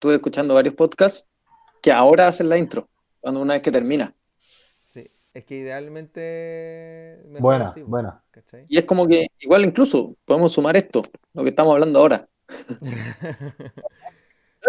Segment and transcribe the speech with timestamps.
[0.00, 1.28] estuve escuchando varios podcasts
[1.82, 2.88] que ahora hacen la intro,
[3.20, 4.14] cuando una vez que termina.
[4.86, 7.20] Sí, es que idealmente...
[7.38, 8.22] Buena, buena.
[8.66, 11.02] Y es como que, igual incluso, podemos sumar esto,
[11.34, 12.26] lo que estamos hablando ahora.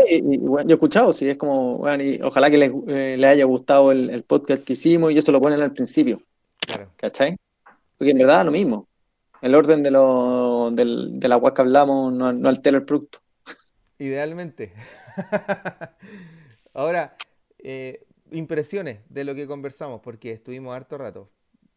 [0.09, 3.93] y, yo he escuchado, sí, es como, bueno, y ojalá que les, eh, haya gustado
[3.93, 6.21] el, podcast que hicimos y eso lo ponen al principio.
[6.59, 6.91] Claro.
[6.97, 7.37] ¿Cachai?
[7.97, 8.89] Porque en verdad lo mismo.
[9.41, 13.19] El orden de, lo, del, de la agua que hablamos no, no altera el producto.
[14.01, 14.73] Idealmente.
[16.73, 17.15] Ahora,
[17.59, 21.29] eh, impresiones de lo que conversamos, porque estuvimos harto rato.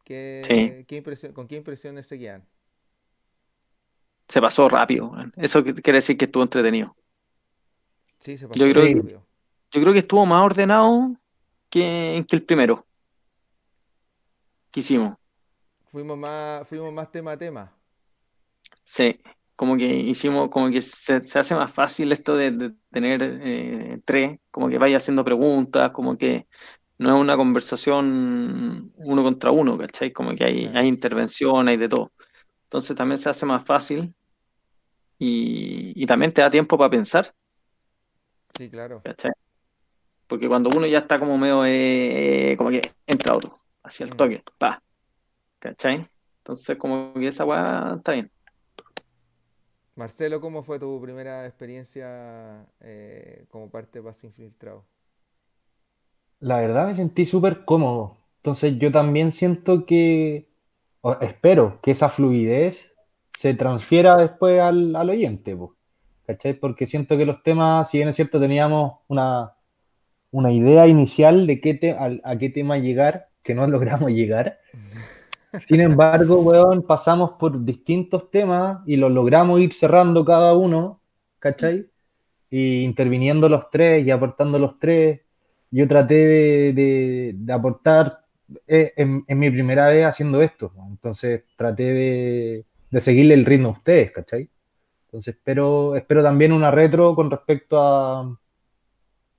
[0.04, 0.86] ¿Qué,
[1.34, 2.48] ¿Con qué impresiones se quedan?
[4.26, 5.12] Se pasó rápido.
[5.36, 6.96] Eso quiere decir que estuvo entretenido.
[8.20, 9.26] Sí, se pasó yo creo, rápido.
[9.70, 11.14] yo creo que estuvo más ordenado
[11.68, 12.86] que, que el primero
[14.70, 15.14] que hicimos.
[15.88, 17.76] Fuimos más, fuimos más tema a tema.
[18.82, 19.20] Sí,
[19.56, 24.68] como que hicimos, como que se, hace más fácil esto de, tener eh, tres, como
[24.68, 26.46] que vaya haciendo preguntas, como que
[26.98, 30.12] no es una conversación uno contra uno, ¿cachai?
[30.12, 32.12] Como que hay, hay intervención, hay de todo.
[32.64, 34.14] Entonces también se hace más fácil
[35.18, 37.32] y, también te da tiempo para pensar.
[38.56, 39.02] Sí, claro.
[39.04, 39.32] ¿cachai?
[40.26, 44.16] Porque cuando uno ya está como medio, eh, como que entra otro, hacia el mm.
[44.16, 44.82] toque, pa.
[45.58, 46.08] ¿Cachai?
[46.38, 48.30] Entonces como que esa weá está bien.
[49.96, 54.84] Marcelo, ¿cómo fue tu primera experiencia eh, como parte de Paz Infiltrado?
[56.40, 58.18] La verdad me sentí súper cómodo.
[58.38, 60.50] Entonces yo también siento que,
[61.20, 62.92] espero que esa fluidez
[63.38, 65.56] se transfiera después al, oyente,
[66.26, 66.54] ¿cachai?
[66.54, 69.54] Porque siento que los temas, si bien es cierto, teníamos una,
[70.30, 74.58] una idea inicial de qué a, qué tema llegar, que no logramos llegar.
[75.60, 81.00] Sin embargo, weón, pasamos por distintos temas y los logramos ir cerrando cada uno,
[81.38, 81.86] ¿cachai?
[82.50, 85.20] Y interviniendo los tres y aportando los tres.
[85.70, 88.24] Yo traté de, aportar
[88.66, 90.72] eh, en, mi primera vez haciendo esto.
[90.88, 94.48] Entonces traté de, seguirle el ritmo a ustedes, ¿cachai?
[95.06, 98.36] Entonces espero, espero también una retro con respecto a,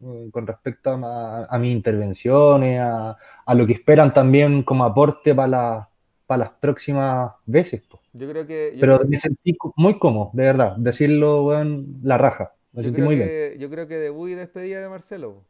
[0.02, 5.48] eh, con respecto a, mis intervenciones, a, a, lo que esperan también como aporte para
[5.48, 5.90] la,
[6.26, 7.84] para las próximas veces.
[8.14, 8.78] Yo creo que.
[8.80, 10.76] Pero me sentí muy cómodo, de verdad.
[10.78, 12.54] Decirlo, en la raja.
[12.72, 13.60] Me sentí muy bien.
[13.60, 15.44] Yo creo que debut y despedida de Marcelo.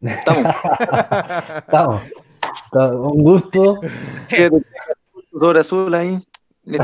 [0.00, 0.44] Estamos.
[1.58, 2.02] Estamos.
[2.72, 3.80] Un gusto.
[4.26, 4.36] Sí,
[5.32, 6.18] sobre azul ahí.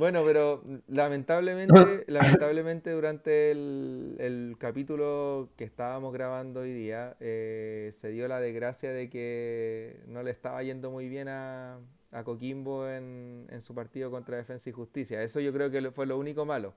[0.00, 1.74] Bueno, pero lamentablemente,
[2.06, 9.10] lamentablemente durante el, capítulo que estábamos grabando hoy día, eh, se dio la desgracia de
[9.10, 11.80] que no le estaba yendo muy bien a,
[12.24, 15.22] Coquimbo en, su partido contra Defensa y Justicia.
[15.22, 16.72] Eso yo creo que fue lo único malo.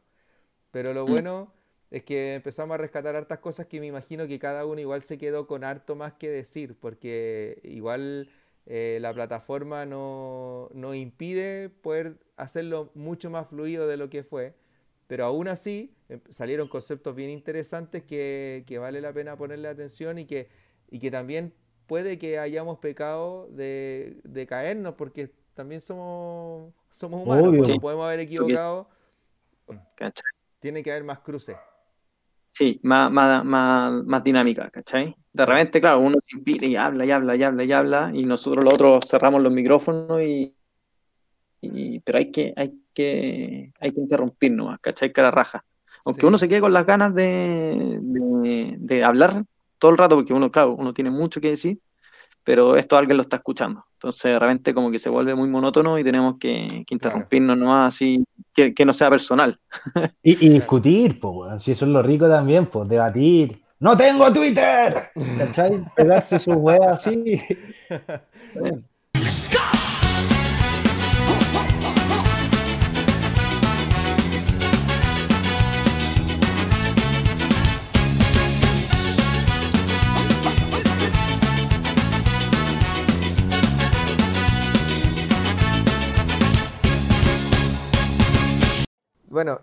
[0.71, 1.09] Pero lo mm.
[1.09, 1.53] bueno
[1.91, 5.17] es que empezamos a rescatar hartas cosas que me imagino que cada uno igual se
[5.17, 8.27] quedó con harto más que decir, porque igual
[8.65, 14.55] eh, la plataforma no, no, impide poder hacerlo mucho más fluido de lo que fue,
[15.07, 20.17] pero aún así em, salieron conceptos bien interesantes que, que vale la pena ponerle atención
[20.17, 20.49] y que,
[20.89, 21.53] y que también
[21.87, 28.89] puede que hayamos pecado de, de caernos, porque también somos, somos humanos, podemos haber equivocado.
[30.59, 31.55] Tiene que haber más cruces.
[32.51, 35.15] Sí, más, más, más, más dinámica, ¿cachai?
[35.31, 38.25] De repente, claro, uno se impide y habla y habla y habla y habla, y
[38.25, 40.55] nosotros los otros cerramos los micrófonos y,
[42.03, 45.11] pero hay que, hay que, hay que interrumpirnos, ¿cachai?
[45.11, 45.63] Cara raja.
[46.05, 49.43] Aunque uno se quede con las ganas de, de, hablar
[49.79, 51.79] todo el rato, porque uno, claro, uno tiene mucho que decir,
[52.43, 53.85] pero esto alguien lo está escuchando.
[53.93, 58.25] Entonces, de repente, como que se vuelve muy monótono y tenemos que, interrumpirnos nomás así,
[58.53, 59.57] que, que, no sea personal.
[60.21, 63.61] Y, discutir, pues, si eso es lo rico también, pues, debatir.
[63.79, 65.09] ¡No tengo Twitter!
[65.37, 65.85] ¿Cachai?
[65.95, 67.41] Pegarse sus weas así.
[68.55, 68.83] Bueno,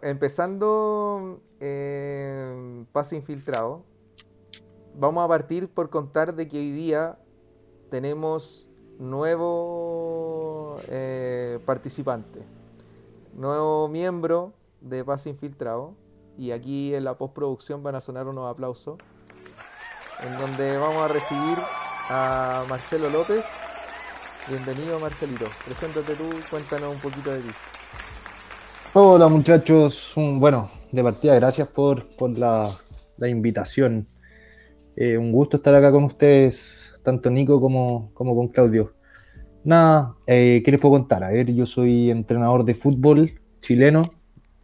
[0.02, 3.84] empezando eh, Infiltrado,
[4.96, 7.18] vamos a partir por contar de que hoy día
[7.88, 8.68] tenemos
[8.98, 12.40] nuevo eh, participante,
[13.34, 15.94] nuevo miembro de Pase Infiltrado.
[16.36, 18.98] Y aquí en la postproducción van a sonar unos aplausos,
[20.20, 21.58] en donde vamos a recibir
[22.08, 23.44] a Marcelo López.
[24.48, 27.50] Bienvenido Marcelito, preséntate tú, cuéntanos un poquito de ti.
[28.92, 32.04] Hola muchachos, bueno, de partida gracias por,
[32.36, 32.68] la,
[33.18, 34.08] la invitación.
[34.96, 38.94] Eh, un gusto estar acá con ustedes, tanto Nico como, como con Claudio.
[39.62, 41.22] Nada, eh, ¿qué les puedo contar?
[41.22, 44.02] A ver, yo soy entrenador de fútbol chileno,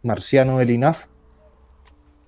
[0.03, 1.05] marciano del INAF,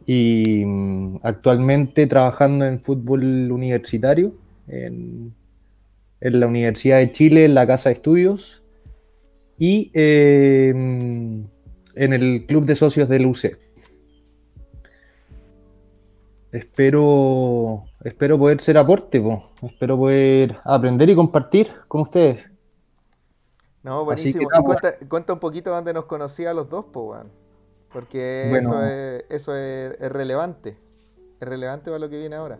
[0.06, 4.38] y mm, actualmente trabajando en fútbol universitario
[4.70, 5.34] en,
[6.22, 8.64] en, la Universidad de Chile, en la Casa de Estudios,
[9.58, 11.59] y eh, mm,
[12.00, 13.58] en el Club de Socios del UC.
[16.52, 19.52] Espero, espero poder ser aporte, po.
[19.62, 22.50] espero poder aprender y compartir con ustedes.
[23.84, 24.44] No, buenísimo.
[24.44, 27.16] y cuenta, cuenta, un poquito dónde nos conocía los dos, po.
[27.92, 30.78] Porque eso, es, eso es, es, relevante.
[31.40, 32.60] Es relevante para lo que viene ahora.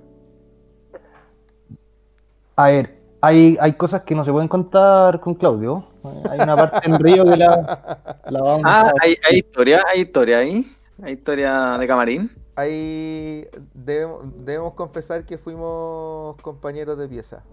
[2.58, 5.86] A ver, hay, hay cosas que no se pueden contar con Claudio.
[6.30, 10.40] Hay una parte en Río que la, la vamos Ah, hay, hay historia, hay historia
[10.40, 10.76] ahí.
[11.02, 12.32] Hay historia de camarín.
[12.56, 17.44] Ahí debemos, debemos confesar que fuimos compañeros de pieza.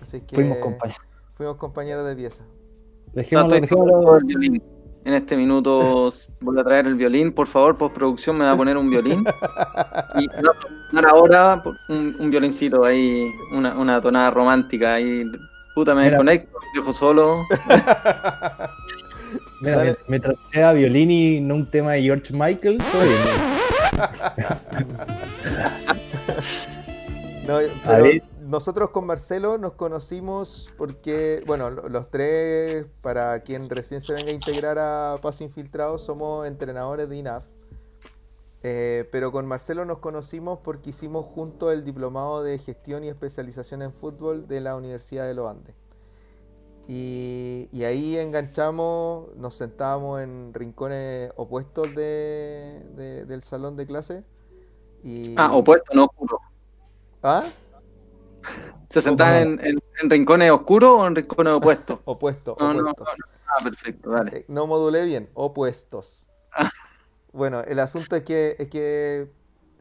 [0.00, 1.02] Así que fuimos compañeros.
[1.32, 2.44] Fuimos compañeros de pieza.
[3.12, 4.75] Dejémoslo, dejémoslo.
[5.06, 6.10] En este minuto
[6.40, 9.24] voy a traer el violín, por favor, postproducción me va a poner un violín.
[10.18, 10.26] Y
[11.06, 15.22] ahora un, un violincito ahí, una, una, tonada romántica ahí.
[15.76, 17.46] Puta, me desconecto, dejo solo.
[19.60, 23.20] Mira, mientras sea violín y no un tema de George Michael, todo bien.
[28.46, 34.34] nosotros con Marcelo nos conocimos porque, bueno, los tres, para quien recién se venga a
[34.34, 37.44] integrar a Paso Infiltrado, somos entrenadores de INAF.
[38.62, 43.82] Eh, pero con Marcelo nos conocimos porque hicimos junto el diplomado de gestión y especialización
[43.82, 45.74] en fútbol de la Universidad de los Andes.
[46.88, 54.22] Y, ahí enganchamos, nos sentábamos en rincones opuestos de, del salón de clase.
[55.02, 55.34] Y...
[55.36, 56.40] Ah, opuestos, no oscuros.
[57.24, 57.42] ¿Ah?
[58.88, 61.98] ¿Se sentaban en, rincones oscuros o en rincones opuestos?
[62.04, 63.08] Opuestos, opuestos.
[63.46, 64.38] ah, perfecto, dale.
[64.38, 66.28] Eh, no modulé bien, opuestos.
[67.32, 69.30] Bueno, el asunto es que, es que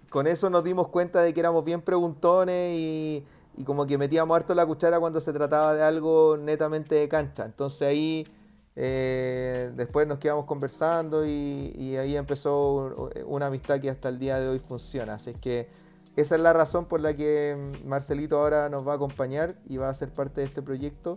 [0.10, 3.26] con eso nos dimos cuenta de que éramos bien preguntones y
[3.58, 7.46] y como que metíamos harto la cuchara cuando se trataba de algo netamente de cancha.
[7.46, 8.28] Entonces ahí
[8.76, 14.48] eh, después nos quedamos conversando y, ahí empezó una amistad que hasta el día de
[14.50, 15.16] hoy funciona.
[15.16, 15.70] Así es que
[16.16, 19.90] esa es la razón por la que Marcelito ahora nos va a acompañar y va
[19.90, 21.16] a ser parte de este proyecto.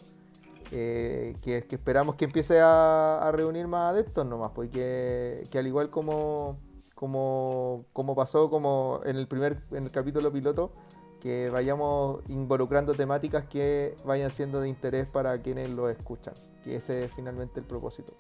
[0.71, 6.59] Eh, que, esperamos que empiece a, reunir más adeptos nomás, porque que al igual como,
[6.95, 10.73] como, como pasó como en el primer en el capítulo piloto,
[11.21, 16.35] que vayamos involucrando temáticas que vayan siendo de interés para quienes lo escuchan,
[16.65, 18.13] que ese es finalmente el propósito.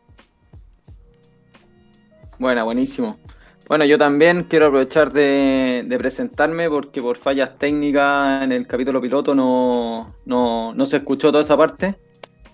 [2.39, 3.19] Bueno, buenísimo.
[3.69, 9.35] Bueno, yo también quiero aprovechar de, presentarme porque por fallas técnicas en el capítulo piloto
[9.35, 11.97] no, no, no, se escuchó toda esa parte.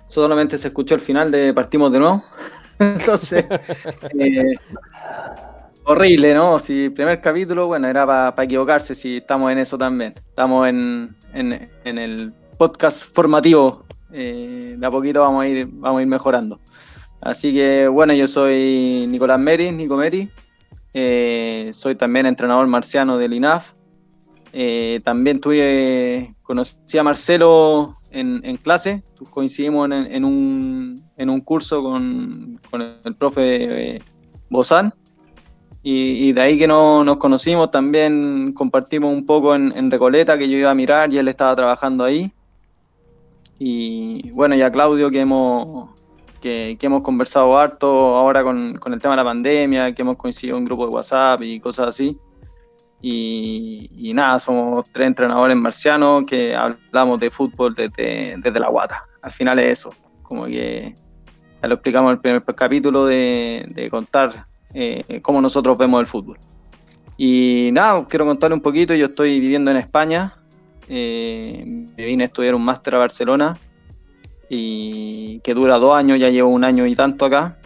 [0.09, 2.25] Solamente se escuchó el final de Partimos de nuevo.
[2.81, 3.45] Entonces,
[4.19, 4.55] eh,
[5.87, 6.59] Horrible, ¿no?
[6.59, 10.15] Si primer capítulo, bueno, era para equivocarse, si estamos en eso también.
[10.17, 13.85] Estamos en, el podcast formativo.
[14.11, 16.59] Eh, de a poquito vamos a ir, vamos a ir mejorando.
[17.21, 20.31] Así que bueno, yo soy Nicolás Meri, Nico Meri.
[20.95, 23.73] Eh, soy también entrenador marciano del INAF.
[24.53, 32.61] Eh, también tuve, conocí a Marcelo en, clase, coincidimos en, un, curso con,
[33.05, 34.01] el profe
[34.49, 34.95] Bozán.
[35.83, 40.57] Y, de ahí que no, nos conocimos, también compartimos un poco en, Recoleta, que yo
[40.57, 42.33] iba a mirar y él estaba trabajando ahí.
[43.59, 45.91] Y bueno, ya Claudio, que hemos,
[46.45, 50.67] que, hemos conversado harto ahora con, el tema de la pandemia, que hemos coincidido en
[50.67, 52.19] grupo de WhatsApp y cosas así.
[53.01, 59.05] Y, nada, somos tres entrenadores marcianos que hablamos de fútbol desde, desde la guata.
[59.23, 60.95] Al final es eso, como que
[61.63, 66.07] ya lo explicamos en el primer capítulo de, de contar eh, cómo nosotros vemos el
[66.07, 66.39] fútbol.
[67.17, 70.37] Y nada, quiero contarle un poquito, yo estoy viviendo en España,
[70.89, 71.65] eh,
[71.97, 73.57] me vine a estudiar un máster a Barcelona
[74.49, 77.59] y que dura dos años, ya llevo un año y tanto acá,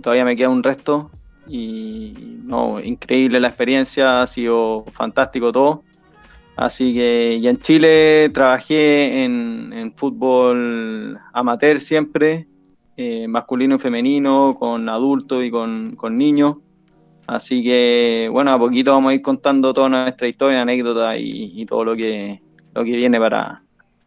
[0.00, 1.10] todavía me queda un resto
[1.48, 2.14] y
[2.44, 5.84] no, increíble la experiencia, ha sido fantástico todo.
[6.54, 12.46] Así que ya en Chile trabajé en fútbol amateur siempre,
[12.94, 16.56] eh, masculino y femenino, con adultos y con, niños.
[17.26, 21.84] Así que, bueno, a poquito vamos a ir contando toda nuestra historia, anécdotas y, todo
[21.84, 22.42] lo que,
[22.74, 23.62] lo que viene para,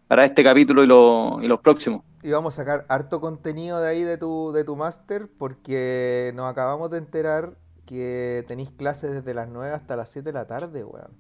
[0.08, 2.04] para este capítulo y, los próximos.
[2.24, 6.50] Y vamos a sacar harto contenido de ahí de tu, de tu máster, porque nos
[6.50, 10.84] acabamos de enterar que tenéis clases desde las 9 hasta las 7 de la tarde,
[10.84, 11.12] weón.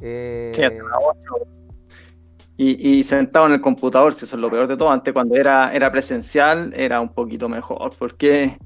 [0.00, 1.46] Eh, Sí, hasta las ocho.
[2.56, 4.90] Y, y sentado en el computador, si eso es lo peor de todo.
[4.90, 8.56] Antes, cuando era, era presencial, era un poquito mejor, porque,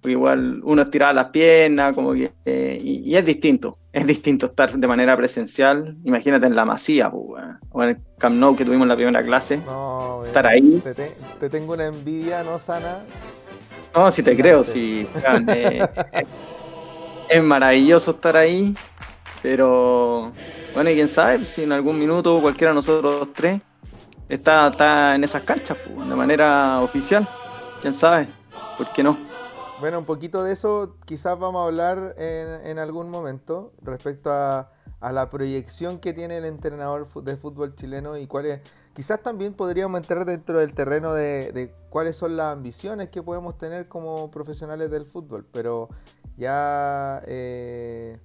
[0.00, 2.32] porque igual uno estiraba las piernas, como que.
[2.44, 3.78] eh, y, y es distinto.
[3.96, 5.96] Es distinto estar de manera presencial.
[6.04, 9.22] Imagínate en la Masía, pues, o en el Camp Nou que tuvimos en la primera
[9.22, 9.56] clase.
[9.64, 10.82] no, Estar ahí.
[10.84, 13.04] Te, te- te tengo una envidia no sana.
[13.94, 15.08] No, si te creo, si.
[15.48, 15.80] eh,
[17.30, 18.74] es maravilloso estar ahí,
[19.42, 20.30] pero.
[20.74, 23.62] Bueno, y quién sabe, si en algún minuto cualquiera de nosotros tres
[24.28, 27.26] está, está en esas canchas, pues, de manera oficial.
[27.80, 28.28] Quién sabe,
[28.76, 29.16] ¿por qué no?
[29.78, 34.72] Bueno, un poquito de eso quizás vamos a hablar en, en algún momento respecto a,
[35.00, 38.60] a la proyección que tiene el entrenador de fútbol chileno y cuáles,
[38.94, 43.58] quizás también podríamos entrar dentro del terreno de, de cuáles son las ambiciones que podemos
[43.58, 45.90] tener como profesionales del fútbol, pero
[46.38, 48.18] ya eh,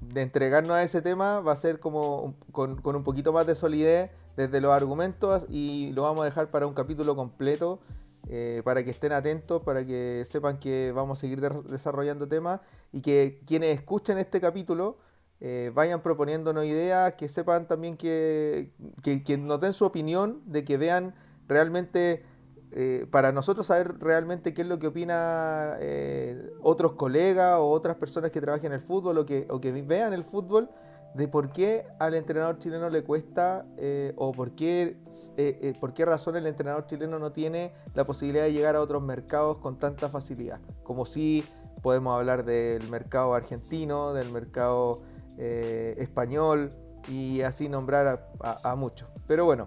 [0.00, 3.54] de entregarnos a ese tema va a ser como con, con un poquito más de
[3.54, 7.80] solidez desde los argumentos y lo vamos a dejar para un capítulo completo
[8.28, 12.60] eh, para que estén atentos, para que sepan que vamos a seguir de- desarrollando temas
[12.92, 14.98] y que quienes escuchen este capítulo
[15.40, 18.70] eh, vayan proponiéndonos ideas, que sepan también que,
[19.02, 21.14] que, que nos den su opinión, de que vean
[21.48, 22.24] realmente,
[22.70, 27.96] eh, para nosotros saber realmente qué es lo que opina eh, otros colegas o otras
[27.96, 30.70] personas que trabajan en el fútbol o que, o que vean el fútbol,
[31.14, 34.96] de por qué al entrenador chileno le cuesta eh, o por qué,
[35.36, 38.80] eh, eh, por qué razón el entrenador chileno no tiene la posibilidad de llegar a
[38.80, 40.60] otros mercados con tanta facilidad.
[40.82, 41.44] Como si
[41.82, 45.02] podemos hablar del mercado argentino, del mercado
[45.38, 46.70] español
[47.08, 49.08] y así nombrar a muchos.
[49.26, 49.66] Pero bueno,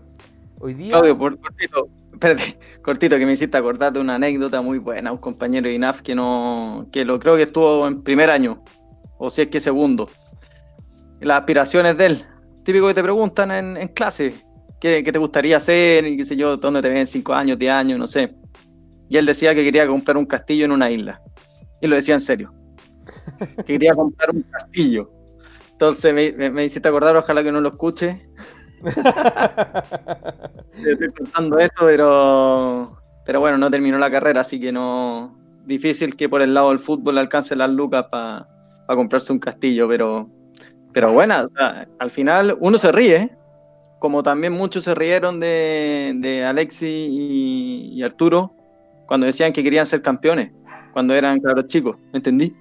[0.60, 0.92] hoy día...
[0.92, 5.18] Claudio, por cortito, espérate, cortito, que me hiciste acordar de una anécdota muy buena, un
[5.18, 8.64] compañero de INAF que no, que lo creo que estuvo en primer año,
[9.18, 10.10] o si es que segundo.
[11.22, 12.26] Las aspiraciones de él,
[12.64, 14.34] típico que te preguntan en, en clase,
[14.80, 16.06] ¿qué, qué te gustaría hacer?
[16.06, 18.00] Y qué sé yo, ¿dónde te ven en 5 años, 10 años?
[18.00, 18.36] No sé.
[19.10, 21.22] Y él decía que quería comprar un castillo en una isla.
[21.82, 22.54] Y lo decía en serio.
[23.58, 25.12] Que quería comprar un castillo.
[25.72, 28.30] Entonces me, me, me hiciste acordar, ojalá que no lo escuche,
[30.86, 35.38] estoy contando eso, pero, pero bueno, no terminó la carrera, así que no.
[35.66, 38.48] Difícil que por el lado del fútbol alcance las lucas para
[38.88, 40.30] comprarse un castillo, pero,
[40.96, 43.30] pero bueno, o sea, al final uno se ríe,
[44.00, 48.54] como también muchos se rieron de, de Alexi y, y Arturo
[49.06, 50.52] cuando decían que querían ser campeones,
[50.94, 52.56] cuando eran cabros chicos, ¿me entendí?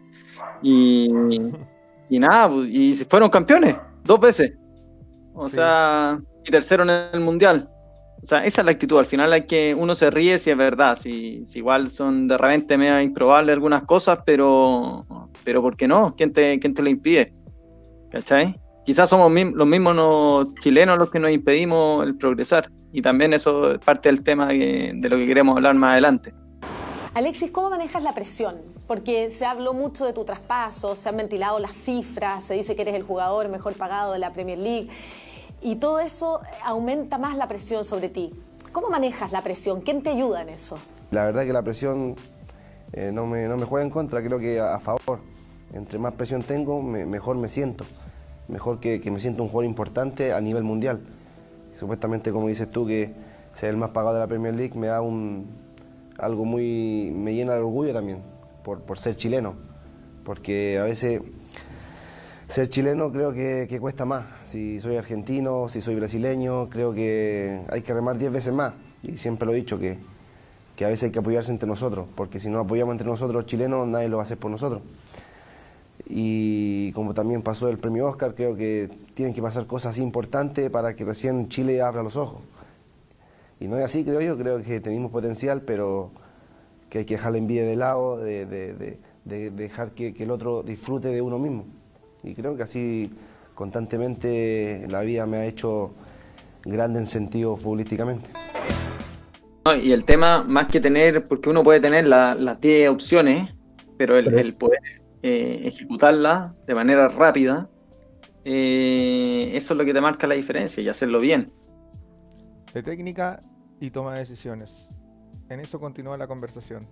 [0.63, 1.09] Y,
[2.11, 4.53] y nada, pues, y fueron campeones dos veces.
[5.33, 5.55] O Sí.
[5.55, 7.71] sea, y tercero en el mundial.
[8.21, 8.99] O sea, esa es la actitud.
[8.99, 10.97] Al final hay que uno se ríe si es verdad.
[10.99, 15.07] Si, si igual son de repente medio improbables algunas cosas, pero,
[15.45, 16.15] pero ¿por qué no?
[16.17, 17.33] ¿Quién te, quién te lo impide?
[18.15, 18.55] ¿Cachai?
[18.85, 22.71] Quizás somos los mismos no- chilenos los que nos impedimos el progresar.
[22.93, 26.33] Y también eso es parte del tema que- de lo que queremos hablar más adelante.
[27.15, 28.57] Alexis, ¿cómo manejas la presión?
[28.87, 32.83] Porque se habló mucho de tu traspaso, se han ventilado las cifras, se dice que
[32.83, 34.89] eres el jugador mejor pagado de la Premier League
[35.61, 38.31] y todo eso aumenta más la presión sobre ti.
[38.71, 39.81] ¿Cómo manejas la presión?
[39.81, 40.79] ¿Quién te ayuda en eso?
[41.11, 42.15] La verdad que la presión
[42.93, 45.19] eh, no, me, no me juega en contra, creo que a, a favor.
[45.75, 47.85] Entre más presión tengo, me- mejor me siento.
[48.49, 51.01] Mejor que, me siento un jugador importante a nivel mundial.
[51.79, 53.13] Supuestamente, como dices tú, que
[53.55, 55.49] ser el más pagado de la Premier League me da un,
[56.19, 57.11] algo muy.
[57.15, 58.19] me llena de orgullo también,
[58.63, 59.55] por, ser chileno.
[60.25, 61.21] Porque a veces
[62.47, 64.27] ser chileno creo que, cuesta más.
[64.47, 68.75] Si soy argentino, si soy brasileño, creo que hay que remar 10 veces más.
[69.03, 69.99] Y siempre lo he dicho que,
[70.85, 74.09] a veces hay que apoyarse entre nosotros, porque si no apoyamos entre nosotros chilenos, nadie
[74.09, 74.83] lo va a hacer por nosotros.
[76.07, 80.95] Y como también pasó el premio Oscar, creo que tienen que pasar cosas importantes para
[80.95, 82.43] que recién Chile abra los ojos.
[83.61, 86.11] Y no es así, creo yo, creo que tenemos potencial, pero
[86.91, 90.25] que hay que dejar la envidia de lado, de, de- de- de dejar que, que
[90.25, 91.65] el otro disfrute de uno mismo.
[92.23, 93.11] Y creo que así
[93.55, 95.93] constantemente la vida me ha hecho
[96.65, 98.29] grande en sentido futbolísticamente.
[99.65, 103.55] No, Y el tema, más que tener, porque uno puede tener la- las 10 opciones,
[103.97, 104.81] pero el, Pero- el poder
[105.27, 107.67] eh, ejecutarlas de manera rápida,
[108.45, 111.51] eh, eso es lo que te marca la diferencia y hacerlo bien.
[112.75, 113.41] de técnica
[113.81, 114.89] y toma de decisiones.
[115.49, 116.87] En eso continúa la conversación.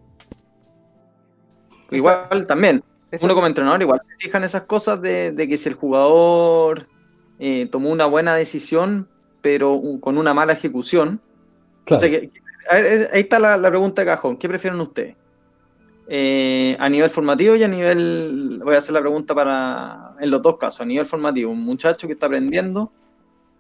[1.91, 5.57] Igual también, Esa- uno como entrenador igual se fija en esas cosas de, de que
[5.57, 6.87] si el jugador
[7.39, 9.09] eh, tomó una buena decisión,
[9.41, 11.21] pero con una mala ejecución,
[11.85, 11.99] Claro.
[11.99, 14.37] O sea, que- que- a ver, es- ahí está la, la pregunta de cajón.
[14.37, 15.17] ¿Qué prefieren ustedes?
[16.15, 20.43] Eh, a nivel formativo y a nivel, voy a hacer la pregunta para, en los
[20.43, 22.93] dos casos, a nivel formativo, un muchacho que está aprendiendo,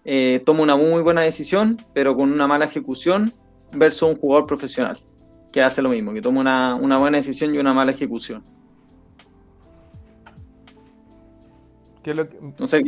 [0.04, 3.32] eh, toma una muy buena decisión, pero con una mala ejecución,
[3.72, 4.98] versus un jugador profesional,
[5.50, 8.44] que hace lo mismo, que toma una, una buena decisión y una mala ejecución.
[12.58, 12.84] no sé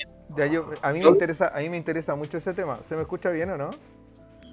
[0.82, 2.82] a, mí me interesa, a mí me interesa mucho ese tema.
[2.82, 3.70] ¿Se me escucha bien o no?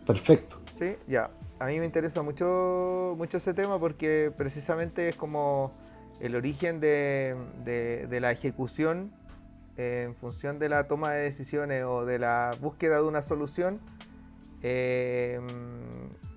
[0.06, 0.62] Perfecto.
[0.72, 1.30] Sí, ya.
[1.62, 5.72] A mí me interesa mucho, mucho ese tema porque precisamente es como
[6.20, 9.12] el origen de, la ejecución
[9.78, 13.80] en función de la toma de decisiones o de la búsqueda de una solución.
[14.64, 15.46] Em,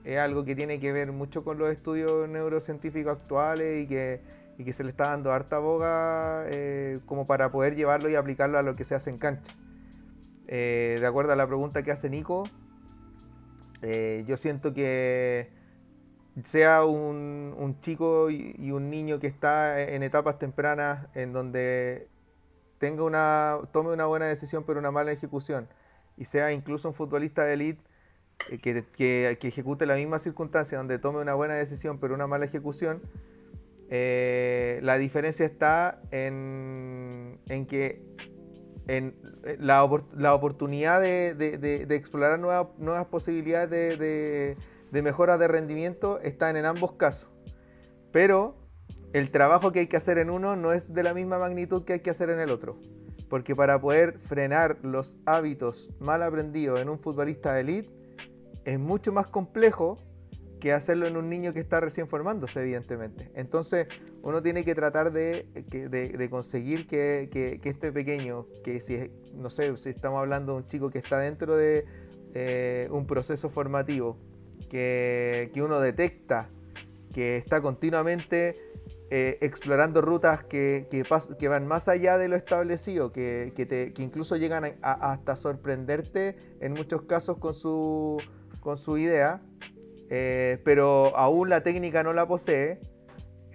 [0.05, 4.21] es algo que tiene que ver mucho con los estudios neurocientíficos actuales y que
[4.59, 8.59] y que se le está dando harta boga eh, como para poder llevarlo y aplicarlo
[8.59, 9.55] a lo que se hace en cancha.
[10.49, 12.45] Eh, de acuerdo a la pregunta que hace Nico,
[13.85, 15.51] eh, yo siento que
[16.43, 22.09] sea un, chico y, un niño que está en etapas tempranas en donde
[22.79, 25.69] tenga una, tome una buena decisión pero una mala ejecución
[26.17, 27.83] y sea incluso un futbolista de elite
[28.63, 32.47] que, que, que ejecute la misma circunstancia donde tome una buena decisión pero una mala
[32.47, 33.03] ejecución,
[33.91, 37.39] eh, la diferencia está en,
[37.69, 38.03] que
[38.87, 39.15] en
[39.45, 47.31] eh, la, oportunidad de, explorar nuevas posibilidades de, mejora de rendimiento están en ambos casos.
[48.13, 48.57] Pero
[49.13, 51.95] el trabajo que hay que hacer en uno no es de la misma magnitud que
[51.95, 52.79] hay que hacer en el otro.
[53.29, 57.91] Porque para poder frenar los hábitos mal aprendidos en un futbolista de elite
[58.65, 59.99] es mucho más complejo
[60.61, 63.31] que hacerlo en un niño que está recién formándose, evidentemente.
[63.35, 63.89] Entonces,
[64.25, 65.47] uno tiene que tratar de,
[66.31, 70.99] conseguir que, este pequeño, que si, no sé, si estamos hablando de un chico que
[70.99, 71.85] está dentro de
[72.33, 74.17] eh, un proceso formativo,
[74.71, 76.49] que, uno detecta
[77.13, 78.57] que está continuamente
[79.11, 80.89] eh, explorando rutas que,
[81.47, 83.53] van más allá de lo establecido, que,
[83.99, 88.17] incluso llegan hasta sorprenderte en muchos casos con su,
[88.61, 89.43] con su idea,
[90.09, 92.81] eh, pero aún la técnica no la posee,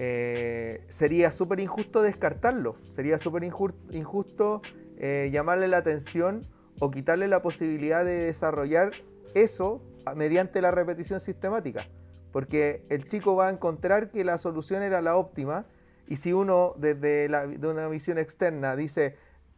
[0.02, 4.62] eh, sería súper injusto descartarlo, sería súper injusto
[4.98, 6.48] eh, llamarle la atención
[6.80, 8.92] o quitarle la posibilidad de desarrollar
[9.34, 9.82] eso
[10.16, 11.90] mediante la repetición sistemática,
[12.32, 15.66] porque el chico va a encontrar que la solución era la óptima
[16.08, 19.18] y si uno desde de una visión externa dice,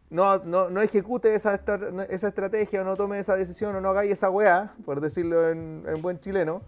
[0.09, 1.61] no, no, ejecute esa,
[2.09, 6.01] esa, estrategia o no tome esa decisión o no hagáis esa weá, por decirlo en
[6.01, 6.63] buen chileno,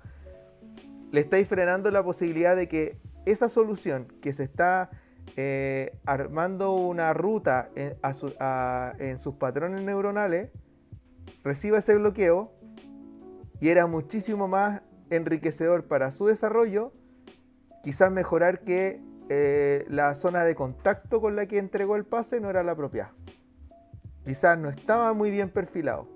[1.12, 4.90] le estáis frenando la posibilidad de que esa solución que se está
[5.36, 10.50] eh, armando una ruta en, sus patrones neuronales
[11.44, 12.52] reciba ese bloqueo
[13.60, 16.92] y era muchísimo más enriquecedor para su desarrollo,
[17.84, 22.50] quizás mejorar que eh, la zona de contacto con la que entregó el pase no
[22.50, 23.14] era la propia.
[24.26, 26.14] Quizás no estaba muy bien perfilado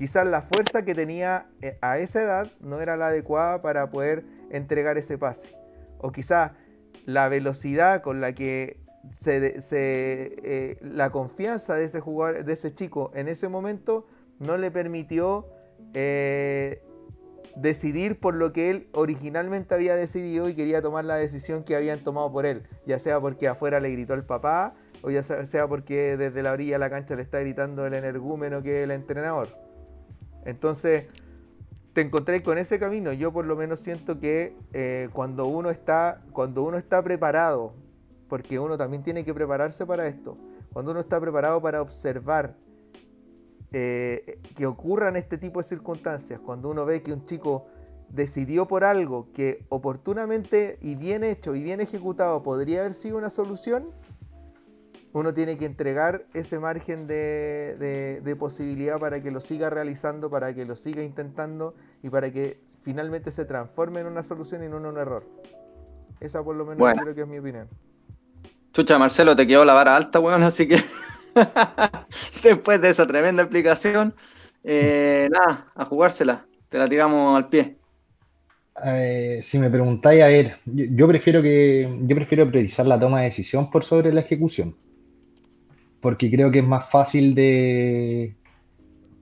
[0.00, 4.24] quizás la fuerza que tenía eh, a esa edad no era la adecuada para poder
[4.50, 5.54] entregar ese pase.
[6.00, 6.52] O quizás
[7.06, 13.10] la velocidad con la que se, eh, la confianza de ese jugador, de ese chico
[13.14, 14.06] en ese momento
[14.38, 15.46] no le permitió
[15.94, 16.82] eh,
[17.56, 22.00] decidir por lo que él originalmente había decidido y quería tomar la decisión que habían
[22.00, 26.16] tomado por él, ya sea porque afuera le gritó el papá o ya sea porque
[26.16, 29.48] desde la orilla de la cancha le está gritando el energúmeno que es el entrenador.
[30.44, 31.06] Entonces,
[31.92, 33.12] te encontré con ese camino.
[33.12, 37.74] Yo por lo menos siento que eh, cuando, uno está, cuando uno está preparado,
[38.28, 40.36] porque uno también tiene que prepararse para esto,
[40.72, 42.56] cuando uno está preparado para observar
[43.72, 47.66] eh, que ocurran este tipo de circunstancias, cuando uno ve que un chico
[48.08, 53.30] decidió por algo que oportunamente y bien hecho y bien ejecutado podría haber sido una
[53.30, 53.90] solución,
[55.12, 60.64] uno tiene que entregar ese margen de, posibilidad para que lo siga realizando, para que
[60.64, 64.86] lo siga intentando y para que finalmente se transforme en una solución y no en
[64.86, 65.24] un error.
[66.20, 67.68] Esa por lo menos creo que es mi opinión.
[68.72, 70.76] Chucha, Marcelo, te quedó la vara alta, weón, así que
[72.42, 74.14] después de esa tremenda explicación,
[74.62, 77.78] eh, nada, a jugársela, te la tiramos al pie.
[78.84, 83.24] Eh, si me preguntáis, a ver, yo, prefiero que yo prefiero priorizar la toma de
[83.24, 84.76] decisión por sobre la ejecución
[86.00, 88.34] porque creo que es más fácil de...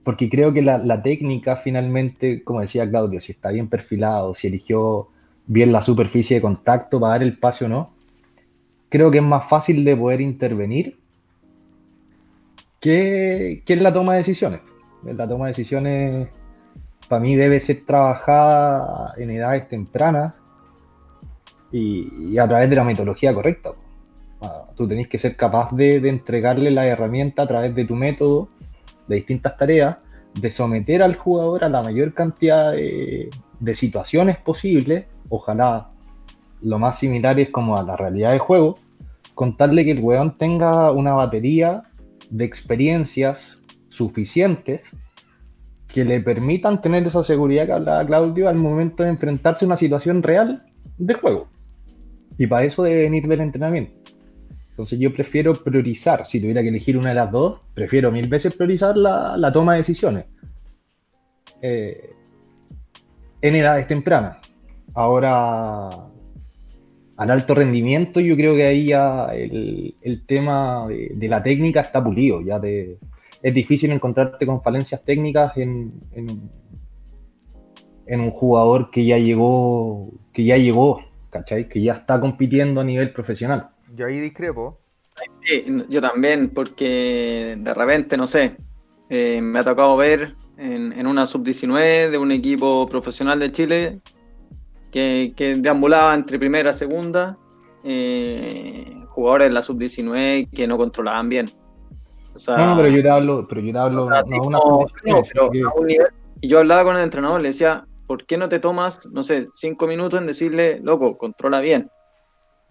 [0.03, 5.09] Porque creo que la, técnica finalmente, como decía Claudio, si está bien perfilado, si eligió
[5.45, 7.91] bien la superficie de contacto para dar el pase o no,
[8.89, 10.97] creo que es más fácil de poder intervenir
[12.79, 14.61] que, que en la toma de decisiones.
[15.03, 16.29] La toma de decisiones,
[17.07, 20.33] para mí, debe ser trabajada en edades tempranas
[21.71, 23.71] y, a través de la metodología correcta.
[24.41, 28.49] Ah, tú tenés que ser capaz de, entregarle la herramienta a través de tu método,
[29.07, 29.97] de distintas tareas,
[30.33, 33.29] de someter al jugador a la mayor cantidad de,
[33.73, 35.91] situaciones posibles, ojalá
[36.61, 38.79] lo más similares como a la realidad de juego,
[39.35, 41.83] contarle que el weón tenga una batería
[42.29, 44.95] de experiencias suficientes
[45.87, 49.77] que le permitan tener esa seguridad que hablaba Claudio al momento de enfrentarse a una
[49.77, 50.63] situación real
[50.97, 51.49] de juego.
[52.37, 53.98] Y para eso debe venir del entrenamiento.
[54.79, 58.53] Entonces yo prefiero priorizar, si tuviera que elegir una de las dos, prefiero mil veces
[58.53, 60.23] priorizar la, toma de decisiones.
[61.61, 62.11] Eh,
[63.41, 64.37] en edades tempranas.
[64.93, 65.89] Ahora,
[67.17, 72.39] al alto rendimiento, yo creo que ahí ya el, tema de, la técnica está pulido.
[72.39, 72.61] Ya
[73.43, 75.91] es difícil encontrarte con falencias técnicas en,
[78.07, 81.01] un jugador que ya llegó, que ya llegó.
[81.69, 83.71] Que ya está compitiendo a nivel profesional.
[83.99, 84.79] Yo ahí discrepo.
[85.43, 88.55] Sí, yo también, porque de repente, no sé,
[89.09, 93.99] eh, me ha tocado ver en, una sub-19 de un equipo profesional de Chile
[94.89, 97.37] que, deambulaba entre primera y segunda,
[97.83, 101.51] eh, jugadores de la sub-19 que no controlaban bien.
[102.47, 104.09] no, no, pero yo te hablo, pero yo te hablo,
[106.39, 109.49] y yo hablaba con el entrenador, le decía, ¿por qué no te tomas, no sé,
[109.51, 111.91] cinco minutos en decirle, loco, controla bien?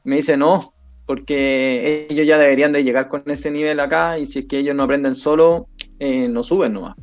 [0.05, 0.73] Me dice, no,
[1.09, 4.77] porque ellos ya deberían de llegar con ese nivel acá y si es que ellos
[4.77, 5.66] no aprenden solo,
[5.99, 6.97] eh, no suben nomás.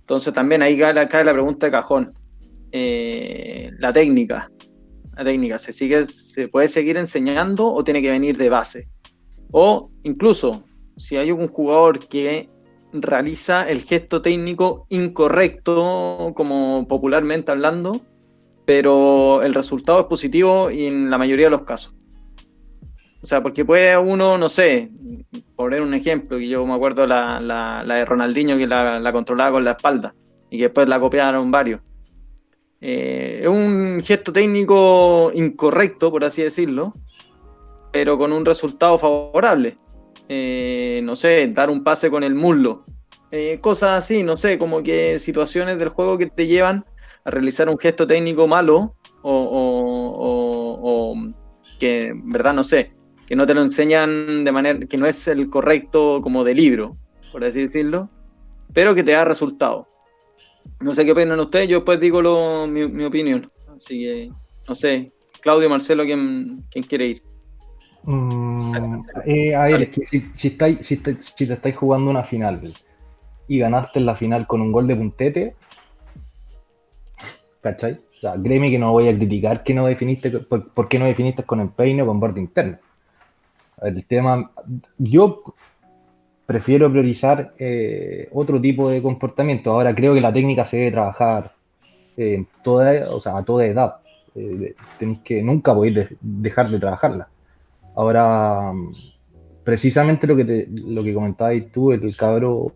[0.00, 2.14] Entonces también ahí cae la, pregunta de cajón.
[2.72, 4.50] Eh, la técnica.
[5.16, 8.88] La técnica, ¿se, sigue, ¿se puede seguir enseñando o tiene que venir de base?
[9.52, 10.64] O incluso,
[10.96, 12.48] si hay un jugador que
[12.92, 18.00] realiza el gesto técnico incorrecto, como popularmente hablando,
[18.66, 21.94] pero el resultado es positivo y en la mayoría de los casos.
[23.22, 24.90] O sea, porque puede uno, no sé,
[25.54, 29.64] poner un ejemplo, que yo me acuerdo la, la, de Ronaldinho que la, controlaba con
[29.64, 30.14] la espalda
[30.50, 31.80] y que después la copiaron varios.
[32.80, 36.94] Eh, es un gesto técnico incorrecto, por así decirlo,
[37.92, 39.78] pero con un resultado favorable.
[40.28, 42.84] Eh, no sé, dar un pase con el muslo,
[43.34, 46.84] eh, cosas así, no sé, como que situaciones del juego que te llevan
[47.24, 51.14] a realizar un gesto técnico malo o,
[51.78, 52.92] que, en verdad, no sé,
[53.32, 56.98] que no te lo enseñan de manera que no es el correcto como de libro,
[57.32, 58.10] por así decirlo,
[58.74, 59.88] pero que te da resultado.
[60.82, 63.50] No sé qué opinan ustedes, yo después digo mi, opinión.
[63.74, 64.30] Así que,
[64.68, 67.22] no sé, Claudio, Marcelo, ¿quién, quién quiere ir?
[68.02, 72.74] Mm, eh, a ver, es que si, si, estáis, si, te, estáis jugando una final
[73.48, 75.56] y ganaste la final con un gol de puntete,
[77.62, 77.94] ¿cachai?
[77.94, 81.44] O sea, créeme que no voy a criticar que no definiste, por, qué no definiste
[81.44, 82.78] con empeine o con borde interno.
[83.82, 84.50] El tema,
[84.98, 85.42] yo
[86.46, 89.72] prefiero priorizar eh, otro tipo de comportamiento.
[89.72, 91.52] Ahora creo que la técnica se debe trabajar
[92.16, 93.96] eh, toda, o sea, a toda edad.
[94.98, 97.28] tenéis que nunca podéis dejar de trabajarla.
[97.94, 98.72] Ahora,
[99.64, 102.72] precisamente lo que, te, lo que comentabas tú, el cabro,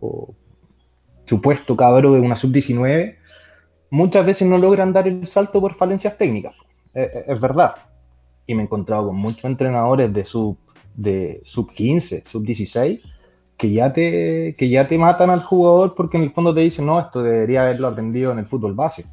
[1.25, 3.15] supuesto cabro de una sub-19,
[3.89, 6.55] muchas veces no logran dar el salto por falencias técnicas.
[6.93, 7.75] Es, verdad.
[8.45, 10.57] Y me he encontrado con muchos entrenadores de sub,
[10.97, 12.99] de sub 15, sub 16,
[13.55, 16.85] que ya, te, que ya te matan al jugador porque en el fondo te dicen,
[16.85, 19.05] no, esto debería haberlo aprendido en el fútbol base.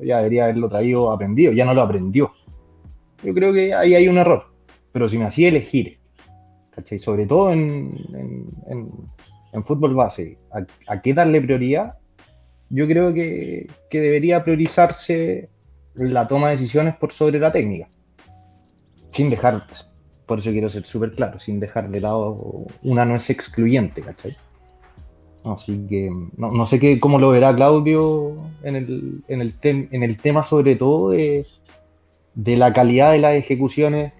[0.00, 2.30] ya debería haberlo traído aprendido, ya no lo aprendió.
[3.22, 4.44] Yo creo que ahí hay un error.
[4.92, 5.98] Pero si me hacía elegir,
[6.70, 6.98] ¿cachai?
[6.98, 7.94] Sobre todo en,
[9.64, 10.38] fútbol base,
[10.86, 11.98] a, qué darle prioridad,
[12.70, 15.48] yo creo que, debería priorizarse
[15.94, 17.88] la toma de decisiones por sobre la técnica.
[19.10, 19.66] Sin dejar,
[20.30, 24.36] por eso quiero ser súper claro, sin dejar de lado, una no es excluyente, ¿cachai?
[25.44, 30.16] Así que no, sé qué, cómo lo verá Claudio en el, en el, en el
[30.18, 31.48] tema sobre todo de,
[32.36, 34.12] de la calidad de las ejecuciones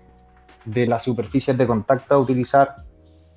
[0.65, 2.75] de las superficies de contacto a utilizar,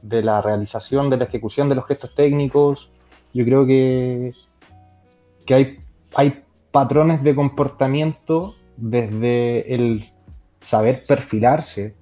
[0.02, 2.92] de la realización, de la ejecución de los gestos técnicos.
[3.36, 4.34] Yo creo que,
[5.46, 5.78] que hay,
[6.16, 10.06] hay patrones de comportamiento desde el
[10.60, 12.02] saber perfilarse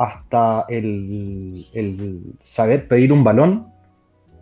[0.00, 3.68] hasta el, saber pedir un balón,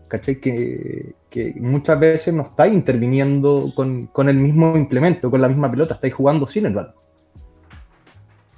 [0.09, 0.40] ¿cachai?
[0.40, 1.14] Que,
[1.57, 6.14] muchas veces no está interviniendo con, con, el mismo implemento, con la misma pelota, estáis
[6.14, 6.94] jugando sin el balón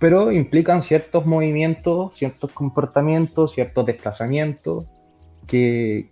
[0.01, 4.87] pero implican ciertos movimientos, ciertos comportamientos, ciertos desplazamientos
[5.47, 6.09] que,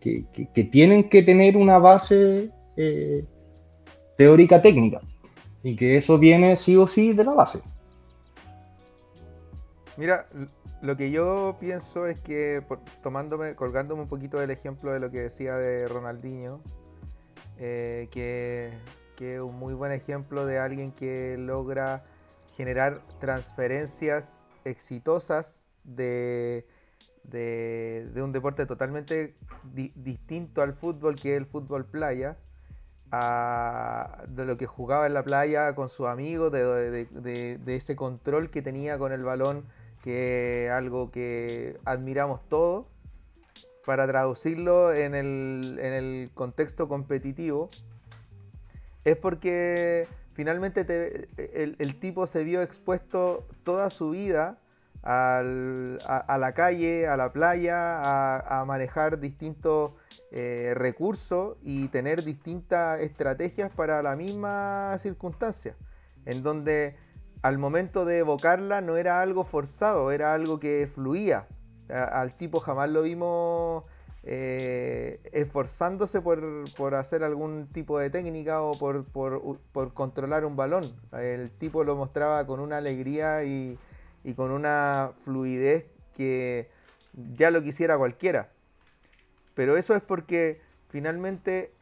[0.70, 3.24] tienen que tener una base eh,
[4.18, 5.00] teórica técnica
[5.62, 7.60] y que eso viene sí o sí de la base.
[9.96, 10.26] Mira,
[10.80, 12.64] lo que yo pienso es que,
[13.02, 16.60] tomándome, colgándome un poquito del ejemplo de lo que decía de Ronaldinho,
[17.58, 18.72] eh, que,
[19.18, 22.04] es un muy buen ejemplo de alguien que logra
[22.56, 26.64] generar transferencias exitosas de,
[28.14, 32.36] un deporte totalmente distinto al fútbol, que es el fútbol playa,
[33.10, 38.98] de lo que jugaba en la playa con sus amigos, de, ese control que tenía
[38.98, 39.64] con el balón
[40.08, 42.86] que es algo que admiramos todos,
[43.84, 47.68] para traducirlo en el, contexto competitivo,
[49.04, 54.56] es porque finalmente el, tipo se vio expuesto toda su vida
[55.02, 59.92] a, la calle, a la playa, a, manejar distintos
[60.30, 65.76] eh, recursos y tener distintas estrategias para la misma circunstancia,
[66.24, 66.96] en donde
[67.42, 71.46] al momento de evocarla no era algo forzado, era algo que fluía.
[71.88, 73.84] al tipo jamás lo vimos
[74.24, 80.94] eh, esforzándose por, hacer algún tipo de técnica o por, controlar un balón.
[81.12, 83.78] El tipo lo mostraba con una alegría y,
[84.24, 86.68] y con una fluidez que
[87.36, 88.50] ya lo quisiera cualquiera.
[89.54, 91.72] Pero eso es porque finalmente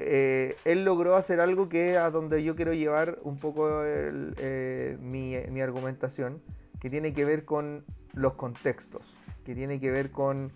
[0.00, 4.96] eh, él logró hacer algo que es a donde yo quiero llevar un poco eh,
[5.00, 6.40] mi, argumentación,
[6.80, 7.84] que tiene que ver con
[8.14, 9.12] los contextos,
[9.44, 10.52] que tiene que ver con,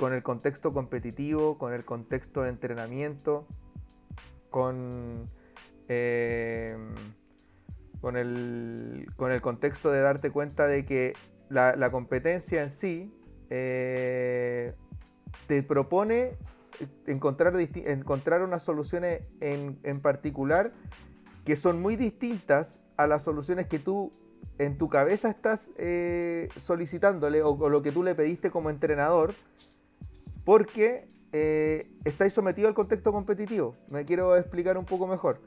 [0.00, 3.48] el contexto competitivo, con el contexto de entrenamiento,
[4.50, 5.28] con,
[5.88, 6.76] eh,
[8.00, 9.06] con, el,
[9.40, 11.14] contexto de darte cuenta de que
[11.48, 13.12] la, competencia en sí
[13.48, 14.74] te
[15.66, 16.36] propone
[17.06, 20.72] encontrar, encontrar unas soluciones en, particular
[21.44, 24.12] que son muy distintas a las soluciones que tú
[24.58, 29.34] en tu cabeza estás eh, solicitándole o, lo que tú le pediste como entrenador,
[30.44, 33.74] porque eh, estáis sometido al contexto competitivo.
[33.88, 35.40] Me quiero explicar un poco mejor.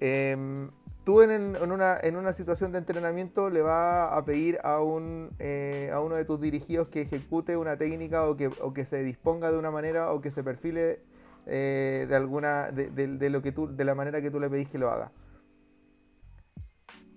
[0.00, 0.70] Em,
[1.04, 4.58] tú en, una, situación de entrenamiento le vas a pedir
[5.38, 9.58] eh, a uno de tus dirigidos que ejecute una técnica o que, se disponga de
[9.58, 11.00] una manera o que se perfile
[11.46, 14.78] eh, de alguna de, lo que tú, de la manera que tú le pedís que
[14.78, 15.10] lo haga.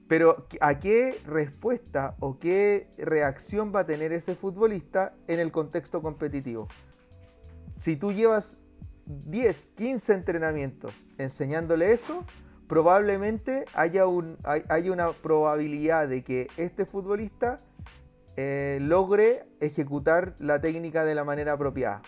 [0.08, 6.02] Pero ¿a qué respuesta o qué reacción va a tener ese futbolista en el contexto
[6.02, 6.67] competitivo?
[7.78, 8.62] Si tú llevas
[9.06, 12.24] 10, 15 entrenamientos enseñándole eso,
[12.67, 17.62] probablemente haya, un, hay, una probabilidad de que este futbolista
[18.36, 22.02] eh, logre ejecutar la técnica de la manera apropiada.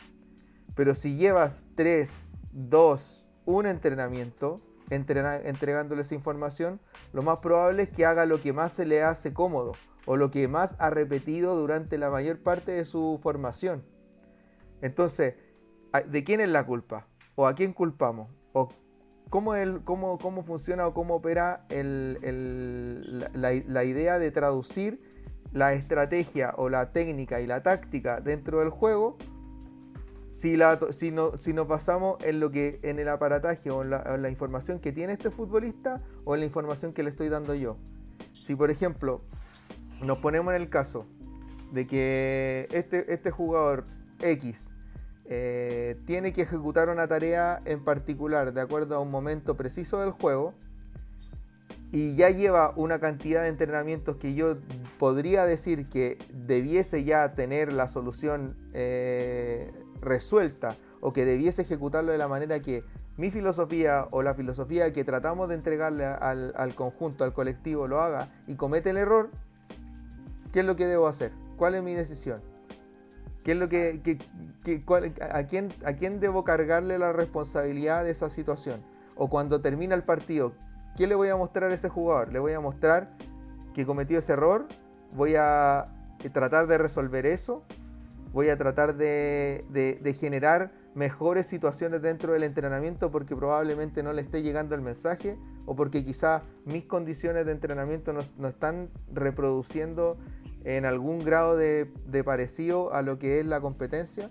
[0.75, 6.79] Pero si llevas 3, 2, 1 entrenamiento entregándole esa información,
[7.11, 9.73] lo más probable es que haga lo que más se le hace cómodo
[10.05, 13.83] o lo que más ha repetido durante la mayor parte de su formación.
[14.81, 15.35] Entonces,
[16.07, 17.07] ¿de quién es la culpa?
[17.35, 18.29] ¿O a quién culpamos?
[18.53, 18.69] ¿O
[19.29, 21.83] cómo, el, cómo, cómo funciona o cómo opera la,
[23.83, 25.01] idea de traducir
[25.51, 29.17] la estrategia o la técnica y la táctica dentro del juego
[30.29, 33.89] si, la, si, no, si nos basamos en lo que en el aparataje o en
[33.89, 37.77] la, información que tiene este futbolista o en la información que le estoy dando yo.
[38.37, 39.21] Si por ejemplo
[40.01, 41.05] nos ponemos en el caso
[41.71, 43.85] de que este, este jugador
[44.19, 44.74] X
[45.27, 50.11] eh, tiene que ejecutar una tarea en particular de acuerdo a un momento preciso del
[50.11, 50.53] juego
[51.91, 54.57] y ya lleva una cantidad de entrenamientos que yo
[54.99, 62.17] podría decir que debiese ya tener la solución eh, resuelta o que debiese ejecutarlo de
[62.17, 62.83] la manera que
[63.17, 68.01] mi filosofía o la filosofía que tratamos de entregarle al, al conjunto, al colectivo, lo
[68.01, 69.31] haga y comete el error,
[70.51, 71.31] ¿qué es lo que debo hacer?
[71.57, 72.54] ¿Cuál es mi decisión?
[73.45, 74.01] ¿Qué es lo que,
[75.21, 78.81] a, quién, ¿A quién debo cargarle la responsabilidad de esa situación?
[79.15, 80.53] O cuando termina el partido,
[80.97, 82.33] ¿qué le voy a mostrar a ese jugador?
[82.33, 83.11] Le voy a mostrar
[83.75, 84.65] que cometió ese error,
[85.13, 85.93] voy a
[86.33, 87.63] tratar de resolver eso,
[88.33, 94.41] voy a tratar de, generar mejores situaciones dentro del entrenamiento porque probablemente no le esté
[94.41, 100.17] llegando el mensaje o porque quizás mis condiciones de entrenamiento no, no están reproduciendo
[100.65, 101.87] en algún grado de,
[102.25, 104.29] parecido a lo que es la competencia?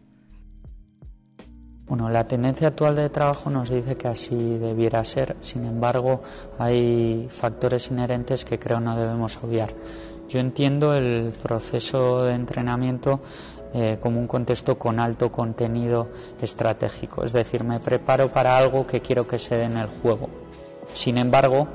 [1.87, 6.23] Bueno, la tendencia actual de trabajo nos dice que así debiera ser, sin embargo
[6.59, 9.73] hay factores inherentes que creo no debemos obviar.
[10.29, 13.20] Yo entiendo el proceso de entrenamiento
[13.75, 16.09] eh, como un contexto con alto contenido
[16.40, 20.31] estratégico, es decir, me preparo para algo que quiero que se dé en el juego.
[20.94, 21.68] Sin embargo,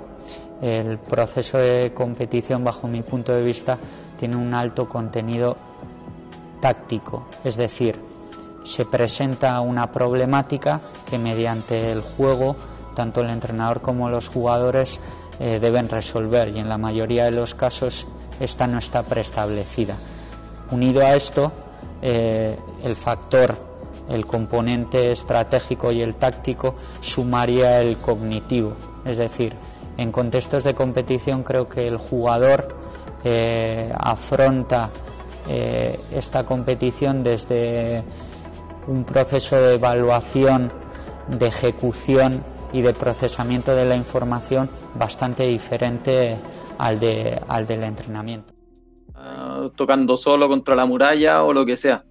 [0.62, 3.78] el proceso de competición, bajo mi punto de vista,
[4.19, 5.55] tiene un alto contenido
[6.60, 7.97] táctico, es decir,
[8.63, 12.58] se presenta una problemática que mediante el juego
[12.95, 14.99] tanto el entrenador como los jugadores
[15.39, 18.08] eh, deben resolver y en la mayoría de los casos
[18.41, 19.95] esta no está preestablecida.
[20.69, 21.53] Unido a esto,
[22.01, 23.55] eh, el factor,
[24.10, 28.73] el componente estratégico y el táctico sumaría el cognitivo,
[29.05, 29.55] es decir,
[29.95, 32.75] en contextos de competición creo que el jugador
[33.95, 34.89] afronta
[35.47, 38.03] eh, esta competición desde
[38.88, 40.71] un proceso de evaluación,
[41.27, 46.38] de ejecución y de procesamiento de la información bastante diferente
[46.77, 48.53] al, de, al del entrenamiento.
[49.15, 52.03] Ah, tocando solo contra la muralla o lo que sea.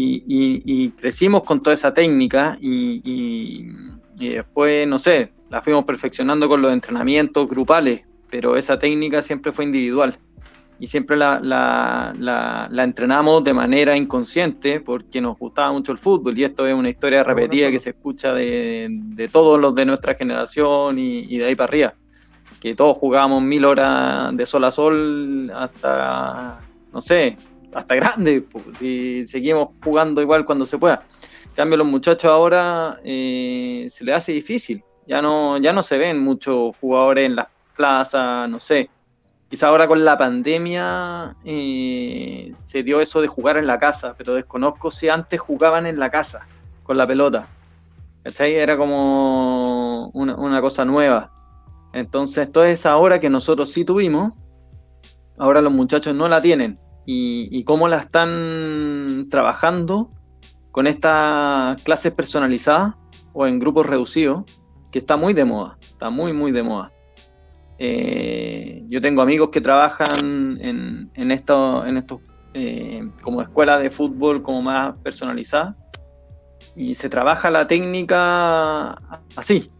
[0.00, 6.62] Y, crecimos con toda esa técnica y, y después, no sé, la fuimos perfeccionando con
[6.62, 10.18] los entrenamientos grupales, pero esa técnica siempre fue individual.
[10.80, 12.12] Y siempre la, la,
[12.70, 16.38] la, entrenamos de manera inconsciente porque nos gustaba mucho el fútbol.
[16.38, 20.14] Y esto es una historia repetida que se escucha de, de todos los de nuestra
[20.14, 21.94] generación y, y, de ahí para arriba,
[22.60, 26.60] que todos jugábamos mil horas de sol a sol hasta,
[26.92, 27.36] no sé,
[27.74, 28.44] hasta grande,
[28.78, 31.04] si seguimos jugando igual cuando se pueda.
[31.48, 34.84] En cambio, los muchachos ahora eh, se les hace difícil.
[35.08, 38.90] Ya no, ya no se ven muchos jugadores en las plazas, no sé.
[39.48, 44.34] Quizá ahora con la pandemia eh, se dio eso de jugar en la casa, pero
[44.34, 46.46] desconozco si antes jugaban en la casa
[46.82, 47.48] con la pelota.
[48.24, 48.56] ¿Cachai?
[48.56, 51.32] Era como una, cosa nueva.
[51.94, 54.34] Entonces, toda esa hora que nosotros sí tuvimos,
[55.38, 56.78] ahora los muchachos no la tienen.
[57.06, 60.10] Y, y cómo la están trabajando
[60.72, 62.96] con estas clases personalizadas
[63.32, 64.44] o en grupos reducidos,
[64.90, 66.92] que está muy de moda, está muy, muy de moda.
[67.78, 72.20] Eh, yo tengo amigos que trabajan en, en esto, en estos
[72.54, 75.76] eh, como escuela de fútbol como más personalizada
[76.74, 78.98] y se trabaja la técnica
[79.36, 79.70] así,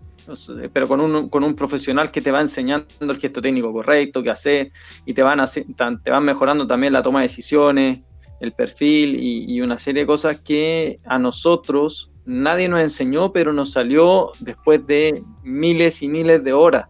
[0.73, 4.31] pero con un, con un profesional que te va enseñando el gesto técnico correcto, qué
[4.31, 4.73] hacer,
[5.07, 5.41] y te van,
[6.03, 8.01] te van mejorando también la toma de decisiones,
[8.41, 13.73] el perfil y, una serie de cosas que a nosotros nadie nos enseñó, pero nos
[13.73, 16.87] salió después de miles y miles de horas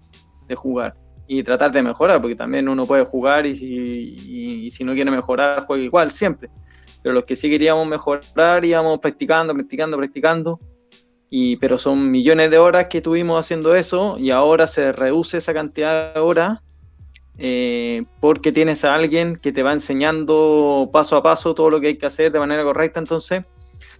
[0.49, 0.95] de jugar
[1.27, 5.85] y tratar de mejorar, porque también uno puede jugar y si, no quiere mejorar, juega
[5.85, 6.49] igual siempre.
[7.03, 10.59] Pero los que sí queríamos mejorar íbamos practicando, practicando, practicando.
[11.31, 15.53] Y, pero son millones de horas que estuvimos haciendo eso y ahora se reduce esa
[15.53, 16.61] cantidad de horas
[17.37, 21.89] eh, porque tienes a alguien que te va enseñando paso a paso todo lo que
[21.89, 22.99] hay que hacer de manera correcta.
[22.99, 23.45] Entonces,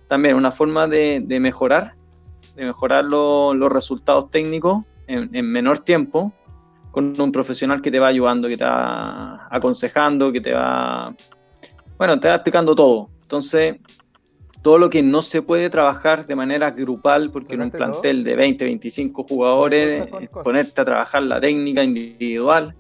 [0.09, 1.95] también una forma de, mejorar,
[2.57, 6.33] de mejorar los resultados técnicos en, menor tiempo,
[6.99, 11.15] con un profesional que te va ayudando, que te va aconsejando, que te va,
[11.97, 13.09] bueno, te va explicando todo.
[13.23, 13.77] Entonces,
[14.63, 18.35] todo lo que no se puede trabajar de manera grupal, porque en un plantel de
[18.35, 20.09] 20, 25 jugadores,
[20.43, 22.75] ponerte a trabajar la técnica individual,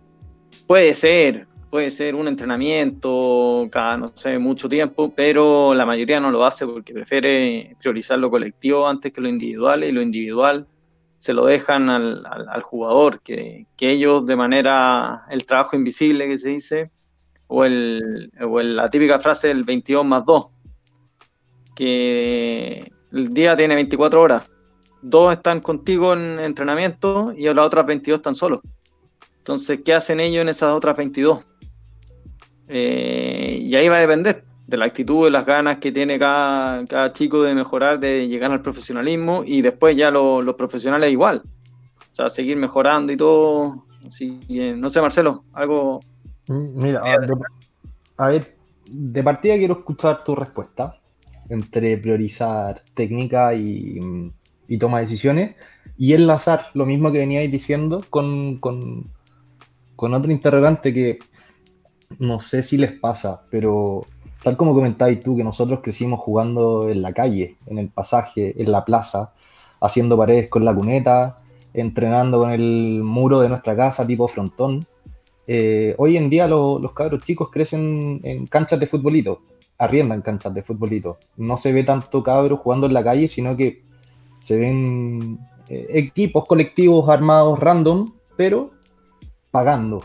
[0.67, 6.33] puede ser, puede ser un entrenamiento cada, no sé, mucho tiempo, pero la mayoría no
[6.33, 10.67] lo hace porque prefiere priorizar lo colectivo antes que lo individual y lo individual
[11.19, 16.39] se lo dejan al, al, jugador, que, que, ellos de manera, el trabajo invisible que
[16.39, 16.91] se dice,
[17.49, 20.47] o, el, o la típica frase del 22 más 2,
[21.75, 24.49] que el día tiene 24 horas,
[25.03, 28.61] dos están contigo en entrenamiento y las otras 22 están solos.
[29.39, 31.45] Entonces, ¿qué hacen ellos en esas otras 22?
[32.69, 36.85] Eh, y ahí va a depender de la actitud, de las ganas que tiene cada,
[36.87, 41.43] cada chico de mejorar, de llegar al profesionalismo y después ya los profesionales igual.
[42.13, 43.87] O sea, seguir mejorando y todo.
[44.07, 44.39] Así,
[44.77, 46.01] no sé, Marcelo, algo...
[46.49, 47.03] Mm, mira,
[48.19, 48.57] a ver,
[48.91, 51.01] de partida quiero escuchar tu respuesta
[51.49, 53.99] entre priorizar técnica y,
[54.69, 55.57] y toma de decisiones
[55.97, 59.05] y enlazar lo mismo que veníais diciendo con, con,
[59.97, 61.21] con otro interrogante que
[62.19, 64.03] no sé si les pasa, pero
[64.43, 68.71] tal como comentáis tú, que nosotros crecimos jugando en la calle, en el pasaje, en
[68.73, 69.33] la plaza,
[69.81, 71.41] haciendo paredes con la cuneta,
[71.75, 74.87] entrenando con el muro de nuestra casa tipo frontón.
[75.47, 79.43] Eh, hoy en día los cabros chicos crecen en canchas de futbolito,
[79.79, 81.19] arriendan canchas de futbolito.
[81.37, 83.83] No se ve tanto cabros jugando en la calle, sino que
[84.41, 88.71] se ven eh, equipos colectivos armados random, pero
[89.51, 90.05] pagando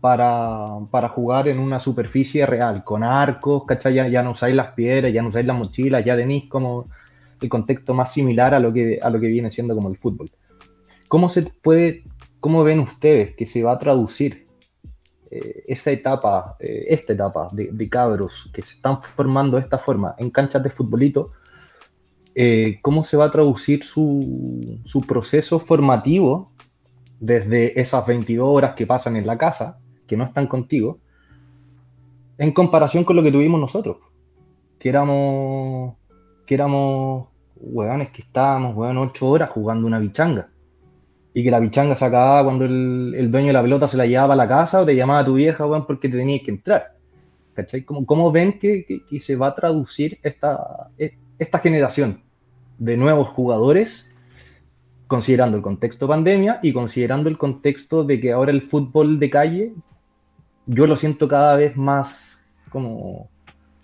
[0.00, 4.10] para, jugar en una superficie real, con arcos, ¿cachai?
[4.10, 6.84] Ya, no usáis las piedras, ya no usáis las mochilas, ya tenéis como
[7.40, 10.30] el contexto más similar a lo, que, a lo que viene siendo como el fútbol.
[11.08, 12.04] ¿Cómo se puede
[12.40, 14.46] ¿cómo ven ustedes que se va a traducir
[15.30, 20.14] eh, esa etapa, eh, esta etapa de, cabros que se están formando de esta forma
[20.18, 21.32] en canchas de futbolito?
[22.34, 26.52] Eh, ¿Cómo se va a traducir su, su proceso formativo
[27.18, 30.98] desde esas 22 horas que pasan en la casa, que no están contigo,
[32.38, 33.98] en comparación con lo que tuvimos nosotros?
[34.80, 35.94] Que éramos,
[36.44, 40.48] que éramos hueones que estábamos, hueón, 8 horas jugando una bichanga
[41.38, 44.34] y que la pichanga se acababa cuando el, dueño de la pelota se la llevaba
[44.34, 46.96] a la casa o te llamaba tu vieja, weón, porque te tenías que entrar.
[47.54, 47.84] ¿Cachai?
[47.84, 52.22] ¿Cómo, cómo ven que, se va a traducir esta, e, esta generación
[52.78, 54.08] de nuevos jugadores,
[55.06, 59.72] considerando el contexto pandemia y considerando el contexto de que ahora el fútbol de calle,
[60.68, 62.40] yo lo siento cada vez más
[62.70, 63.30] como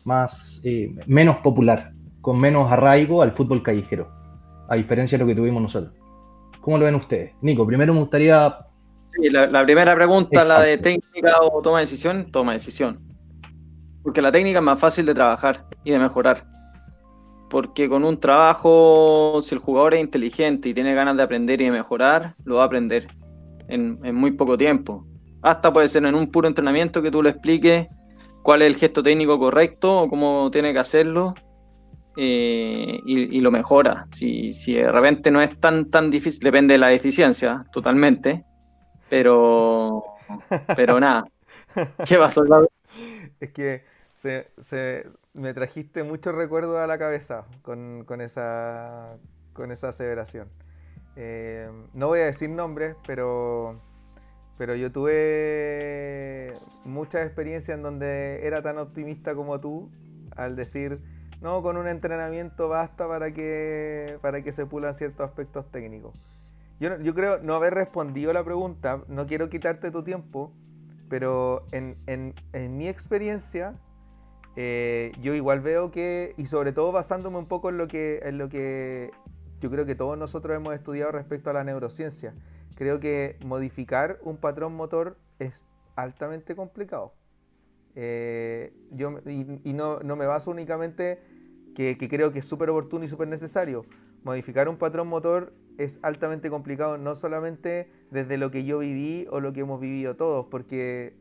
[0.05, 4.09] más eh, menos popular, con menos arraigo al fútbol callejero,
[4.69, 5.95] a diferencia de lo que tuvimos nosotros.
[6.61, 7.33] ¿Cómo lo ven ustedes?
[7.41, 8.59] Nico, primero me gustaría...
[9.19, 13.01] Sí, la, primera pregunta, la de técnica o toma de decisión, toma de decisión.
[14.03, 16.47] Porque la técnica es más fácil de trabajar y de mejorar.
[17.49, 21.67] Porque con un trabajo, si el jugador es inteligente y tiene ganas de aprender y
[21.67, 23.07] de mejorar, lo va a aprender
[23.69, 25.07] en, en muy poco tiempo.
[25.45, 27.87] Hasta puede ser en un puro entrenamiento que tú le expliques
[28.43, 31.35] cuál es el gesto técnico correcto o cómo tiene que hacerlo
[32.17, 34.07] eh, y, lo mejora.
[34.11, 38.43] Si, si, de repente no es tan, tan difícil, depende de la eficiencia, totalmente.
[39.11, 40.05] Pero,
[40.77, 41.27] pero nada.
[42.07, 42.43] ¿Qué pasó?
[43.39, 49.19] Es que se, se, me trajiste muchos recuerdos a la cabeza con, con, esa,
[49.53, 50.49] con esa aseveración.
[51.17, 53.79] Eh, no voy a decir nombres, pero,
[54.59, 59.91] pero yo tuve muchas experiencias en donde era tan optimista como tú
[60.37, 61.01] al decir
[61.45, 66.15] no, con un entrenamiento basta para que, para que se pulan ciertos aspectos técnicos.
[66.81, 70.53] Yo, creo no haber respondido la pregunta, no quiero quitarte tu tiempo,
[71.09, 72.35] pero en,
[72.77, 73.75] mi experiencia,
[74.57, 78.39] eh, yo igual veo que, y sobre todo basándome un poco en lo, que, en
[78.39, 79.11] lo que
[79.61, 82.35] yo creo que todos nosotros hemos estudiado respecto a la neurociencia,
[82.75, 85.67] creo que modificar un patrón motor es
[85.97, 87.15] altamente complicado.
[87.97, 91.21] Eh, yo, y, no, me baso únicamente
[91.75, 93.83] que, creo que es súper oportuno y súper necesario.
[94.25, 99.41] Modificar un patrón motor es altamente complicado, no solamente desde lo que yo viví o
[99.41, 101.15] lo que hemos vivido todos, porque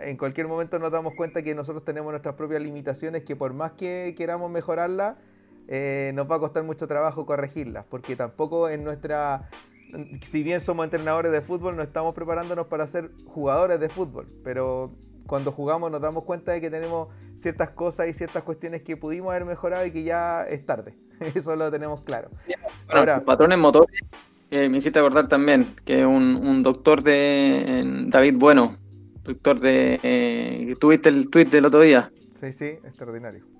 [0.00, 3.72] en cualquier momento nos damos cuenta que nosotros tenemos nuestras propias limitaciones que por más
[3.72, 5.16] que queramos mejorarlas,
[5.68, 9.48] eh, nos va a costar mucho trabajo corregirlas, porque tampoco en nuestra
[10.22, 14.92] si bien somos entrenadores de fútbol, no estamos preparándonos para ser jugadores de fútbol, pero
[15.26, 19.30] cuando jugamos nos damos cuenta de que tenemos ciertas cosas y ciertas cuestiones que pudimos
[19.30, 20.94] haber mejorado y que ya es tarde.
[21.34, 22.30] Eso lo tenemos claro.
[22.88, 24.00] Ahora, patrones motores,
[24.50, 28.76] eh, me hiciste acordar también que un, doctor de David Bueno,
[29.22, 30.00] doctor de...
[30.02, 32.12] Eh, ¿Tuviste el tweet del otro día?
[32.32, 33.53] Sí, sí, extraordinario.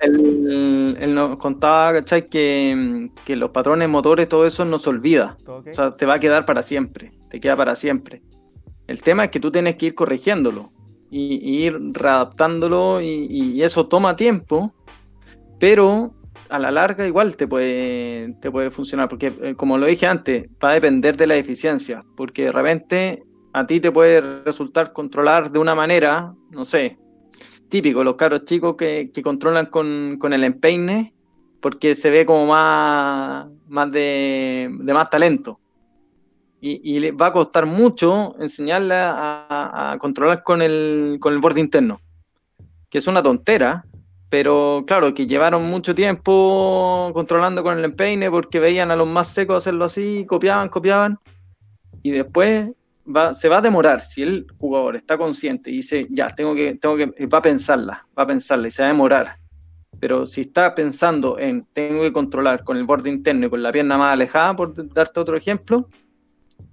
[0.00, 2.28] Él, nos contaba, ¿cachai?
[2.28, 5.36] Que, que, los patrones motores, todo eso no se olvida.
[5.46, 8.22] O sea, te va a quedar para siempre, te queda para siempre.
[8.86, 10.72] El tema es que tú tienes que ir corrigiéndolo
[11.10, 14.72] y, ir readaptándolo y, eso toma tiempo,
[15.58, 16.14] pero
[16.48, 20.48] a la larga igual te puede, te puede funcionar, porque eh, como lo dije antes,
[20.62, 23.22] va a depender de la eficiencia, porque de repente
[23.52, 26.98] a ti te puede resultar controlar de una manera, no sé,
[27.70, 31.14] típico, los caros chicos que, controlan con, el empeine,
[31.60, 35.58] porque se ve como más, más de, más talento.
[36.60, 42.02] Y, le va a costar mucho enseñarle a, controlar con el, con el borde interno,
[42.90, 43.86] que es una tontera,
[44.28, 49.28] pero claro, que llevaron mucho tiempo controlando con el empeine porque veían a los más
[49.28, 51.18] secos hacerlo así, copiaban, copiaban,
[52.02, 52.70] y después
[53.32, 56.96] se va a demorar, si el jugador está consciente y dice, ya, tengo que, tengo
[56.96, 59.36] que, va a pensarla, va a pensarla y se va a demorar.
[59.98, 63.72] Pero si está pensando en tengo que controlar con el borde interno y con la
[63.72, 65.88] pierna más alejada, por darte otro ejemplo,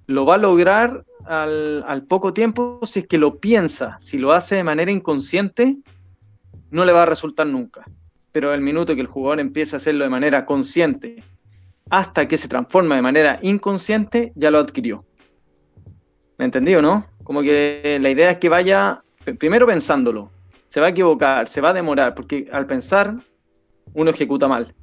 [0.05, 3.97] lo va a lograr al, poco tiempo si es que lo piensa.
[3.99, 5.77] Si lo hace de manera inconsciente,
[6.71, 7.85] no le va a resultar nunca.
[8.31, 11.23] Pero el minuto que el jugador empieza a hacerlo de manera consciente,
[11.89, 15.05] hasta que se transforma de manera inconsciente, ya lo adquirió.
[16.37, 17.07] ¿Me entendido, no?
[17.23, 19.03] Como que la idea es que vaya
[19.39, 20.31] primero pensándolo.
[20.67, 23.15] Se va a equivocar, se va a demorar, porque al pensar
[23.93, 24.73] uno ejecuta mal.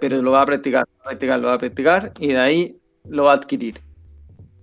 [0.00, 2.38] Pero lo va a practicar, lo va a practicar, lo va a practicar y de
[2.38, 3.80] ahí lo va a adquirir.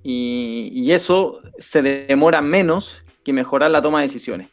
[0.03, 4.49] Y, eso se demora menos que mejorar la toma de decisiones.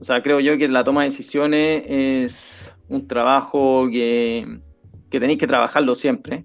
[0.00, 4.60] O sea, creo yo que la toma de decisiones es un trabajo que,
[5.08, 6.44] que tenéis que trabajarlo siempre.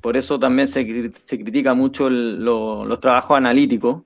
[0.00, 4.02] Por eso también se, critica mucho los trabajos analíticos,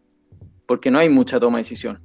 [0.66, 2.00] porque no hay mucha toma de decisión.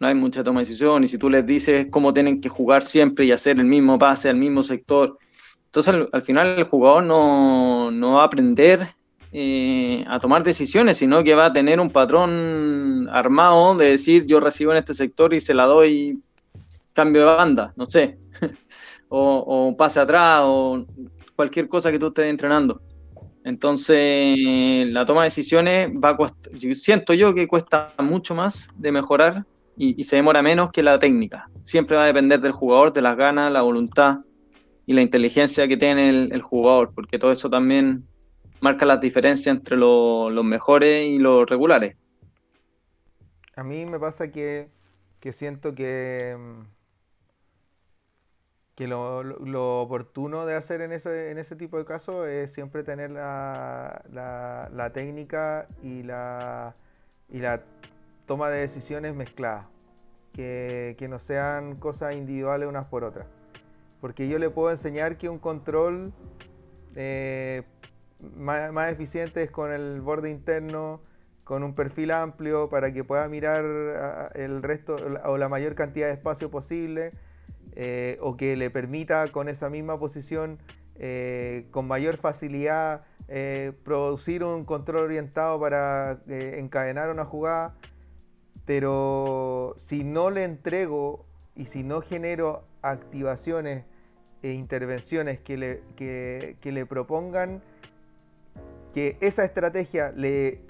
[0.00, 2.82] No hay mucha toma de decisión y si tú les dices cómo tienen que jugar
[2.82, 5.18] siempre y hacer el mismo pase al mismo sector,
[5.66, 8.80] entonces al, final el jugador no, no va a aprender
[9.32, 14.40] eh, a tomar decisiones, sino que va a tener un patrón armado de decir yo
[14.40, 16.20] recibo en este sector y se la doy
[16.92, 18.18] cambio de banda, no sé,
[19.08, 20.86] o, o pase atrás o
[21.36, 22.80] cualquier cosa que tú estés entrenando.
[23.48, 29.46] Entonces, la toma de decisiones va a siento yo que cuesta mucho más de mejorar
[29.74, 31.48] y, se demora menos que la técnica.
[31.60, 34.18] Siempre va a depender del jugador, de las ganas, la voluntad
[34.84, 38.06] y la inteligencia que tiene el, jugador, porque todo eso también
[38.60, 41.96] marca la diferencia entre los mejores y los regulares.
[43.56, 44.68] A mí me pasa que,
[45.20, 46.36] que siento que
[48.78, 53.10] que lo, oportuno de hacer en ese, en ese tipo de casos es siempre tener
[53.10, 54.04] la,
[54.72, 56.76] la, técnica y la,
[57.28, 57.62] y la
[58.26, 59.66] toma de decisiones mezcladas,
[60.32, 63.26] que, no sean cosas individuales unas por otras.
[64.00, 66.12] Porque yo le puedo enseñar que un control
[66.94, 67.64] eh,
[68.36, 71.00] más, más, eficiente es con el borde interno,
[71.42, 76.12] con un perfil amplio para que pueda mirar el resto o la mayor cantidad de
[76.12, 77.10] espacio posible
[77.80, 80.58] eh, o que le permita con esa misma posición
[80.96, 87.76] eh, con mayor facilidad eh, producir un control orientado para encadenar una jugada,
[88.64, 91.24] pero si no le entrego
[91.54, 93.84] y si no genero activaciones
[94.42, 97.62] e intervenciones que le, que, le propongan
[98.92, 100.62] que esa estrategia le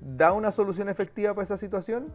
[0.00, 2.12] da una solución efectiva para esa situación,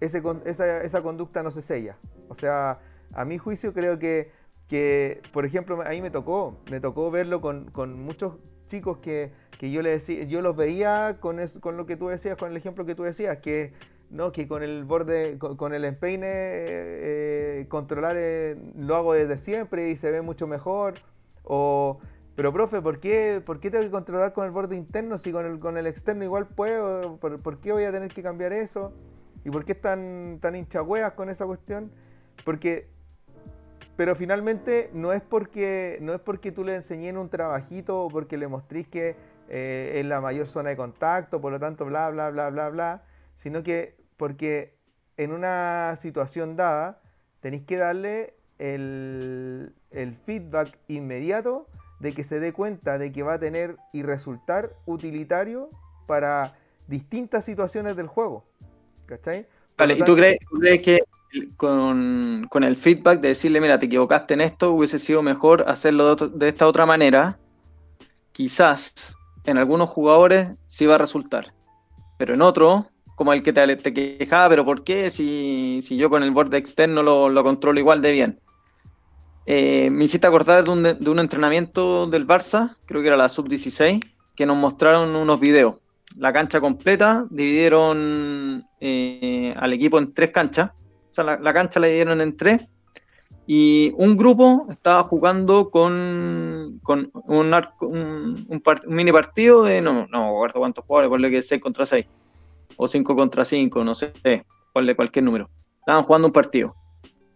[0.00, 1.98] esa, esa conducta no se sella.
[2.30, 2.80] O sea,
[3.12, 4.30] a mi juicio creo que,
[4.68, 8.34] que, por ejemplo, a mí me tocó, me tocó verlo con, muchos
[8.66, 12.50] chicos que, yo le decía, yo los veía con, con lo que tú decías, con
[12.50, 13.72] el ejemplo que tú decías, que
[14.10, 19.90] no, que con el borde, con, el empeine eh, controlar eh, lo hago desde siempre
[19.90, 20.94] y se ve mucho mejor.
[21.42, 21.98] O,
[22.36, 25.46] pero profe, ¿por qué, ¿por qué tengo que controlar con el borde interno si con
[25.46, 27.16] el, con el externo igual puedo?
[27.16, 28.92] ¿Por, qué voy a tener que cambiar eso?
[29.44, 31.90] ¿Y por qué están tan hinchahueas con esa cuestión?
[32.44, 32.88] Porque
[33.96, 38.08] pero finalmente no es porque no es porque tú le enseñé en un trabajito o
[38.08, 39.16] porque le mostrís que
[39.48, 43.02] eh, es la mayor zona de contacto, por lo tanto, bla, bla, bla, bla, bla,
[43.34, 44.74] sino que porque
[45.16, 47.00] en una situación dada
[47.40, 51.68] tenéis que darle el, el feedback inmediato
[52.00, 55.70] de que se dé cuenta de que va a tener y resultar utilitario
[56.06, 58.44] para distintas situaciones del juego.
[59.06, 59.46] ¿Cachai?
[59.78, 60.98] Vale, ¿y tú crees, tú crees que
[61.56, 66.48] con, el feedback de decirle, mira, te equivocaste en esto, hubiese sido mejor hacerlo de,
[66.48, 67.38] esta otra manera,
[68.32, 69.14] quizás
[69.44, 71.54] en algunos jugadores sí va a resultar,
[72.18, 76.22] pero en otros, como el que te, te quejaba, pero ¿por qué si, yo con
[76.22, 78.40] el borde externo lo, controlo igual de bien?
[79.46, 83.28] Eh, me hiciste acordar de un, de un entrenamiento del Barça, creo que era la
[83.28, 84.02] sub-16,
[84.34, 85.76] que nos mostraron unos videos.
[86.16, 90.70] La cancha completa, dividieron eh, al equipo en tres canchas
[91.22, 92.62] la, cancha la dieron en tres.
[93.46, 100.58] Y un grupo estaba jugando con, con un, un, mini partido de, no, no recuerdo
[100.58, 102.06] cuántos jugadores, ponle que 6 contra 6,
[102.76, 104.12] o 5 contra 5, no sé,
[104.72, 105.48] ponle cualquier número.
[105.78, 106.74] Estaban jugando un partido.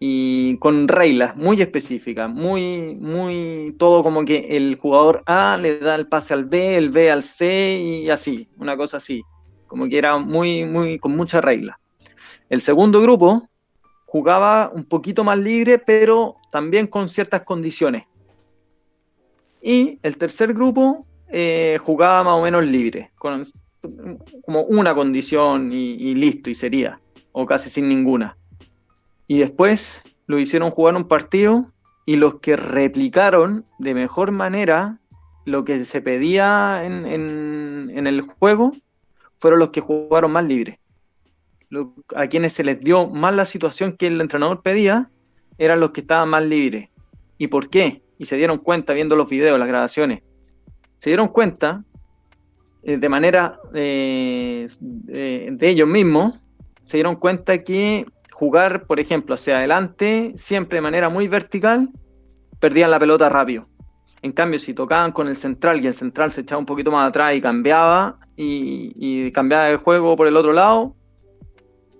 [0.03, 5.95] Y con reglas muy específicas, muy, muy, todo como que el jugador A le da
[5.95, 9.21] el pase al B, el B al C y así, una cosa así.
[9.67, 11.77] Como que era muy, muy, con muchas reglas.
[12.49, 13.47] El segundo grupo
[14.11, 18.07] jugaba un poquito más libre, pero también con ciertas condiciones.
[19.61, 23.45] Y el tercer grupo eh, jugaba más o menos libre, con
[24.43, 26.99] como una condición y, listo, y sería,
[27.31, 28.35] o casi sin ninguna.
[29.27, 31.71] Y después lo hicieron jugar un partido
[32.05, 34.99] y los que replicaron de mejor manera
[35.45, 38.73] lo que se pedía en, en el juego
[39.39, 40.80] fueron los que jugaron más libre
[42.15, 45.09] a quienes se les dio más la situación que el entrenador pedía,
[45.57, 46.89] eran los que estaban más libres.
[47.37, 48.03] ¿Y por qué?
[48.17, 50.21] Y se dieron cuenta viendo los videos, las grabaciones.
[50.97, 51.83] Se dieron cuenta
[52.83, 56.35] eh, de manera eh, de ellos mismos,
[56.83, 61.89] se dieron cuenta que jugar, por ejemplo, hacia adelante, siempre de manera muy vertical,
[62.59, 63.67] perdían la pelota rápido.
[64.23, 67.07] En cambio, si tocaban con el central y el central se echaba un poquito más
[67.07, 70.95] atrás y cambiaba y cambiaba el juego por el otro lado,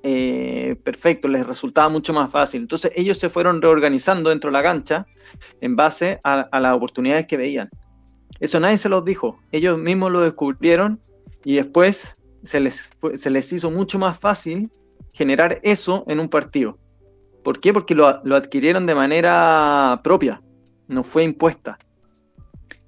[0.03, 2.61] eh, perfecto, les resultaba mucho más fácil.
[2.61, 5.05] Entonces ellos se fueron reorganizando dentro de la cancha
[5.59, 7.69] en base a, las oportunidades que veían.
[8.39, 9.39] Eso nadie se los dijo.
[9.51, 10.99] Ellos mismos lo descubrieron
[11.43, 14.71] y después se les, se les hizo mucho más fácil
[15.13, 16.79] generar eso en un partido.
[17.43, 17.73] ¿Por qué?
[17.73, 20.41] Porque lo, adquirieron de manera propia,
[20.87, 21.79] no fue impuesta.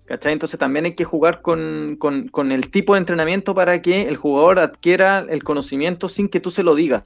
[0.05, 0.33] ¿Cachai?
[0.33, 1.97] Entonces también hay que jugar con,
[2.51, 6.63] el tipo de entrenamiento para que el jugador adquiera el conocimiento sin que tú se
[6.63, 7.05] lo digas.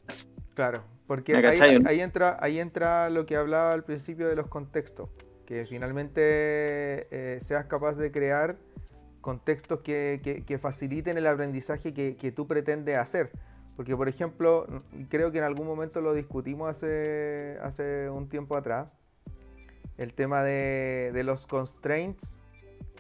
[0.55, 5.09] Claro, porque ahí, entra, ahí entra lo que hablaba al principio de los contextos,
[5.45, 8.57] que finalmente eh, seas capaz de crear
[9.21, 13.31] contextos que, faciliten el aprendizaje que, tú pretendes hacer.
[13.75, 14.65] Porque, por ejemplo,
[15.09, 18.91] creo que en algún momento lo discutimos hace, hace un tiempo atrás,
[19.97, 22.36] el tema de, los constraints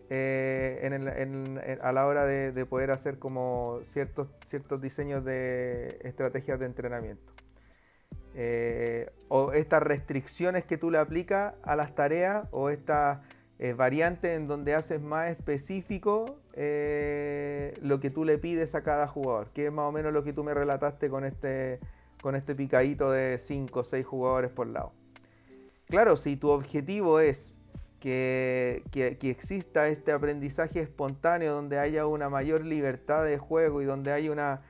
[0.09, 7.33] eh, a la hora de, poder hacer como ciertos, ciertos diseños de estrategias de entrenamiento.
[8.35, 13.19] Eh, o estas restricciones que tú le aplicas a las tareas o estas
[13.59, 19.07] eh, variante en donde haces más específico eh, lo que tú le pides a cada
[19.07, 21.79] jugador, que es más o menos lo que tú me relataste con este,
[22.21, 24.93] con este picadito de 5 o 6 jugadores por lado.
[25.87, 27.56] Claro, si tu objetivo es
[28.91, 34.31] que, exista este aprendizaje espontáneo donde haya una mayor libertad de juego y donde haya
[34.31, 34.61] una,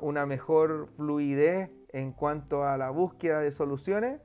[0.00, 4.20] una, mejor fluidez en cuanto a la búsqueda de soluciones,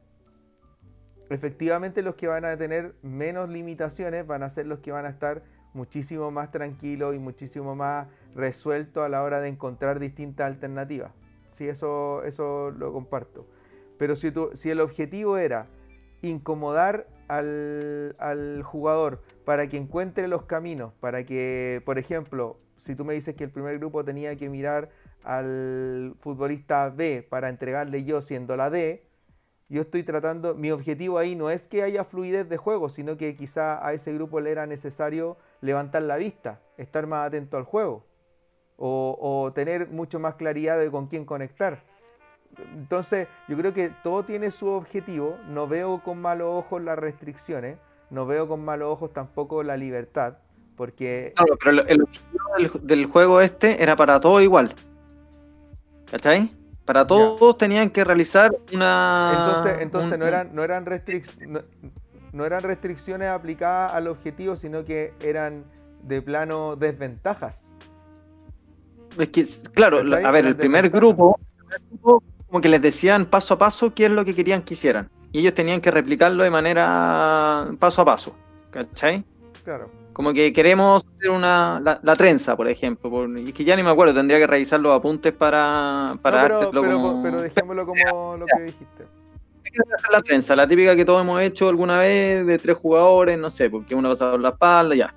[1.30, 5.10] efectivamente los que van a tener menos limitaciones van a ser los que van a
[5.10, 5.42] estar
[5.74, 11.12] muchísimo más tranquilos y muchísimo más resueltos a la hora de encontrar distintas alternativas.
[11.50, 13.48] Sí, eso, eso lo comparto.
[13.98, 15.66] Pero si, si el objetivo era
[16.22, 23.06] incomodar al, al, jugador para que encuentre los caminos, para que, por ejemplo, si tú
[23.06, 24.90] me dices que el primer grupo tenía que mirar
[25.24, 29.08] al futbolista B para entregarle yo siendo la D,
[29.70, 33.36] yo estoy tratando, mi objetivo ahí no es que haya fluidez de juego, sino que
[33.36, 38.06] quizá a ese grupo le era necesario levantar la vista, estar más atento al juego
[38.78, 41.84] o, tener mucho más claridad de con quién conectar.
[42.74, 47.78] Entonces, yo creo que todo tiene su objetivo, no veo con malos ojos las restricciones,
[48.10, 50.38] no veo con malos ojos tampoco la libertad,
[50.76, 51.34] porque...
[51.36, 54.74] Claro, pero el objetivo del, del juego este era para todo igual.
[56.10, 56.52] ¿Cachai?
[56.86, 59.32] Para todos tenían que realizar una.
[59.34, 60.86] Entonces, entonces no eran, no eran
[62.34, 65.64] no, eran restricciones aplicadas al objetivo, sino que eran
[66.02, 67.72] de plano desventajas.
[69.18, 71.40] Es que, claro, a ver, el primer grupo,
[72.54, 75.10] como que les decían paso a paso qué es lo que querían que hicieran.
[75.32, 78.36] Y ellos tenían que replicarlo de manera paso a paso.
[78.70, 79.26] ¿Cachai?
[79.64, 79.90] Claro.
[80.14, 83.28] Como que queremos hacer una, la, trenza, por ejemplo.
[83.40, 86.72] y es que ya ni me acuerdo, tendría que revisar los apuntes para, para pero,
[86.72, 87.24] como...
[87.24, 89.08] pero, dejémoslo como lo que dijiste.
[90.12, 93.72] La trenza, la típica que todos hemos hecho alguna vez de tres jugadores, no sé,
[93.72, 95.12] porque uno va a la espalda, ya.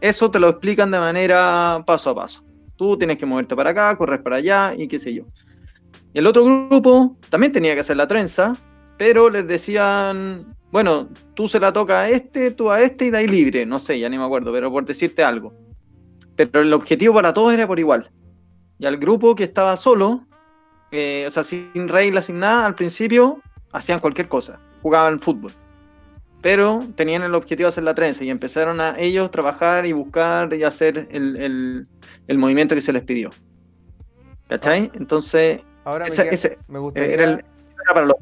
[0.00, 2.42] Eso te lo explican de manera paso a paso.
[2.74, 5.22] Tú tienes que moverte para acá, correr para allá y qué sé yo.
[6.14, 8.56] Y el otro grupo también tenía que hacer la trenza,
[8.96, 13.18] pero les decían, bueno, tú se la toca a este, tú a este y de
[13.18, 15.52] ahí libre, no sé, ya ni me acuerdo, pero por decirte algo.
[16.36, 18.10] Pero el objetivo para todos era por igual.
[18.78, 20.24] Y al grupo que estaba solo,
[20.92, 23.40] eh, o sea, sin reglas, sin nada, al principio
[23.72, 25.52] hacían cualquier cosa, jugaban fútbol.
[26.42, 30.52] Pero tenían el objetivo de hacer la trenza y empezaron a ellos trabajar y buscar
[30.54, 31.88] y hacer el,
[32.28, 33.32] movimiento que se les pidió.
[34.48, 34.90] ¿Cachai?
[34.94, 37.14] Entonces, Ahora ese, me, gustaría...
[37.14, 38.16] era, el, era para los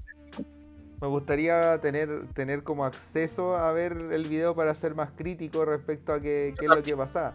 [1.02, 6.12] me gustaría tener, tener como acceso a ver el video para ser más crítico respecto
[6.12, 7.34] a qué, es lo que pasa.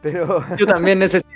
[0.00, 0.42] Pero...
[0.56, 1.28] Yo también necesito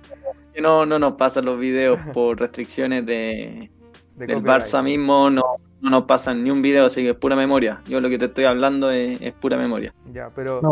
[0.54, 3.70] que no, no nos pasen los videos por restricciones de,
[4.16, 5.42] del Barça mismo, no,
[5.82, 7.82] no nos pasan ni un video, así que es pura memoria.
[7.86, 9.92] Yo lo que te estoy hablando es, pura memoria.
[10.14, 10.62] Ya, pero...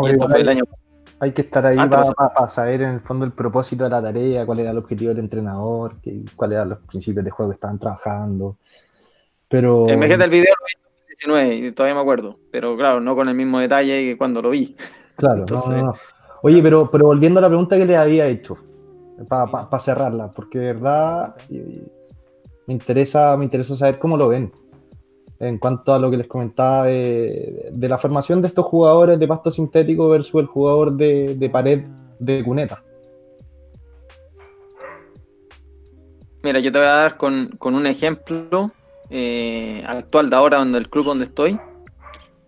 [1.19, 4.59] hay, que estar ahí para, saber en el fondo el propósito de la tarea, cuál
[4.59, 5.95] era el objetivo del entrenador,
[6.35, 8.57] cuáles eran los principios de juego que estaban trabajando.
[9.47, 9.87] Pero...
[9.87, 13.15] El MG del video lo vi en 2019 y todavía me acuerdo, pero claro, no
[13.15, 14.75] con el mismo detalle que cuando lo vi.
[15.19, 15.93] Claro, no,
[16.43, 18.55] Oye, pero, pero volviendo a la pregunta que le había hecho,
[19.27, 24.51] para cerrarla, porque de verdad me interesa, me interesa saber cómo lo ven.
[25.39, 29.49] En cuanto a lo que les comentaba de, la formación de estos jugadores de pasto
[29.49, 31.85] sintético versus el jugador de, de pared
[32.19, 32.83] de cuneta.
[36.43, 38.71] Mira, yo te voy a dar con, con un ejemplo
[39.09, 41.59] eh, actual de ahora, donde el club donde estoy,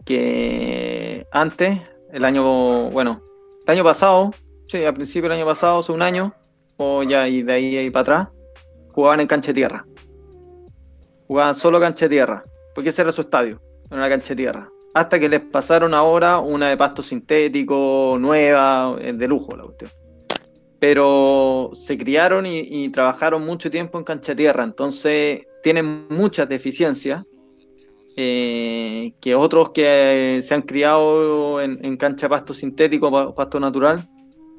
[0.05, 1.79] que antes,
[2.11, 3.21] el año, bueno,
[3.65, 4.31] el año pasado,
[4.65, 6.33] sí, al principio del año pasado, hace un año,
[6.77, 8.27] o ya y de ahí, para atrás,
[8.93, 9.85] jugaban en cancha de tierra.
[11.27, 14.69] Jugaban solo cancha de tierra, porque ese era su estadio, en una cancha de tierra.
[14.93, 19.91] hasta que les pasaron ahora una de pasto sintético, nueva, de lujo la cuestión.
[20.79, 27.23] Pero se criaron y, trabajaron mucho tiempo en cancha tierra, entonces tienen muchas deficiencias
[28.17, 34.09] eh, que otros que se han criado en, cancha pasto sintético, pasto natural,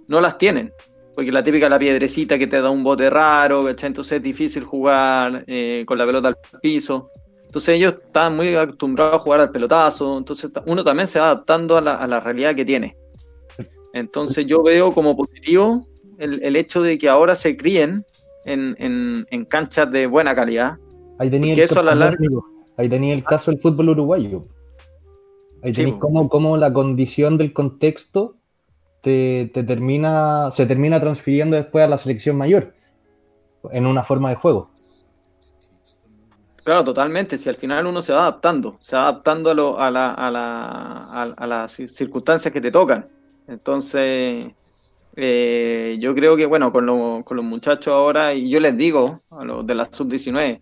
[0.08, 0.72] no las tienen.
[1.14, 5.44] Porque la típica la piedrecita que te da un bote raro, entonces es difícil jugar
[5.46, 7.10] eh, con la pelota al piso.
[7.52, 11.76] Entonces ellos están muy acostumbrados a jugar al pelotazo, entonces uno también se va adaptando
[11.76, 12.96] a la, realidad que tiene.
[13.92, 15.86] Entonces yo veo como positivo
[16.16, 18.06] el, hecho de que ahora se críen
[18.46, 20.78] en, canchas de buena calidad.
[21.18, 22.16] Ahí tenía, el eso caso, a la
[22.78, 24.44] Ahí tenía el caso del fútbol uruguayo.
[25.62, 28.36] Ahí tenéis como, la condición del contexto
[29.02, 32.72] te, termina, se termina transfiriendo después a la selección mayor
[33.72, 34.71] en una forma de juego.
[36.64, 37.38] Claro, totalmente.
[37.38, 42.60] Si al final uno se va adaptando, se va adaptando a, a, las circunstancias que
[42.60, 43.08] te tocan.
[43.48, 44.52] Entonces,
[45.16, 49.66] eh, yo creo que, bueno, con, los muchachos ahora, y yo les digo a los
[49.66, 50.60] de la sub-19,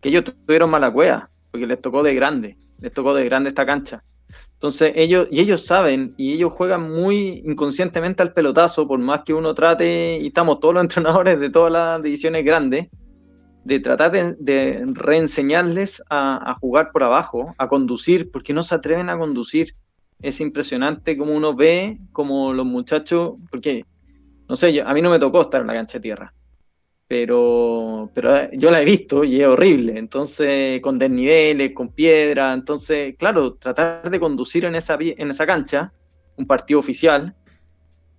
[0.00, 3.64] que ellos tuvieron mala cueva, porque les tocó de grande, les tocó de grande esta
[3.64, 4.04] cancha.
[4.52, 9.32] Entonces ellos, y ellos saben, y ellos juegan muy inconscientemente al pelotazo, por más que
[9.32, 12.88] uno trate, y estamos todos los entrenadores de todas las divisiones grandes,
[13.68, 19.18] de tratar de, reenseñarles a, jugar por abajo, a conducir, porque no se atreven a
[19.18, 19.74] conducir.
[20.22, 23.84] Es impresionante como uno ve, como los muchachos, porque,
[24.48, 26.34] no sé, a mí no me tocó estar en la cancha de tierra,
[27.06, 33.16] pero, pero yo la he visto y es horrible, entonces con desniveles, con piedra, entonces,
[33.18, 35.92] claro, tratar de conducir en esa, en esa cancha,
[36.36, 37.36] un partido oficial,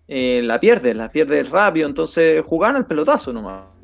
[0.07, 3.78] eh, la pierde, la pierde rápido, entonces jugar al pelotazo nomás.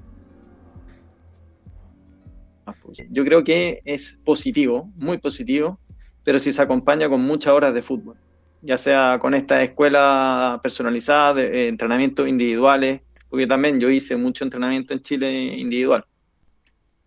[3.10, 5.80] Yo creo que es positivo, muy positivo,
[6.24, 8.18] pero si se acompaña con muchas horas de fútbol,
[8.62, 14.44] ya sea con esta escuela personalizada, de, eh, entrenamientos individuales, porque también yo hice mucho
[14.44, 16.06] entrenamiento en Chile individual.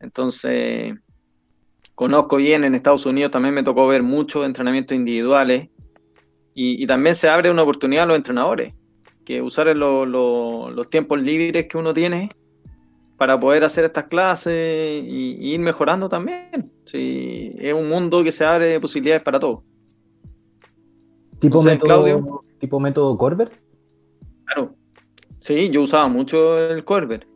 [0.00, 0.94] Entonces,
[1.94, 5.68] conozco bien, en Estados Unidos también me tocó ver muchos entrenamientos individuales
[6.54, 8.74] y, también se abre una oportunidad a los entrenadores,
[9.24, 12.30] que usar los tiempos libres que uno tiene
[13.18, 14.54] para poder hacer estas clases
[15.04, 16.70] y, ir mejorando también.
[16.86, 19.64] Sí, es un mundo que se abre de posibilidades para todos.
[21.40, 23.50] ¿Tipo, método, ¿Tipo método Corber?
[24.44, 24.74] Claro.
[25.40, 27.26] Sí, yo usaba mucho el Corber.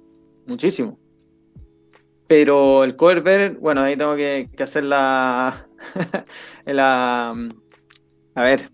[0.46, 0.98] Muchísimo.
[2.28, 5.66] Pero el Corber, bueno, ahí tengo que, hacer la,
[6.64, 7.34] la...
[8.34, 8.70] A ver,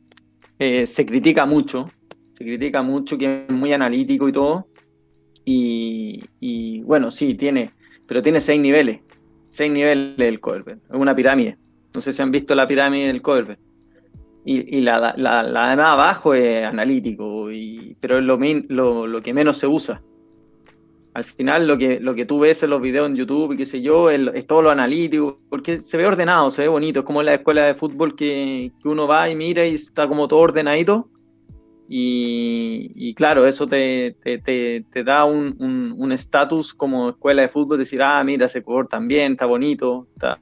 [0.58, 1.88] eh, se critica mucho.
[2.34, 4.68] Se critica mucho que es muy analítico y todo
[5.50, 7.70] y, bueno, sí, tiene,
[8.06, 9.00] pero tiene seis niveles.
[9.48, 10.82] Seis niveles el Colbert.
[10.90, 11.56] Es una pirámide.
[11.94, 13.58] No sé si han visto la pirámide del Colbert.
[14.44, 18.38] Y, la, la, la, de más abajo es analítico, y, pero es lo,
[18.68, 20.02] lo, lo, que menos se usa.
[21.12, 23.66] Al final lo que, lo que tú ves en los videos en YouTube y qué
[23.66, 27.00] sé yo, es, todo lo analítico, porque se ve ordenado, se ve bonito.
[27.00, 30.28] Es como la escuela de fútbol que, que uno va y mira y está como
[30.28, 31.10] todo ordenadito.
[31.90, 34.14] Y, claro, eso te,
[35.04, 40.06] da un estatus como escuela de fútbol, decir, ah, mira, ese color también, está bonito,
[40.14, 40.38] está,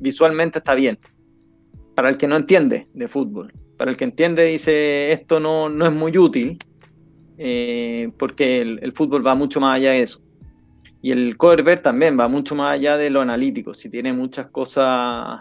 [0.00, 0.98] visualmente está bien.
[1.94, 5.86] Para el que no entiende de fútbol, para el que entiende dice, esto no, no
[5.86, 6.58] es muy útil,
[7.36, 10.22] eh, porque el, fútbol va mucho más allá de eso.
[11.02, 15.40] Y el cover también va mucho más allá de lo analítico, si tiene muchas cosas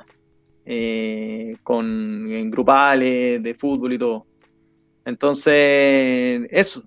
[0.66, 4.28] eh, con grupales de fútbol y todo.
[5.06, 6.84] Entonces, eso.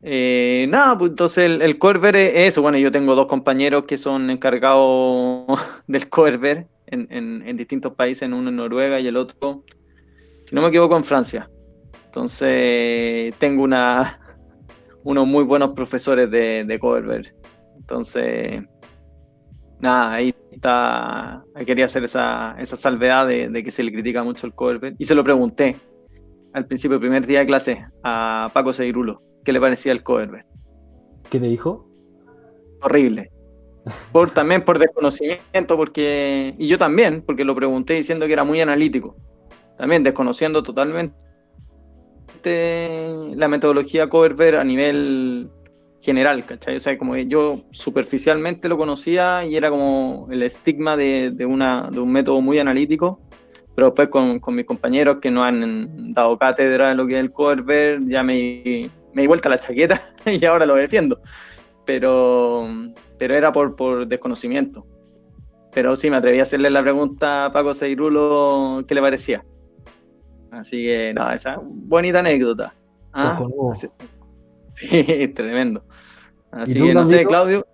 [0.00, 1.78] Eh, nada, pues entonces el, el
[2.14, 2.62] es eso.
[2.62, 5.46] Bueno, yo tengo dos compañeros que son encargados
[5.86, 9.64] del Corver en, en, distintos países, uno en Noruega y el otro,
[10.46, 11.50] si no me equivoco, en Francia.
[12.06, 14.20] Entonces, tengo una,
[15.04, 17.32] unos muy buenos profesores de, de
[17.76, 18.62] Entonces,
[19.80, 21.42] nada, ahí está.
[21.66, 24.94] Quería hacer esa, esa salvedad de, de, que se le critica mucho el Corver.
[24.98, 25.76] Y se lo pregunté
[26.52, 30.44] al principio, primer día de clase, a Paco Seirulo, qué le parecía el cover.
[31.30, 31.88] ¿Qué te dijo?
[32.82, 33.30] Horrible.
[34.12, 36.54] Por, también por desconocimiento, porque.
[36.58, 39.16] Y yo también, porque lo pregunté diciendo que era muy analítico.
[39.76, 41.14] También desconociendo totalmente
[42.44, 45.50] la metodología Coverver a nivel
[46.00, 46.76] general, ¿cachai?
[46.76, 51.90] O sea, como yo superficialmente lo conocía y era como el estigma de, de, una,
[51.90, 53.20] de un método muy analítico
[53.78, 57.20] pero después con, con, mis compañeros que nos han dado cátedra en lo que es
[57.20, 61.20] el cover, ya me, me di vuelta la chaqueta y ahora lo defiendo.
[61.86, 62.66] Pero,
[63.18, 64.84] pero era por, por desconocimiento.
[65.72, 69.44] pero sí me atreví a hacerle la pregunta a Paco Seirulo qué le parecía.
[70.50, 72.74] Así que, no, esa bonita anécdota.
[73.12, 73.40] ¿Ah?
[74.74, 75.84] Sí, tremendo.
[76.50, 77.64] Así que no sé, Claudio.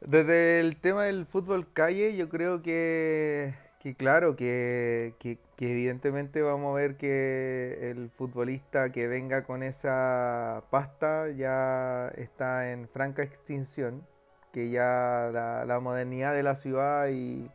[0.00, 3.54] Desde el tema del fútbol calle, yo creo que,
[3.98, 5.14] claro, que,
[5.58, 12.88] evidentemente vamos a ver que el futbolista que venga con esa pasta ya está en
[12.88, 14.06] franca extinción,
[14.52, 17.50] que ya la, modernidad de la ciudad y,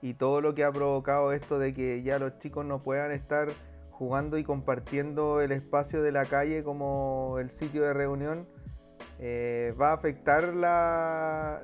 [0.00, 3.48] y todo lo que ha provocado esto de que ya los chicos no puedan estar
[3.90, 8.46] jugando y compartiendo el espacio de la calle como el sitio de reunión,
[9.18, 11.62] eh, va a afectar la,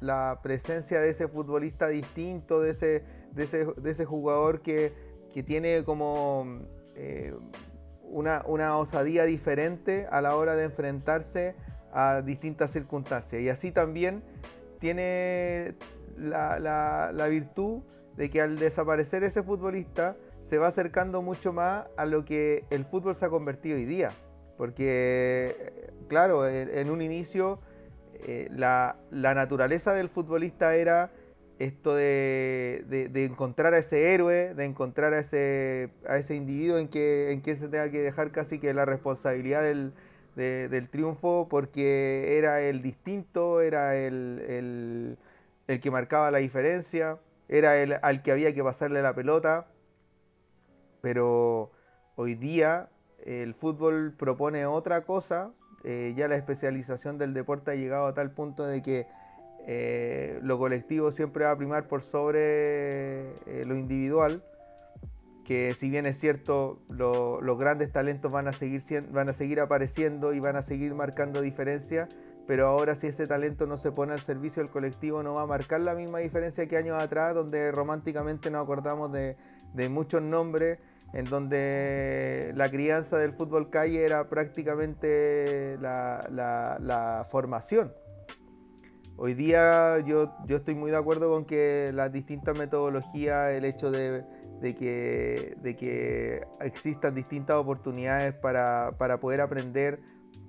[0.00, 4.92] la, presencia de ese futbolista distinto, de ese, de ese, de ese jugador que,
[5.32, 6.60] que, tiene como
[6.94, 7.34] eh,
[8.02, 11.54] una, una, osadía diferente a la hora de enfrentarse
[11.92, 13.40] a distintas circunstancias.
[13.40, 14.22] Y así también
[14.80, 15.74] tiene
[16.16, 17.82] la virtud
[18.18, 22.84] de que al desaparecer ese futbolista, se va acercando mucho más a lo que el
[22.84, 24.10] fútbol se ha convertido hoy día.
[24.56, 25.77] Porque,
[26.08, 27.60] claro, en, un inicio
[28.26, 31.10] eh, la, naturaleza del futbolista era
[31.58, 32.84] esto de,
[33.14, 35.90] encontrar a ese héroe, de encontrar a ese,
[36.30, 39.92] individuo en que, en que se tenga que dejar casi que la responsabilidad del,
[40.90, 45.16] triunfo porque era el distinto, era el,
[45.66, 49.66] el, que marcaba la diferencia, era el al que había que pasarle la pelota.
[51.00, 51.70] Pero
[52.16, 52.88] hoy día
[53.24, 55.52] el fútbol propone otra cosa,
[55.84, 59.06] eh, ya la especialización del deporte ha llegado a tal punto de que
[59.66, 64.42] eh, lo colectivo siempre va a primar por sobre eh, lo individual,
[65.44, 70.32] que si bien es cierto, los grandes talentos van a, seguir, van a seguir apareciendo
[70.32, 72.08] y van a seguir marcando diferencia,
[72.46, 75.46] pero ahora si ese talento no se pone al servicio del colectivo no va a
[75.46, 79.36] marcar la misma diferencia que años atrás, donde románticamente nos acordamos de,
[79.74, 80.78] de muchos nombres
[81.12, 87.92] en donde la crianza del fútbol calle era prácticamente la, formación.
[89.16, 93.90] Hoy día yo, yo, estoy muy de acuerdo con que las distintas metodologías, el hecho
[93.90, 94.24] de,
[94.60, 100.00] que, de que, existan distintas oportunidades para, para, poder aprender,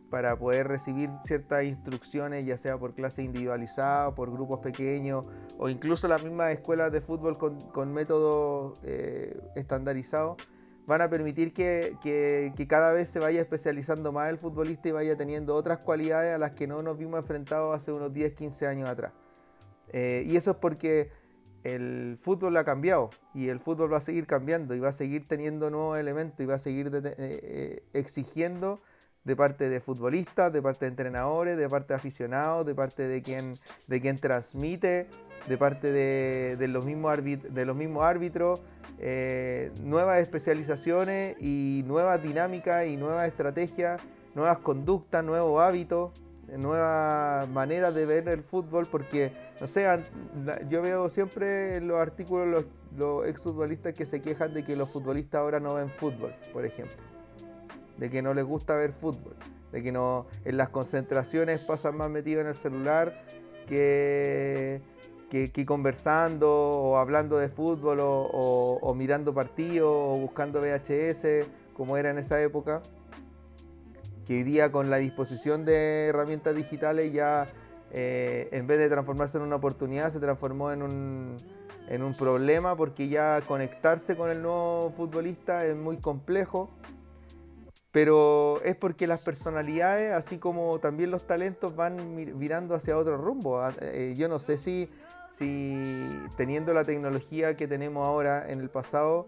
[0.10, 5.26] para poder recibir ciertas instrucciones, ya sea por clase individualizada, por grupos pequeños,
[5.58, 10.38] o incluso las mismas escuelas de fútbol con, métodos eh, estandarizados,
[10.88, 11.96] van a permitir que,
[12.68, 16.52] cada vez se vaya especializando más el futbolista y vaya teniendo otras cualidades a las
[16.52, 19.14] que no nos vimos enfrentados hace unos 10, 15 años atrás.
[19.92, 21.12] Eh, y eso es porque
[21.64, 25.28] el fútbol ha cambiado y el fútbol va a seguir cambiando y va a seguir
[25.28, 28.82] teniendo nuevos elementos y va a seguir eh, exigiendo
[29.24, 33.22] de parte de futbolistas, de parte de entrenadores, de parte de aficionados, de parte de
[33.22, 33.56] quien,
[33.88, 35.08] de quien transmite
[35.48, 38.60] de parte de, los, mismos de los mismos árbitros,
[39.00, 44.02] eh, nuevas especializaciones y nuevas dinámicas y nuevas estrategias,
[44.36, 46.12] nuevas conductas, nuevos hábitos,
[46.56, 49.88] nuevas maneras de ver el fútbol, porque, no sé,
[50.68, 52.66] yo veo siempre en los artículos los,
[52.98, 56.98] los exfutbolistas que se quejan de que los futbolistas ahora no ven fútbol, por ejemplo,
[58.00, 59.36] de que no les gusta ver fútbol,
[59.72, 63.24] de que no en las concentraciones pasan más metidos en el celular
[63.68, 64.82] que
[65.30, 72.18] que, conversando o hablando de fútbol o, mirando partidos o buscando VHS, como era en
[72.18, 72.82] esa época,
[74.26, 77.48] que hoy día con la disposición de herramientas digitales ya
[77.92, 81.38] eh, en vez de transformarse en una oportunidad se transformó en un,
[81.88, 86.70] en un problema porque ya conectarse con el nuevo futbolista es muy complejo
[87.92, 93.62] pero es porque las personalidades, así como también los talentos, van mirando hacia otro rumbo.
[93.62, 94.90] Ah, eh, yo no sé si
[95.30, 99.28] si teniendo la tecnología que tenemos ahora en el pasado,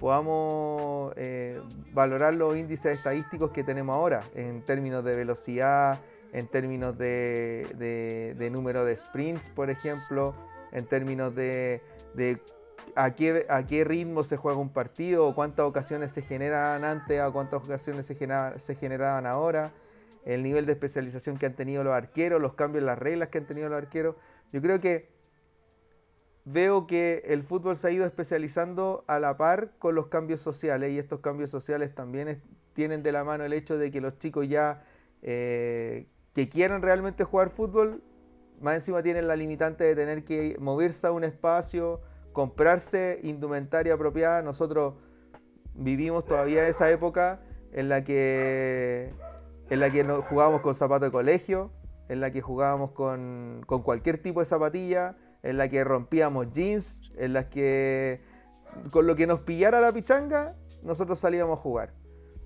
[0.00, 1.60] podamos eh,
[1.92, 6.00] valorar los índices estadísticos que tenemos ahora en términos de velocidad,
[6.32, 10.34] en términos de, número de sprints, por ejemplo,
[10.72, 11.82] en términos de,
[12.94, 17.32] a, qué, a qué ritmo se juega un partido, cuántas ocasiones se generan antes, o
[17.32, 18.16] cuántas ocasiones se,
[18.56, 19.72] se generaban ahora,
[20.24, 23.38] el nivel de especialización que han tenido los arqueros, los cambios en las reglas que
[23.38, 24.16] han tenido los arqueros.
[24.52, 25.10] Yo creo que
[26.44, 30.92] veo que el fútbol se ha ido especializando a la par con los cambios sociales
[30.92, 32.42] y estos cambios sociales también
[32.74, 34.84] tienen de la mano el hecho de que los chicos ya
[35.22, 38.02] eh, que quieran realmente jugar fútbol,
[38.60, 42.00] más encima tienen la limitante de tener que moverse a un espacio,
[42.32, 44.42] comprarse indumentaria apropiada.
[44.42, 44.94] Nosotros
[45.74, 47.40] vivimos todavía esa época
[47.72, 49.12] en la que,
[49.70, 51.70] en la que jugábamos con zapatos de colegio,
[52.08, 57.12] en la que jugábamos con, con cualquier tipo de zapatilla, en la que rompíamos jeans,
[57.16, 58.20] en las que
[58.90, 61.92] con lo que nos pillara la pichanga, nosotros salíamos a jugar.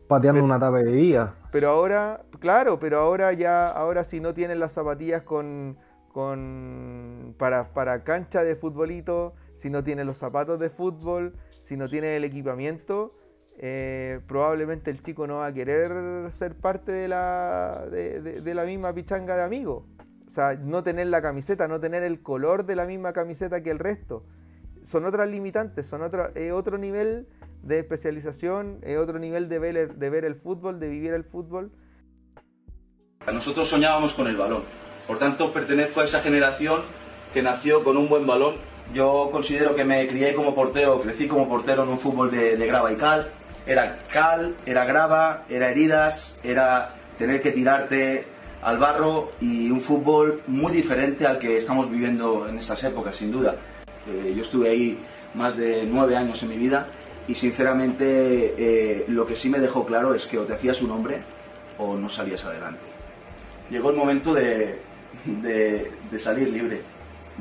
[0.08, 1.34] Pateando una tapa de día.
[1.50, 5.76] Pero ahora, claro, pero ahora ya, ahora si no tienen las zapatillas con,
[6.12, 11.88] con para, para cancha de futbolito, si no tienen los zapatos de fútbol, si no
[11.88, 13.16] tiene el equipamiento,
[13.58, 18.92] eh, probablemente el chico no va a querer ser parte de la, de, la misma
[18.92, 19.84] pichanga de amigos.
[20.26, 23.70] O sea, no tener la camiseta, no tener el color de la misma camiseta que
[23.70, 24.24] el resto.
[24.82, 27.28] Son otras limitantes, son otro, otro nivel
[27.62, 31.72] de especialización, es otro nivel de ver, de ver el fútbol, de vivir el fútbol.
[33.32, 34.62] Nosotros soñábamos con el balón,
[35.06, 36.82] por tanto pertenezco a esa generación
[37.32, 38.54] que nació con un buen balón.
[38.94, 42.92] Yo considero que me crié como portero, crecí como portero en un fútbol de, grava
[42.92, 43.30] y cal.
[43.66, 48.24] Era cal, era grava, era heridas, era tener que tirarte
[48.62, 53.32] al barro y un fútbol muy diferente al que estamos viviendo en estas épocas, sin
[53.32, 53.56] duda.
[54.08, 54.98] Eh, yo estuve ahí
[55.34, 56.86] más de nueve años en mi vida
[57.28, 60.92] y sinceramente eh, lo que sí me dejó claro es que o te hacías un
[60.92, 61.22] hombre
[61.78, 62.86] o no salías adelante.
[63.70, 64.80] Llegó el momento de,
[66.18, 66.80] salir libre.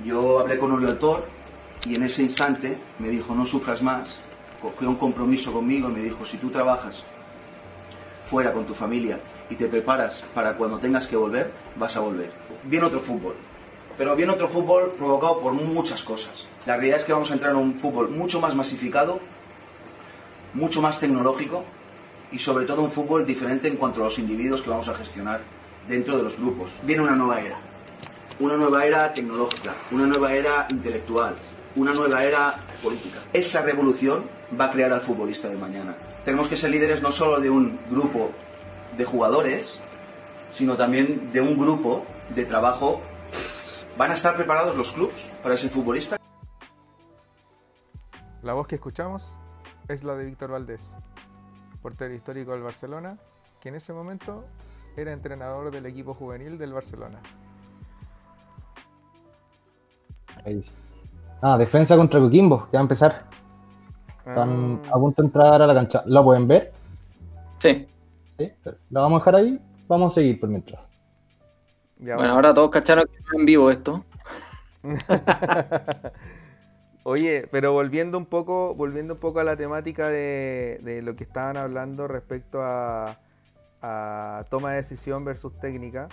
[0.03, 1.25] Yo hablé con Oriol Tor
[1.85, 4.19] y en ese instante me dijo no sufras más,
[4.61, 7.03] cogió un compromiso conmigo y me dijo si tú trabajas
[8.29, 9.19] fuera con tu familia
[9.49, 12.31] y te preparas para cuando tengas que volver, vas a volver.
[12.63, 13.35] Viene otro fútbol,
[13.97, 16.47] pero viene otro fútbol provocado por muchas cosas.
[16.65, 19.19] La realidad es que vamos a entrar en un fútbol mucho más masificado,
[20.53, 21.63] mucho más tecnológico
[22.31, 25.41] y sobre todo un fútbol diferente en cuanto a los individuos que vamos a gestionar
[25.87, 26.71] dentro de los grupos.
[26.83, 27.59] Viene una nueva era,
[28.39, 31.35] una nueva era tecnológica, una nueva era intelectual,
[31.75, 33.19] una nueva era política.
[33.31, 34.25] Esa revolución
[34.59, 35.95] va a crear al futbolista de mañana.
[36.25, 38.31] Tenemos que ser líderes no solo de un grupo
[38.97, 39.79] de jugadores,
[40.51, 43.01] sino también de un grupo de trabajo.
[43.97, 46.17] ¿Van a estar preparados los clubes para ese futbolista?
[48.41, 49.37] La voz que escuchamos
[49.87, 50.95] es la de Víctor Valdés,
[51.81, 53.17] portero histórico del Barcelona,
[53.61, 54.45] que en ese momento
[54.97, 57.21] era entrenador del equipo juvenil del Barcelona.
[61.41, 63.25] Ah, defensa contra Coquimbo, que va a empezar.
[64.25, 64.89] Están ah.
[64.93, 66.03] a punto de entrar a la cancha.
[66.05, 66.73] ¿Lo pueden ver?
[67.57, 67.87] Sí.
[68.37, 68.51] ¿Sí?
[68.89, 69.59] La vamos a dejar ahí.
[69.87, 70.81] Vamos a seguir por mientras.
[71.99, 74.03] bueno, ahora todos cacharon que en vivo esto.
[77.03, 81.55] Oye, pero volviendo un poco, volviendo un poco a la temática de, lo que estaban
[81.55, 83.19] hablando respecto a,
[84.49, 86.09] toma de decisión versus técnica,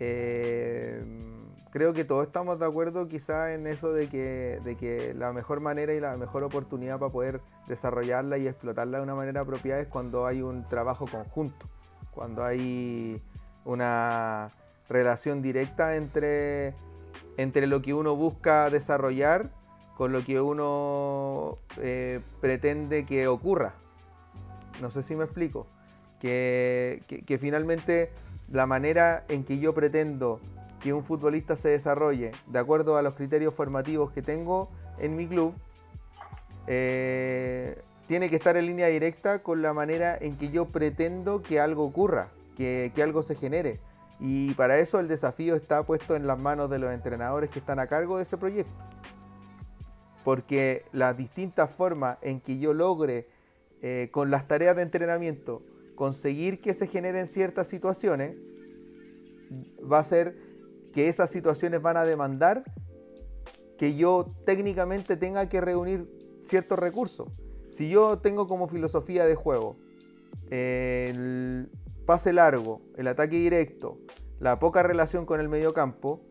[0.00, 1.04] eh,
[1.76, 5.60] creo que todos estamos de acuerdo quizá en eso de que, de que la mejor
[5.60, 9.86] manera y la mejor oportunidad para poder desarrollarla y explotarla de una manera apropiada es
[9.86, 11.66] cuando hay un trabajo conjunto,
[12.12, 13.20] cuando hay
[13.66, 14.52] una
[14.88, 16.72] relación directa entre,
[17.36, 19.50] entre lo que uno busca desarrollar
[19.98, 23.74] con lo que uno eh, pretende que ocurra.
[24.80, 25.66] No sé si me explico.
[26.22, 27.02] Que,
[27.38, 28.12] finalmente
[28.50, 30.40] la manera en que yo pretendo
[30.86, 34.70] que un futbolista se desarrolle de acuerdo a los criterios formativos que tengo
[35.00, 35.52] en mi club,
[36.68, 41.58] eh, tiene que estar en línea directa con la manera en que yo pretendo que
[41.58, 43.80] algo ocurra, que, que algo se genere.
[44.20, 47.80] Y para eso el desafío está puesto en las manos de los entrenadores que están
[47.80, 48.84] a cargo de ese proyecto
[50.22, 53.26] porque las distintas formas en que yo logre
[53.82, 55.62] eh, con las tareas de entrenamiento
[55.96, 58.36] conseguir que se generen ciertas situaciones,
[59.80, 60.45] va a ser
[60.96, 62.64] que esas situaciones van a demandar
[63.76, 66.08] que yo técnicamente tenga que reunir
[66.40, 67.28] ciertos recursos.
[67.68, 69.76] Si yo tengo como filosofía de juego
[70.48, 71.68] el
[72.06, 73.98] pase largo, el ataque directo,
[74.40, 76.22] la poca relación con el mediocampo,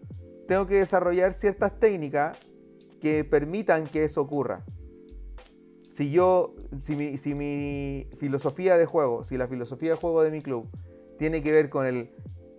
[0.47, 2.35] tengo que desarrollar ciertas técnicas
[2.99, 4.65] que permitan que eso ocurra.
[5.91, 10.67] Si yo, si mi, filosofía de juego, si la filosofía de juego de mi club
[11.19, 12.09] tiene que ver con el,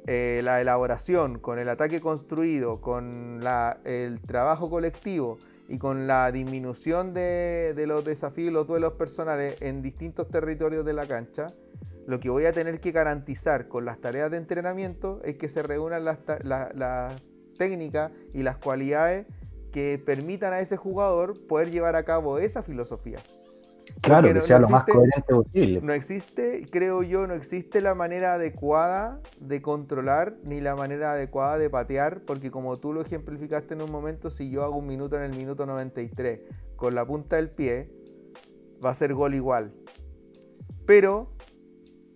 [0.06, 3.40] eh, la elaboración, con el ataque construido, con
[3.84, 5.38] el trabajo colectivo
[5.68, 11.06] y con la disminución de, los desafíos, los duelos personales en distintos territorios de la
[11.06, 11.48] cancha,
[12.06, 15.64] lo que voy a tener que garantizar con las tareas de entrenamiento es que se
[15.64, 17.20] reúnan las, las
[17.58, 19.26] técnicas y las cualidades
[19.72, 23.18] que permitan a ese jugador poder llevar a cabo esa filosofía.
[24.02, 25.80] Claro, que sea lo más coherente posible.
[25.82, 31.58] No existe, creo yo, no existe la manera adecuada de controlar ni la manera adecuada
[31.58, 35.16] de patear, porque como tú lo ejemplificaste en un momento, si yo hago un minuto
[35.16, 36.40] en el minuto 93
[36.76, 37.90] con la punta del pie,
[38.84, 39.72] va a ser gol igual.
[40.86, 41.32] Pero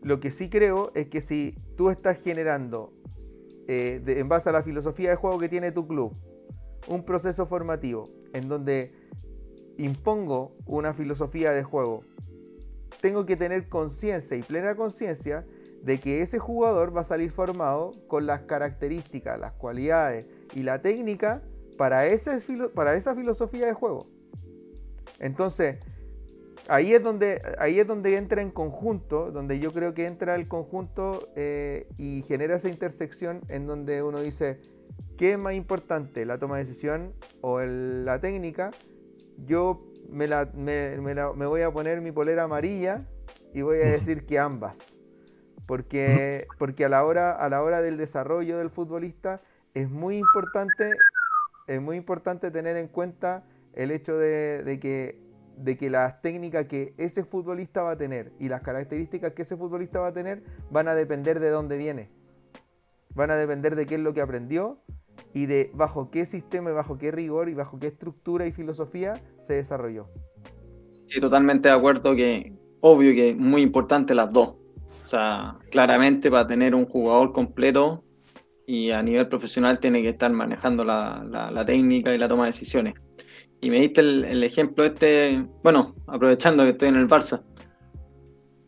[0.02, 2.92] lo que sí creo es que si tú estás generando
[3.68, 6.14] eh, en base a la filosofía de juego que tiene tu club,
[6.88, 8.92] un proceso formativo en donde
[9.78, 12.04] impongo una filosofía de juego,
[13.00, 15.44] tengo que tener conciencia y plena conciencia
[15.82, 20.82] de que ese jugador va a salir formado con las características, las cualidades y la
[20.82, 21.42] técnica
[21.78, 22.38] para, ese,
[22.74, 24.06] para esa filosofía de juego.
[25.18, 25.78] Entonces,
[26.68, 30.48] ahí es donde, ahí es donde entra en conjunto, donde yo creo que entra el
[30.48, 34.60] conjunto eh, y genera esa intersección en donde uno dice,
[35.16, 38.70] ¿qué es más importante, la toma de decisión o la técnica?
[39.38, 43.06] Yo me, me, voy a poner mi polera amarilla
[43.54, 44.78] y voy a decir que ambas.
[45.66, 49.40] Porque, porque a, la hora, a la hora del desarrollo del futbolista
[49.72, 50.96] es muy importante,
[51.66, 55.30] es muy importante tener en cuenta el hecho de que
[55.64, 59.56] de que las técnicas que ese futbolista va a tener y las características que ese
[59.56, 62.08] futbolista va a tener van a depender de dónde viene.
[63.14, 64.78] Van a depender de qué es lo que aprendió
[65.34, 69.14] y de bajo qué sistema y bajo qué rigor y bajo qué estructura y filosofía
[69.38, 70.08] se desarrolló.
[71.06, 74.56] Sí, totalmente de acuerdo que obvio que es muy importante las dos.
[75.04, 78.04] O sea, claramente para tener un jugador completo
[78.66, 82.94] y a nivel profesional tiene que estar manejando la, técnica y la toma de decisiones
[83.60, 87.42] y me diste el, ejemplo este, bueno, aprovechando que estoy en el Barça.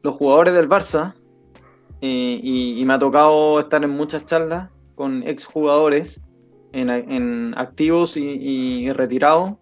[0.02, 1.14] Los jugadores del Barça,
[2.00, 6.20] eh, y, me ha tocado estar en muchas charlas con exjugadores
[6.72, 9.54] en, en activos y, retirados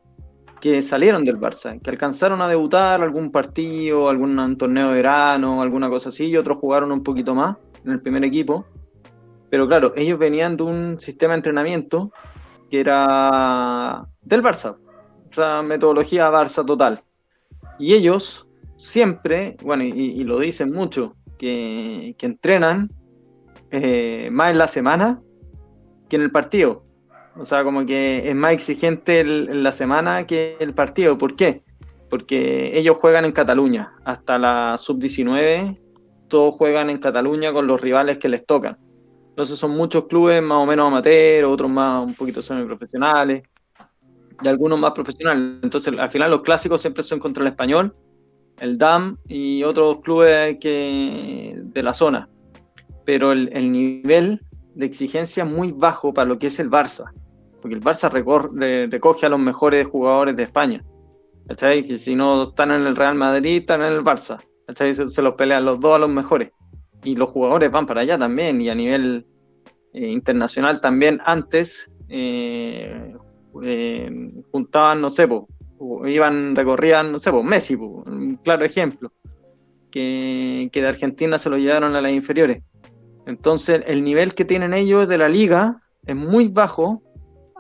[0.61, 5.89] que salieron del Barça, que alcanzaron a debutar algún partido, algún torneo de verano, alguna
[5.89, 8.67] cosa así, y otros jugaron un poquito más en el primer equipo.
[9.49, 12.13] Pero claro, ellos venían de un sistema de entrenamiento
[12.71, 17.01] que era del Barça, o sea, metodología Barça total.
[17.79, 18.47] Y ellos
[18.77, 22.91] siempre, bueno, y, lo dicen mucho, que, entrenan
[23.71, 25.23] eh, más en la semana
[26.09, 26.85] que en el partido.
[27.41, 31.17] O sea, como que es más exigente en la semana que el partido.
[31.17, 31.63] ¿Por qué?
[32.11, 33.95] Porque ellos juegan en Cataluña.
[34.05, 35.79] Hasta la sub-19,
[36.29, 38.77] todos juegan en Cataluña con los rivales que les tocan.
[39.31, 43.43] Entonces son muchos clubes más o menos amateur, otros más un poquito semiprofesionales
[44.43, 45.61] y algunos más profesionales.
[45.63, 47.95] Entonces, al final los clásicos siempre son contra el español,
[48.59, 52.29] el DAM y otros clubes que, de la zona.
[53.07, 54.43] Pero el, nivel
[54.75, 57.11] de exigencia es muy bajo para lo que es el Barça.
[57.61, 60.85] Porque el Barça recoge a los mejores jugadores de España.
[61.47, 61.83] ¿Cachai?
[61.83, 64.39] Que si no están en el Real Madrid, están en el Barça.
[64.67, 64.95] ¿Cachai?
[64.95, 66.51] Se, los pelean los dos a los mejores.
[67.03, 68.61] Y los jugadores van para allá también.
[68.61, 69.27] Y a nivel
[69.93, 73.15] eh, internacional también antes eh,
[73.63, 75.29] eh, juntaban, no sé,
[76.07, 79.13] iban, recorrían, no sé, Messi, un claro ejemplo,
[79.91, 82.63] que, de Argentina se lo llevaron a las inferiores.
[83.27, 87.03] Entonces, el nivel que tienen ellos de la liga es muy bajo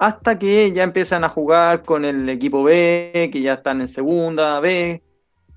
[0.00, 4.58] hasta que ya empiezan a jugar con el equipo B, que ya están en segunda
[4.58, 5.02] B,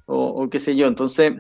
[0.06, 0.88] o, qué sé yo.
[0.88, 1.36] Entonces,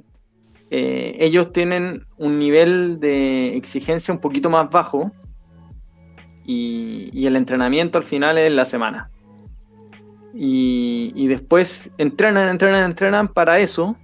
[0.71, 5.11] eh, ellos tienen un nivel de exigencia un poquito más bajo
[6.45, 9.11] y, el entrenamiento al final es la semana.
[10.33, 13.97] Y, después entrenan, entrenan, entrenan para eso.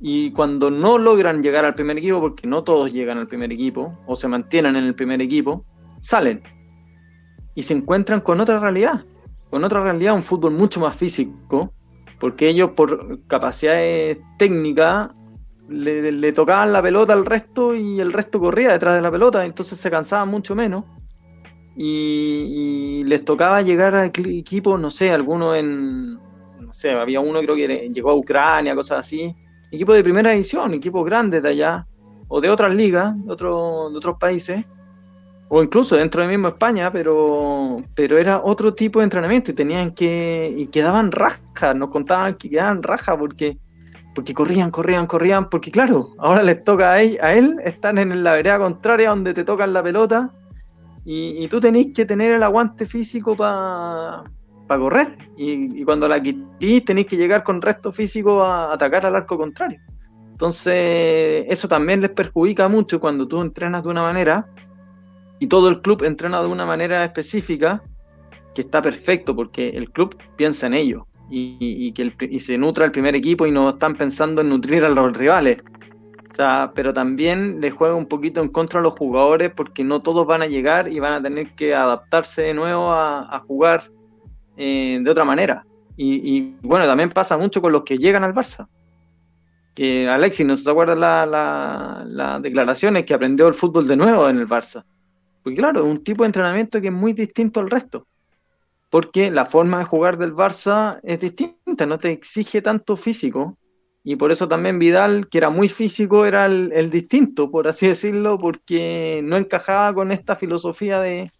[0.00, 3.98] Y cuando no logran llegar al primer equipo, porque no todos llegan al primer equipo,
[4.06, 5.64] o se mantienen en el primer equipo,
[6.00, 6.59] salen.
[7.60, 9.04] Y se encuentran con otra realidad.
[9.50, 11.74] Con otra realidad, un fútbol mucho más físico,
[12.18, 15.10] porque ellos por capacidades técnicas
[15.68, 19.78] le, tocaban la pelota al resto y el resto corría detrás de la pelota, entonces
[19.78, 20.84] se cansaban mucho menos
[21.76, 27.56] y, les tocaba llegar a equipos, no sé, algunos en, no sé, había uno creo
[27.56, 29.36] que llegó a Ucrania, cosas así,
[29.70, 31.86] equipos de primera división, equipos grandes de allá,
[32.28, 34.64] o de otras ligas, de, otro, de otros países,
[35.52, 39.90] o incluso dentro de mismo España, pero, pero era otro tipo de entrenamiento y tenían
[39.90, 43.58] que, y quedaban rajas, nos contaban que quedaban rajas porque,
[44.14, 48.22] porque corrían, corrían, corrían, porque claro, ahora les toca a él, a él están en
[48.22, 50.30] la vereda contraria donde te tocan la pelota
[51.04, 54.22] y, tú tenés que tener el aguante físico para
[54.68, 55.18] correr.
[55.36, 59.80] Y, cuando la quitís, tenés que llegar con resto físico a atacar al arco contrario.
[60.30, 64.46] Entonces, eso también les perjudica mucho cuando tú entrenas de una manera
[65.40, 67.82] y todo el club entrena de una manera específica,
[68.54, 72.92] que está perfecto porque el club piensa en ello y, que y se nutra el
[72.92, 75.58] primer equipo y no están pensando en nutrir a los rivales
[76.74, 80.42] pero también le juega un poquito en contra a los jugadores porque no todos van
[80.42, 83.90] a llegar y van a tener que adaptarse de nuevo a, jugar
[84.56, 85.66] eh, de otra manera.
[85.96, 88.68] Y, bueno, también pasa mucho con los que llegan al Barça.
[90.10, 91.28] Alexis, ¿no se acuerda las
[92.08, 94.84] la, declaraciones que aprendió el fútbol de nuevo en el Barça?
[95.42, 98.06] Porque claro, es un tipo de entrenamiento que es muy distinto al resto.
[98.90, 103.56] Porque la forma de jugar del Barça es distinta, no te exige tanto físico.
[104.02, 108.38] Y por eso también Vidal, que era muy físico, era el, distinto, por así decirlo,
[108.38, 111.30] porque no encajaba con esta filosofía de,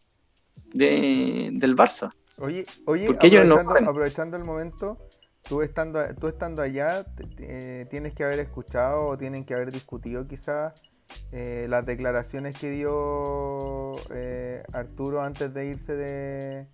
[0.73, 2.13] del Barça.
[2.39, 4.97] Oye, oye aprovechando, aprovechando el momento,
[5.47, 7.05] tú estando, tú estando allá,
[7.91, 10.90] tienes que haber escuchado o tienen que haber discutido quizás
[11.33, 16.67] eh, las declaraciones que dio eh, Arturo antes de irse de,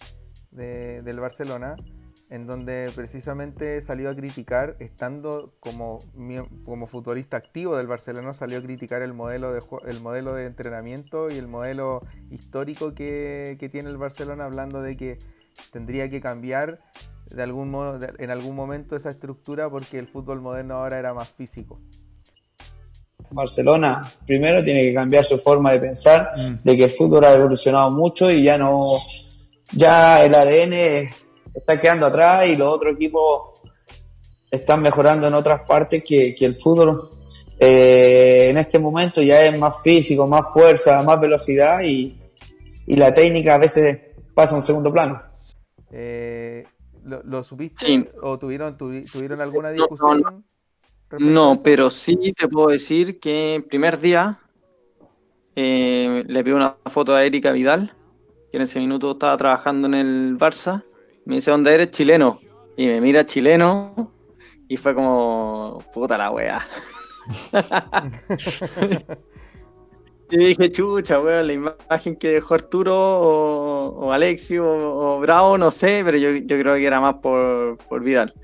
[0.50, 1.76] del Barcelona,
[2.30, 6.00] en donde precisamente salió a criticar, estando como,
[6.64, 11.30] como futbolista activo del Barcelona, salió a criticar el modelo de, el modelo de entrenamiento
[11.30, 12.00] y el modelo
[12.30, 15.18] histórico que, que tiene el Barcelona, hablando de que
[15.70, 16.80] tendría que cambiar
[17.34, 21.30] de algún modo, en algún momento esa estructura porque el fútbol moderno ahora era más
[21.30, 21.80] físico.
[23.30, 26.64] Barcelona primero tiene que cambiar su forma de pensar, mm.
[26.64, 28.84] de que el fútbol ha evolucionado mucho y ya no,
[29.72, 31.08] ya el ADN
[31.54, 33.60] está quedando atrás y los otros equipos
[34.50, 37.10] están mejorando en otras partes que, el fútbol
[37.58, 42.18] eh, en este momento ya es más físico, más fuerza, más velocidad y,
[42.88, 43.98] la técnica a veces
[44.32, 45.20] pasa a un segundo plano.
[45.90, 46.64] Eh,
[47.02, 50.20] ¿lo, supiste o tuvieron, tuvieron alguna discusión?
[50.20, 50.44] No,
[51.62, 54.40] pero sí te puedo decir que el primer día
[55.54, 57.94] eh, le pido una foto a Erika Vidal,
[58.50, 60.84] que en ese minuto estaba trabajando en el Barça.
[61.24, 61.90] Me dice, ¿dónde eres?
[61.90, 62.40] Chileno.
[62.76, 64.12] Y me mira chileno
[64.68, 66.66] y fue como, puta la wea.
[70.30, 76.02] y dije, chucha, weón, la imagen que dejó Arturo o, Alexio o, Bravo, no sé,
[76.04, 78.34] pero yo, creo que era más por, Vidal,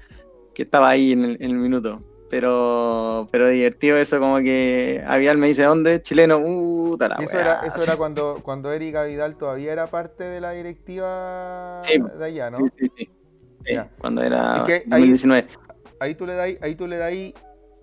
[0.54, 2.00] que estaba ahí en el minuto
[2.32, 6.00] pero, pero divertido eso, como que Avial me dice, ¿dónde?
[6.00, 10.40] Chileno, uh, la eso era, eso era cuando, cuando Erika Vidal todavía era parte de
[10.40, 12.60] la directiva de allá, ¿no?
[12.70, 13.10] Sí, sí,
[13.66, 13.78] sí.
[13.98, 15.46] cuando era 2019.
[16.00, 17.12] Ahí, tú le das, ahí tú le das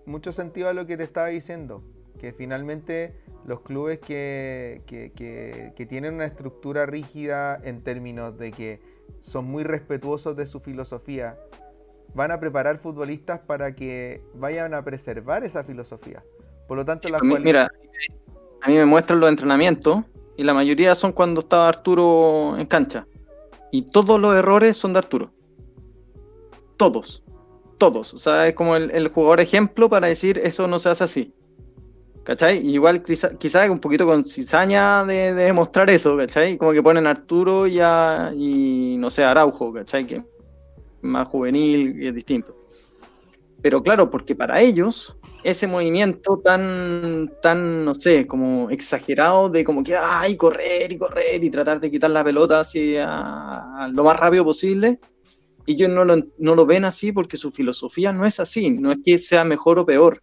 [0.07, 1.83] mucho sentido a lo que te estaba diciendo,
[2.17, 3.13] que finalmente
[3.45, 8.79] los clubes que, que, que, que tienen una estructura rígida en términos de que
[9.19, 11.37] son muy respetuosos de su filosofía,
[12.13, 16.23] van a preparar futbolistas para que vayan a preservar esa filosofía.
[16.67, 17.69] Por lo tanto, la pues, Mira,
[18.61, 20.03] a mí me muestran los entrenamientos
[20.37, 23.07] y la mayoría son cuando estaba Arturo en cancha.
[23.71, 25.31] Y todos los errores son de Arturo.
[26.77, 27.23] Todos.
[27.77, 28.13] Todos.
[28.13, 31.33] O sea, es como el, jugador ejemplo para decir eso no se hace así.
[32.23, 32.57] ¿Cachai?
[32.67, 36.57] igual quizás quizá un poquito con cizaña de, demostrar eso, ¿cachai?
[36.57, 40.05] Como que ponen Arturo y, y no sé, Araujo, ¿cachai?
[40.05, 40.23] Que
[41.01, 42.55] más juvenil y es distinto.
[43.61, 49.83] Pero claro, porque para ellos ese movimiento tan, tan, no sé, como exagerado de como
[49.83, 54.19] que, ay, correr y correr y tratar de quitar la pelota así a, lo más
[54.19, 54.99] rápido posible,
[55.65, 58.99] ellos no lo, no lo ven así porque su filosofía no es así, no es
[59.03, 60.21] que sea mejor o peor.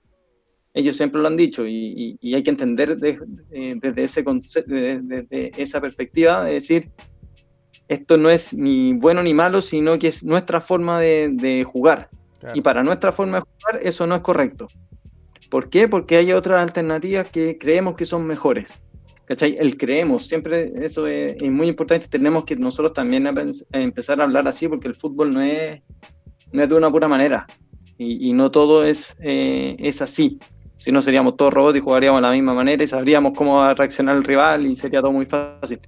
[0.74, 6.52] Ellos siempre lo han dicho y, hay que entender desde, ese desde esa perspectiva de
[6.52, 6.90] decir,
[7.88, 12.08] esto no es ni bueno ni malo, sino que es nuestra forma de, jugar.
[12.54, 14.68] Y para nuestra forma de jugar, eso no es correcto.
[15.50, 15.88] ¿Por qué?
[15.88, 18.80] Porque hay otras alternativas que creemos que son mejores.
[19.24, 19.56] ¿Cachai?
[19.58, 22.06] El creemos, siempre eso es, muy importante.
[22.08, 23.28] Tenemos que nosotros también
[23.72, 25.80] empezar a hablar así, porque el fútbol no es,
[26.52, 27.46] no es de una pura manera.
[27.98, 30.38] Y, no todo es, eh, es así.
[30.76, 33.70] Si no, seríamos todos robots y jugaríamos de la misma manera y sabríamos cómo va
[33.70, 35.80] a reaccionar el rival y sería todo muy fácil.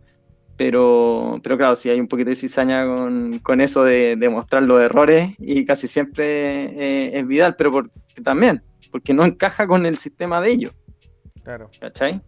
[0.59, 4.65] Pero, pero claro, sí hay un poquito de cizaña con, con eso de, de, mostrar
[4.65, 7.93] los errores y casi siempre eh, es Vidal, pero porque,
[8.25, 10.73] también, porque no encaja con el sistema de ellos.
[11.45, 11.71] Claro.
[11.81, 12.21] ¿Cachai?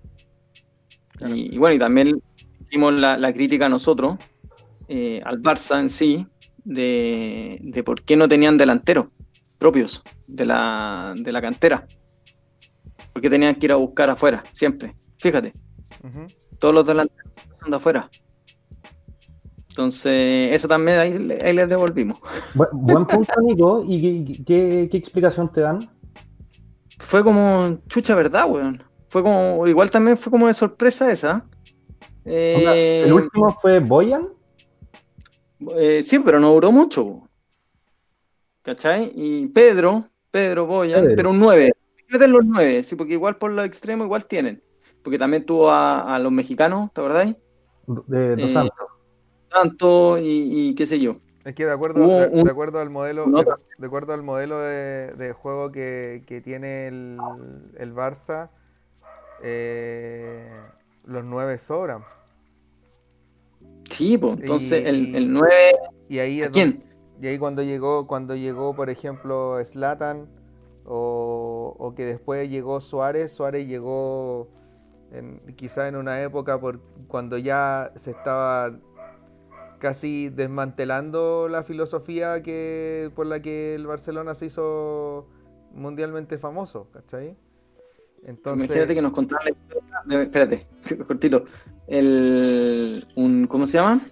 [1.26, 2.22] Y, bueno, y también
[2.60, 4.16] hicimos la, la crítica nosotros,
[4.86, 6.24] eh, al Barça en sí,
[6.64, 9.08] de, de, por qué no tenían delanteros
[9.58, 11.88] propios de la, de la cantera.
[13.12, 14.94] Porque tenían que ir a buscar afuera, siempre.
[15.18, 15.52] Fíjate.
[16.60, 17.32] Todos los delanteros
[17.66, 18.08] de afuera.
[19.70, 22.18] Entonces, eso también ahí, les devolvimos.
[22.72, 23.84] buen punto, Nico.
[23.86, 25.90] ¿Y qué, explicación te dan?
[26.98, 28.82] Fue como chucha verdad, weón.
[29.08, 31.46] Fue como, igual también fue como de sorpresa esa.
[32.24, 34.28] Eh, ¿El último fue Boyan?
[35.76, 37.22] Eh, sí, pero no duró mucho.
[38.62, 39.12] ¿Cachai?
[39.14, 41.72] Y Pedro, Pedro Boyan, pero un 9.
[42.10, 44.62] de los 9, sí, porque igual por los extremos igual tienen.
[45.02, 47.36] Porque también tuvo a, a los mexicanos, ¿te acordáis?
[48.06, 48.70] de Dos eh,
[49.52, 50.20] Santos.
[50.22, 51.16] y, qué sé yo.
[51.44, 53.26] Es que de acuerdo, de, acuerdo al modelo,
[53.78, 57.18] de, acuerdo al modelo de, juego que, tiene el,
[57.78, 58.50] el Barça,
[59.42, 60.50] eh,
[61.06, 62.04] los nueve sobran.
[63.84, 65.50] Sí, pues, entonces Y- el, el 9,
[66.08, 66.84] Y ahí ¿a es quién?
[67.20, 70.28] Y ahí cuando llegó, cuando llegó, por ejemplo, Slatan,
[70.84, 74.48] o, o que después llegó Suárez, Suárez llegó
[75.12, 78.72] en, quizá en una época por, cuando ya se estaba
[79.78, 85.26] casi desmantelando la filosofía que, por la que el Barcelona se hizo
[85.72, 87.34] mundialmente famoso, ¿cachai?
[88.22, 90.66] Entonces, Imagínate que nos contaron la historia espérate,
[91.06, 91.44] cortito.
[91.86, 94.02] El, un, ¿Cómo se llama?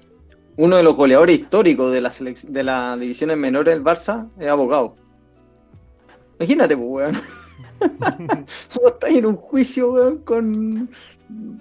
[0.57, 4.49] Uno de los goleadores históricos de la, selec- de las divisiones menores del Barça es
[4.49, 4.97] abogado.
[6.39, 7.15] Imagínate, pues, weón.
[7.81, 10.89] Vos estás en un juicio, weón, con.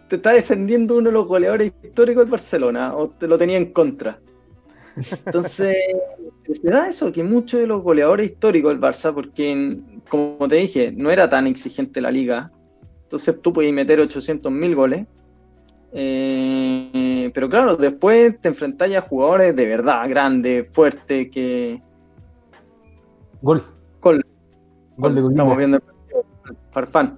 [0.08, 3.74] Te está defendiendo uno de los goleadores históricos del Barcelona, o te lo tenía en
[3.74, 4.20] contra.
[5.26, 5.78] Entonces,
[6.54, 9.80] se da eso, que muchos de los goleadores históricos del Barça, porque,
[10.10, 12.52] como te dije, no era tan exigente la liga,
[13.04, 15.06] entonces tú podías meter 800.000 goles,
[15.94, 21.82] eh, pero claro, después te enfrentas a jugadores de verdad, grandes, fuertes, que...
[23.42, 23.64] Gol.
[24.02, 24.26] Gol.
[24.98, 25.84] Gol de Estamos viendo el
[26.78, 27.18] Farfán.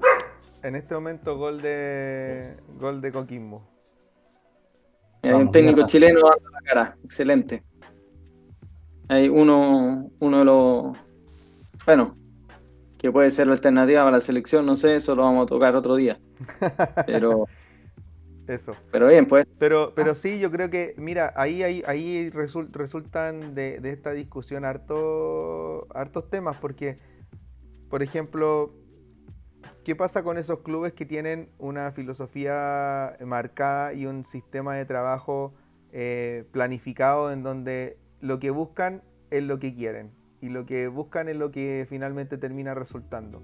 [0.64, 3.61] en este momento gol de gol de Coquimbo.
[5.22, 5.88] Hay Vamos, un técnico mierda.
[5.88, 7.61] chileno dando la cara, excelente.
[9.10, 10.98] Hay uno, uno de los,
[11.86, 12.15] bueno,
[12.98, 15.76] que puede ser la alternativa para la selección, no sé, eso lo vamos a tocar
[15.76, 16.18] otro día.
[17.06, 17.45] Pero,
[18.48, 18.73] Eso.
[18.94, 19.45] pero bien, pues.
[19.60, 24.11] Pero, pero sí, yo creo que, mira, ahí, ahí, ahí resul- resultan de, de esta
[24.14, 26.98] discusión harto, hartos temas, porque,
[27.90, 28.73] por ejemplo,
[29.90, 35.52] ¿qué pasa con esos clubes que tienen una filosofía marcada y un sistema de trabajo
[35.91, 39.02] eh, planificado en donde lo que buscan
[39.32, 40.11] es lo que quieren
[40.41, 43.41] y lo que buscan es lo que finalmente termina resultando?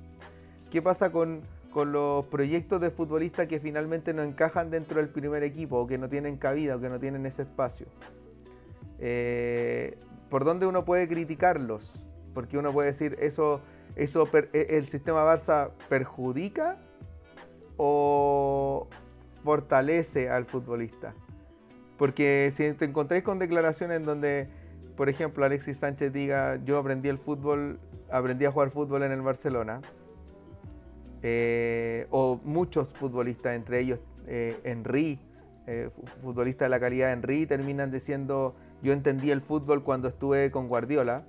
[0.70, 1.42] ¿Qué pasa con,
[1.72, 5.98] con los proyectos de futbolistas que finalmente no encajan dentro del primer equipo o que
[5.98, 7.88] no tienen cabida o que no tienen ese espacio?
[9.00, 9.98] Eh,
[10.30, 11.92] ¿Por dónde uno puede criticarlos?
[12.36, 13.62] Porque uno puede decir, ¿eso,
[13.96, 16.78] eso e- el sistema Barça perjudica
[17.78, 18.88] o
[19.44, 21.14] fortalece al futbolista?
[21.98, 24.48] Porque si te encontráis con declaraciones en donde,
[24.98, 27.80] por ejemplo, Alexis Sánchez diga, yo aprendí el fútbol,
[28.12, 29.82] aprendí a jugar fútbol en el Barcelona,
[31.24, 35.20] eh, o muchos futbolistas, entre ellos eh, Henry,
[35.68, 40.08] eh, fu- futbolistas de la calidad de Henry, terminan diciendo, yo entendí el fútbol cuando
[40.10, 41.24] estuve con Guardiola,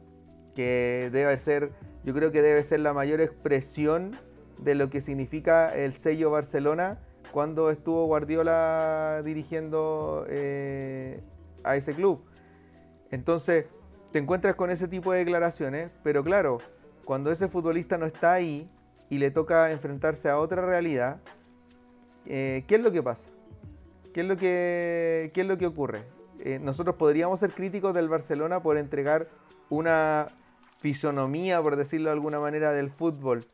[0.55, 1.71] que debe ser,
[2.07, 4.17] yo creo que debe ser la mayor expresión
[4.59, 7.01] de lo que significa el sello Barcelona
[7.33, 11.21] cuando estuvo Guardiola dirigiendo eh,
[11.65, 12.25] a ese club.
[13.11, 13.67] Entonces,
[14.13, 16.59] te encuentras con ese tipo de declaraciones, pero claro,
[17.05, 18.71] cuando ese futbolista no está ahí
[19.11, 21.21] y le toca enfrentarse a otra realidad,
[22.25, 23.29] eh, ¿qué es lo que pasa?
[24.15, 26.05] ¿Qué es lo que, qué es lo que ocurre?
[26.39, 29.29] Eh, nosotros podríamos ser críticos del Barcelona por entregar
[29.69, 30.29] una
[30.87, 33.49] fisonomía, por decirlo de alguna manera, del fútbol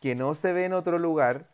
[0.00, 1.48] que no se ve en otro lugar.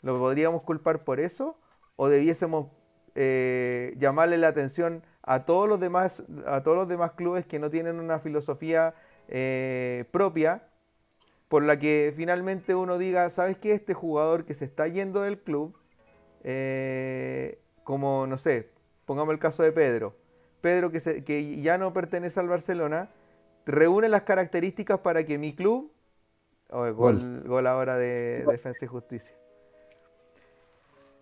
[0.00, 1.58] ¿Lo podríamos culpar por eso?
[1.96, 2.68] ¿O debiésemos
[3.14, 7.68] eh, llamarle la atención a todos los demás, a todos los demás clubes que no
[7.68, 8.94] tienen una filosofía
[9.28, 10.62] eh, propia,
[11.48, 13.72] por la que finalmente uno diga, ¿sabes qué?
[13.72, 15.76] Este jugador que se está yendo del club,
[16.42, 18.70] eh, como, no sé,
[19.04, 20.14] pongamos el caso de Pedro.
[20.62, 23.10] Pedro que, se- que ya no pertenece al Barcelona,
[23.66, 25.92] reúne las características para que mi club...
[26.70, 29.36] Oh, gol, gol ahora de Defensa y Justicia.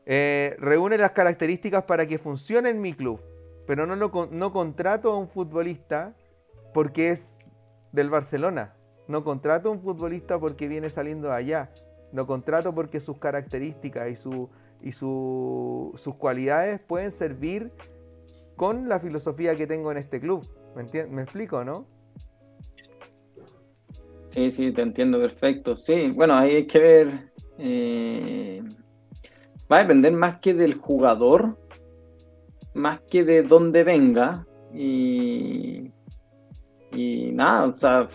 [0.06, 3.20] Eh, reúne las características para que funcione en mi club,
[3.66, 6.14] pero no, no contrato a un futbolista
[6.72, 7.36] porque es
[7.92, 8.74] del Barcelona.
[9.06, 11.70] No contrato a un futbolista porque viene saliendo de allá.
[12.12, 14.48] Lo contrato porque sus características y, su,
[14.80, 17.70] y su- sus cualidades pueden servir
[18.56, 20.48] con la filosofía que tengo en este club.
[20.74, 21.86] ¿Me, entien- ¿Me explico, no?
[24.34, 25.76] Sí, sí, te entiendo perfecto.
[25.76, 27.32] Sí, bueno, ahí hay que ver.
[27.56, 28.60] eh,
[29.70, 31.56] va a depender más que del jugador,
[32.74, 34.44] más que de dónde venga.
[34.74, 35.92] Y,
[36.92, 38.08] y nada, o sea,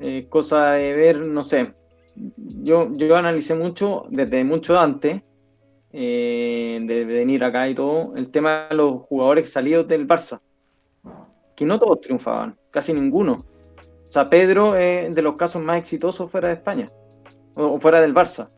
[0.00, 1.72] eh, cosa de ver, no sé.
[2.16, 5.22] Yo, yo analicé mucho, desde mucho antes,
[5.92, 10.40] eh, de venir acá y todo, el tema de los jugadores salidos del Barça.
[11.54, 13.46] Que no todos triunfaban, casi ninguno.
[14.14, 16.88] Sea, Pedro es de los casos más exitosos fuera de España,
[17.54, 18.48] o, fuera del Barça.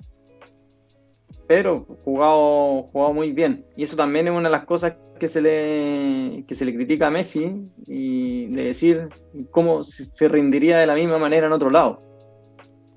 [1.46, 3.64] Pedro jugado, jugado muy bien.
[3.74, 7.06] Y eso también es una de las cosas que se le, que se le critica
[7.06, 9.08] a Messi y de decir
[9.50, 12.02] cómo se se rendiría de la misma manera en otro lado.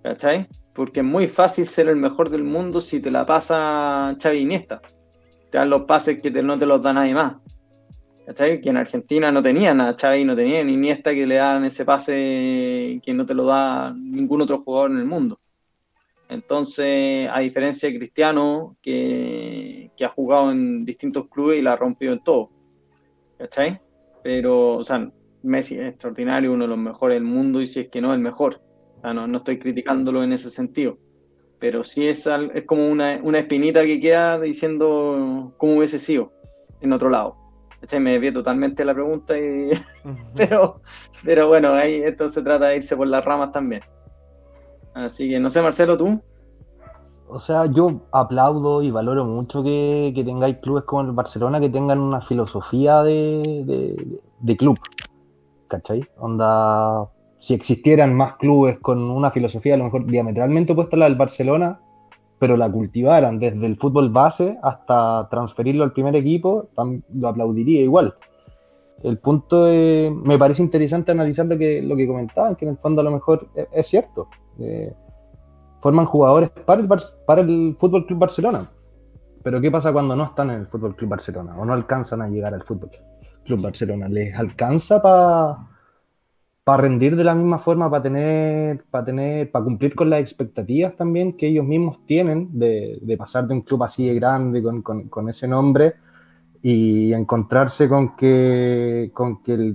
[0.03, 0.49] ¿Cachai?
[0.73, 4.81] Porque es muy fácil ser el mejor del mundo si te la pasa Xavi Iniesta.
[5.49, 7.35] Te dan los pases que te- no te los da nadie más.
[8.29, 8.61] ¿Cachai?
[8.61, 11.83] Que en Argentina no tenían a Xavi, no tenía ni Iniesta que le dan ese
[11.83, 15.39] pase que no te lo da ningún otro jugador en el mundo.
[16.29, 21.75] Entonces, a diferencia de Cristiano, que, que ha jugado en distintos clubes y la ha
[21.75, 22.51] rompido en todo,
[23.39, 23.81] ¿cachai?
[24.21, 25.11] Pero, o sea,
[25.41, 28.19] Messi es extraordinario, uno de los mejores del mundo y si es que no, el
[28.19, 28.61] mejor.
[29.01, 30.99] No, no estoy criticándolo en ese sentido.
[31.57, 36.31] Pero sí es, es como una, una espinita que queda diciendo cómo hubiese sido
[36.79, 37.38] en otro lado.
[37.99, 39.71] Me desvié totalmente la pregunta, y...
[40.35, 40.81] pero,
[41.23, 43.81] pero bueno, ahí esto se trata de irse por las ramas también.
[44.93, 46.21] Así que no sé, Marcelo, tú.
[47.31, 51.69] O sea, yo aplaudo y valoro mucho que, que tengáis clubes como el Barcelona que
[51.69, 54.79] tengan una filosofía de, de, club.
[55.67, 56.07] ¿Cachai?
[56.17, 57.07] Onda,
[57.37, 61.17] si existieran más clubes con una filosofía a lo mejor diametralmente opuesta a la del
[61.17, 61.79] Barcelona,
[62.39, 66.69] pero la cultivaran desde el fútbol base hasta transferirlo al primer equipo,
[67.13, 68.15] lo aplaudiría igual.
[69.03, 72.77] El punto es, me parece interesante analizar lo que, lo que comentaban, que en el
[72.77, 74.29] fondo a lo mejor es, cierto.
[74.57, 74.93] Eh,
[75.79, 76.89] forman jugadores para el,
[77.25, 78.65] para el Fútbol Club Barcelona.
[79.43, 82.27] Pero ¿qué pasa cuando no están en el Fútbol Club Barcelona o no alcanzan a
[82.27, 82.91] llegar al Fútbol
[83.45, 84.09] Club Barcelona?
[84.09, 85.57] ¿Les alcanza para
[86.69, 90.95] para rendir de la misma forma, para tener, para tener, para cumplir con las expectativas
[90.95, 95.47] también que ellos mismos tienen de, pasar de un club así de grande con, ese
[95.47, 95.95] nombre
[96.61, 99.73] y encontrarse con que, con que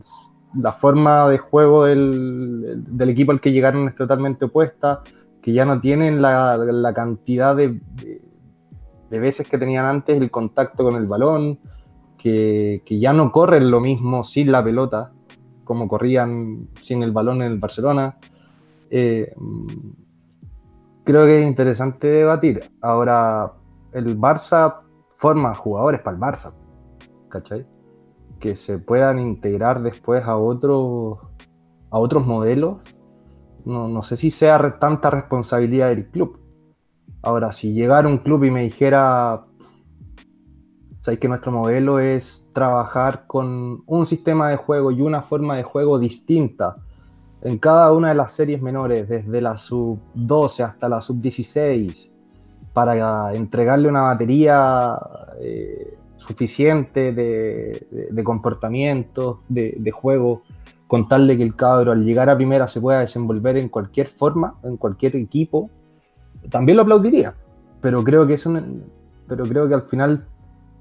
[0.56, 5.02] la forma de juego del, equipo al que llegaron es totalmente opuesta,
[5.42, 7.80] que ya no tienen la, cantidad de,
[9.10, 11.58] de, veces que tenían antes el contacto con el balón,
[12.16, 15.10] que, que ya no corren lo mismo sin la pelota,
[15.64, 18.16] como corrían sin el balón en el Barcelona.
[18.90, 19.34] Eh,
[21.04, 22.60] creo que es interesante debatir.
[22.80, 23.52] Ahora,
[23.92, 24.78] el Barça
[25.16, 26.52] forma jugadores para el Barça,
[27.28, 27.66] ¿cachai?
[28.38, 31.18] Que se puedan integrar después a otros,
[31.90, 32.82] a otros modelos.
[33.64, 36.38] No, no sé si sea tanta responsabilidad del club.
[37.22, 39.42] Ahora, si llegara un club y me dijera,
[41.04, 45.62] sabéis que nuestro modelo es trabajar con un sistema de juego y una forma de
[45.62, 46.76] juego distinta
[47.42, 52.10] en cada una de las series menores, desde la sub 12 hasta la sub 16,
[52.72, 54.98] para entregarle una batería
[55.42, 60.40] eh, suficiente de, de, comportamientos, de, de, juego,
[60.86, 64.78] contarle que el cabro al llegar a primera se pueda desenvolver en cualquier forma, en
[64.78, 65.68] cualquier equipo,
[66.48, 67.34] también lo aplaudiría.
[67.82, 68.84] Pero creo que es un,
[69.28, 70.24] pero creo que al final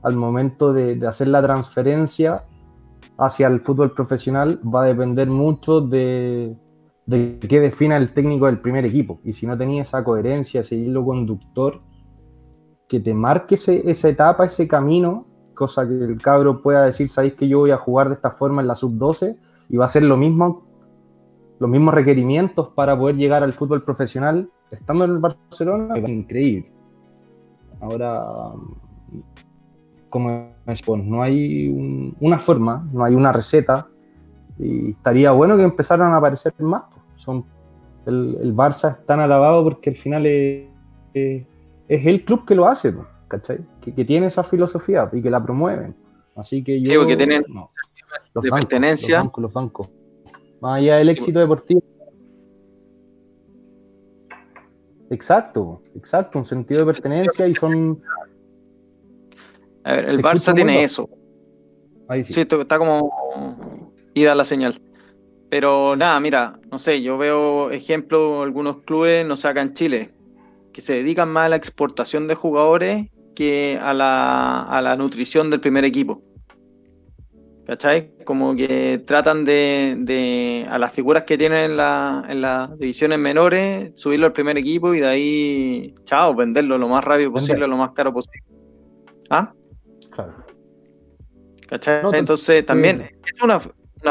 [0.04, 2.44] al momento de, hacer la transferencia
[3.18, 6.56] hacia el fútbol profesional va a depender mucho de,
[7.08, 9.20] qué defina el técnico del primer equipo.
[9.24, 11.80] Y si no tenía esa coherencia, ese hilo conductor,
[12.88, 15.26] que te marque esa etapa, ese camino,
[15.56, 18.62] cosa que el cabro pueda decir, sabéis que yo voy a jugar de esta forma
[18.62, 19.38] en la sub-12
[19.70, 20.64] y va a ser lo mismo,
[21.60, 26.72] los mismos requerimientos para poder llegar al fútbol profesional estando en el Barcelona, es increíble.
[27.80, 28.54] Ahora,
[30.14, 33.88] como es, pues no hay una forma, no hay una receta,
[34.60, 36.84] y estaría bueno que empezaran a aparecer más.
[37.16, 37.44] Son,
[38.06, 40.68] el, Barça es tan alabado porque al final es,
[41.16, 41.48] es,
[41.88, 42.94] el club que lo hace,
[43.28, 43.66] ¿cachai?
[43.82, 45.96] Que, tiene esa filosofía y que la promueven.
[46.36, 46.92] Así que yo.
[46.92, 47.44] Sí, porque tienen
[48.36, 49.18] los de pertenencia.
[49.18, 49.94] Los bancos, los bancos.
[50.62, 51.82] Más allá del éxito deportivo.
[55.10, 58.00] Exacto, exacto, un sentido de pertenencia y son
[59.84, 61.10] a ver, el Barça tiene eso.
[62.08, 62.34] Ahí sí.
[62.34, 64.80] sí, está como ida la señal.
[65.50, 70.12] Pero nada, mira, no sé, yo veo ejemplos, algunos clubes, no sé, acá en Chile,
[70.72, 75.50] que se dedican más a la exportación de jugadores que a la, a la nutrición
[75.50, 76.24] del primer equipo.
[77.66, 78.12] ¿Cachai?
[78.26, 83.20] Como que tratan de, de a las figuras que tienen en, la, en, las divisiones
[83.20, 87.78] menores, subirlo al primer equipo y de ahí, chao, venderlo lo más rápido posible, lo
[87.78, 88.44] más caro posible.
[89.30, 89.54] ¿Ah?
[92.14, 93.60] Entonces también es una,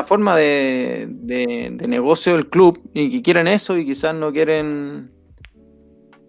[0.04, 5.10] forma de, negocio del club y que quieren eso y quizás no quieren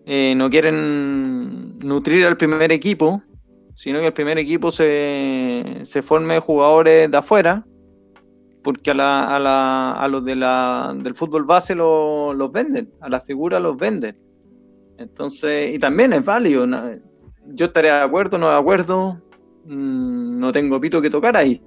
[0.06, 3.24] eh, no quieren nutrir al primer equipo,
[3.74, 7.66] sino que el primer equipo se, se forme jugadores de afuera,
[8.64, 13.62] porque a, la, a, los de la, del fútbol base los venden, a las figuras
[13.62, 14.18] los venden.
[14.98, 16.68] Entonces, y también es válido.
[17.48, 19.22] Yo estaré de acuerdo, no de acuerdo,
[19.66, 21.61] Mm, no tengo pito que tocar ahí.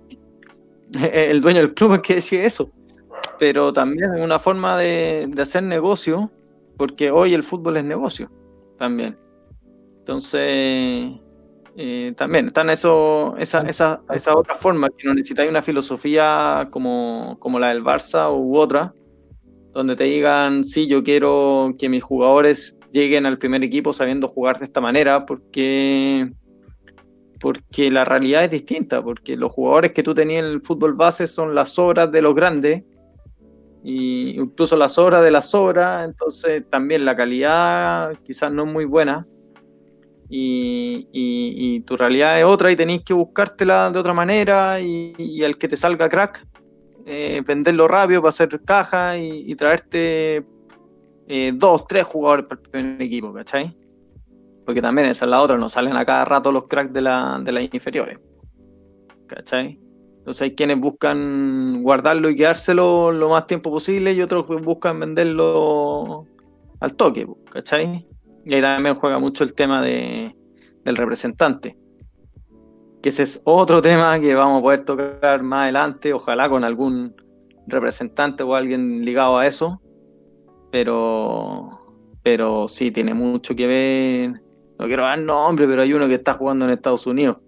[1.12, 2.70] El dueño del club es que decide eso.
[3.38, 6.30] Pero también es una forma de, hacer negocio,
[6.76, 8.30] porque hoy el fútbol es negocio
[8.78, 9.18] también.
[9.98, 11.20] Entonces,
[11.78, 17.36] Eh, también están eso, esa, esa, esa otra forma, que no necesitáis una filosofía como,
[17.38, 18.94] como la del Barça u otra,
[19.72, 24.58] donde te digan, sí, yo quiero que mis jugadores lleguen al primer equipo sabiendo jugar
[24.58, 26.32] de esta manera, porque,
[27.40, 31.26] porque la realidad es distinta, porque los jugadores que tú tenías en el fútbol base
[31.26, 32.84] son las obras de los grandes,
[33.88, 38.84] y incluso las obras de las obras, entonces también la calidad quizás no es muy
[38.84, 39.28] buena
[40.28, 45.68] y, tu realidad es otra y tenéis que buscártela de otra manera y, al que
[45.68, 46.44] te salga crack,
[47.06, 50.44] eh, venderlo rápido para hacer caja y, traerte
[51.28, 53.76] eh, dos, tres jugadores para el primer equipo, ¿cachai?
[54.66, 57.40] Porque también esa es la otra, no salen a cada rato los cracks de, la,
[57.42, 58.18] de las inferiores,
[59.26, 59.80] ¿cachai?
[60.18, 66.26] Entonces hay quienes buscan guardarlo y quedárselo lo más tiempo posible y otros buscan venderlo
[66.80, 68.08] al toque, ¿cachai?
[68.44, 70.36] Y ahí también juega mucho el tema de,
[70.84, 71.76] del representante.
[73.02, 77.14] Que ese es otro tema que vamos a poder tocar más adelante, ojalá con algún
[77.68, 79.80] representante o alguien ligado a eso.
[80.72, 81.70] Pero,
[82.24, 84.45] pero sí, tiene mucho que ver.
[84.78, 87.38] No quiero dar nombre, pero hay uno que está jugando en Estados Unidos.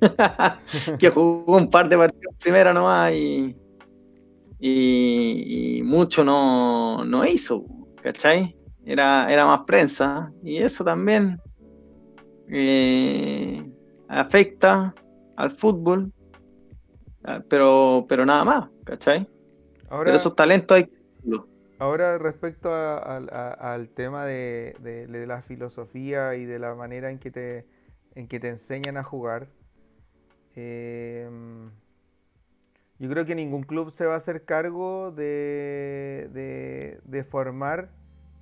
[0.98, 3.56] que jugó un par de partidos primera nomás y,
[4.60, 7.64] y, y mucho no, no hizo,
[8.00, 8.58] ¿cachai?
[8.88, 11.40] era, más prensa y eso también
[12.48, 13.70] eh,
[14.08, 14.94] afecta
[15.36, 16.10] al fútbol,
[17.24, 19.28] ah, pero, pero nada más, ¿cachai?
[19.90, 20.90] Ahora, pero esos talentos hay
[21.78, 27.66] Ahora respecto al tema de, la filosofía y de la manera en que te,
[28.14, 29.48] en que te enseñan a jugar,
[30.56, 31.70] em,
[32.98, 37.90] yo creo que ningún club se va a hacer cargo de, de formar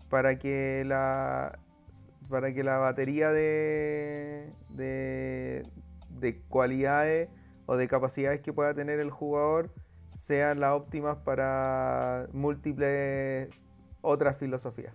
[0.08, 1.58] para que la,
[2.28, 7.28] para que la batería de, de, cualidades
[7.66, 9.70] o de capacidades que pueda tener el jugador
[10.16, 13.48] sean las óptimas para múltiples
[14.00, 14.94] otras filosofías.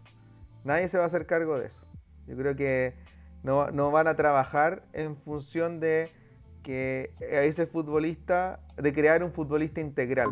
[0.64, 1.84] Nadie se va a hacer cargo de eso.
[2.28, 2.96] Yo creo que
[3.44, 6.10] no, no van a trabajar en función de
[6.64, 10.30] que ese futbolista, de crear un futbolista integral.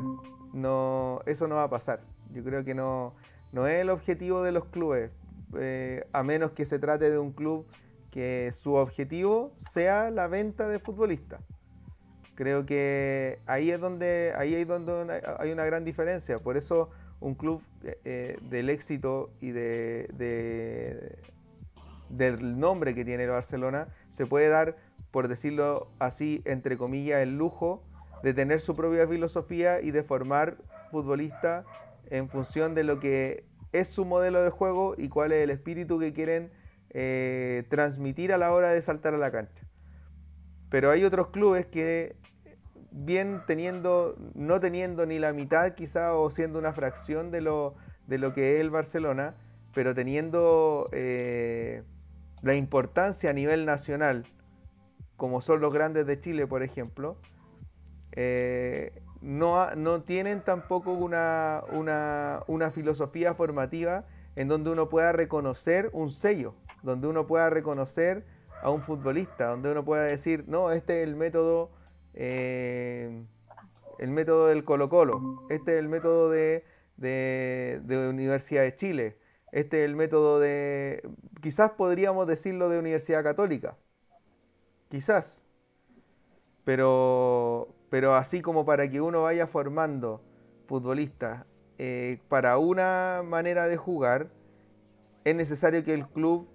[0.54, 2.02] No, eso no va a pasar.
[2.32, 3.14] Yo creo que no,
[3.52, 5.12] no es el objetivo de los clubes,
[5.58, 7.66] eh, a menos que se trate de un club
[8.12, 11.42] que su objetivo sea la venta de futbolistas.
[12.40, 16.40] Creo que ahí es donde, ahí es donde hay una gran diferencia.
[16.40, 16.90] Por eso
[17.20, 21.20] un club eh, eh, del éxito y de,
[22.08, 24.78] del nombre que tiene el Barcelona se puede dar,
[25.12, 27.84] por decirlo así, entre comillas, el lujo
[28.24, 30.60] de tener su propia filosofía y de formar
[30.92, 31.66] futbolistas
[32.10, 33.44] en función de lo que
[33.74, 36.54] es su modelo de juego y cuál es el espíritu que quieren
[36.92, 39.66] eh, transmitir a la hora de saltar a la cancha.
[40.70, 42.16] Pero hay otros clubes que
[42.92, 47.76] bien teniendo, no teniendo ni la mitad quizá o siendo una fracción de lo,
[48.08, 49.36] de lo que es el Barcelona,
[49.74, 51.84] pero teniendo eh,
[52.42, 54.26] la importancia a nivel nacional,
[55.16, 57.18] como son los grandes de Chile, por ejemplo,
[58.14, 61.62] eh, no, no tienen tampoco una,
[62.48, 64.06] una, filosofía formativa
[64.36, 68.26] en donde uno pueda reconocer un sello, donde uno pueda reconocer
[68.62, 71.70] a un futbolista, donde uno pueda decir, no, este es el método,
[72.22, 73.24] eh,
[73.98, 76.66] el método del Colo Colo, este es el método de,
[76.98, 79.18] de, Universidad de Chile,
[79.54, 81.02] este es el método de,
[81.42, 83.78] quizás podríamos decirlo de Universidad Católica,
[84.90, 85.46] quizás,
[86.66, 90.22] pero, pero así como para que uno vaya formando
[90.68, 91.46] futbolistas
[91.78, 94.28] eh, para una manera de jugar,
[95.24, 96.50] es necesario que el club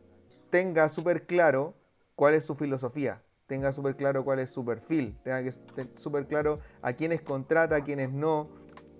[0.51, 1.73] tenga súper claro
[2.17, 5.53] cuál es su filosofía, tenga súper claro cuál es su perfil, tenga que
[5.95, 8.49] súper claro a quiénes contrata, a quiénes no,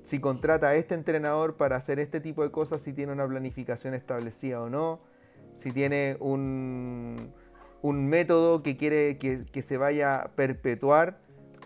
[0.05, 3.95] si contrata a este entrenador para hacer este tipo de cosas, si tiene una planificación
[3.95, 5.01] establecida o no,
[5.57, 7.33] si tiene un,
[7.83, 11.19] método que quiere que, que se vaya a perpetuar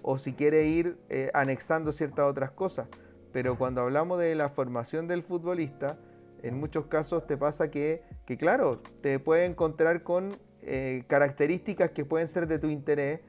[0.03, 2.89] o si quiere ir eh, anexando ciertas otras cosas.
[3.33, 5.99] Pero cuando hablamos de la formación del futbolista,
[6.43, 12.05] en muchos casos te pasa que, que claro, te puede encontrar con eh, características que
[12.05, 13.21] pueden ser de tu interés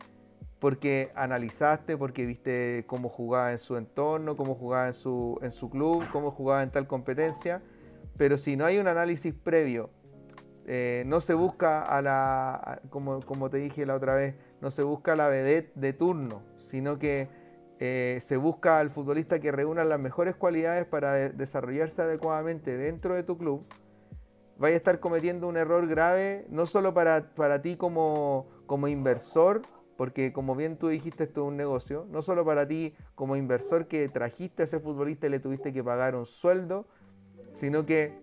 [0.59, 5.69] porque analizaste, porque viste cómo jugaba en su entorno, cómo jugaba en su, en su
[5.69, 7.61] club, cómo jugaba en tal competencia.
[8.17, 9.89] Pero si no hay un análisis previo,
[10.65, 14.83] eh, no se busca a la, como, como te dije la otra vez, no se
[14.83, 17.29] busca a la vedette de turno, sino que
[17.79, 23.23] eh, se busca al futbolista que reúna las mejores cualidades para desarrollarse adecuadamente dentro de
[23.23, 23.65] tu club,
[24.59, 29.61] vaya a estar cometiendo un error grave, no solo para, para ti como, como inversor,
[29.95, 33.87] porque como bien tú dijiste, esto es un negocio, no solo para ti como inversor
[33.87, 36.85] que trajiste a ese futbolista y le tuviste que pagar un sueldo,
[37.53, 38.21] sino que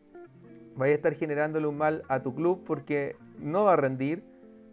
[0.76, 4.22] vaya a estar generándole un mal a tu club porque no va a rendir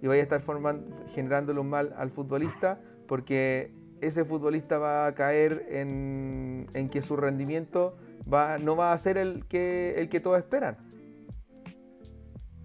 [0.02, 3.72] y vaya a estar formando, generándole un mal al futbolista porque
[4.02, 7.96] ese futbolista va a caer en, que su rendimiento
[8.32, 10.93] va, no va a ser el que, el que todos esperan.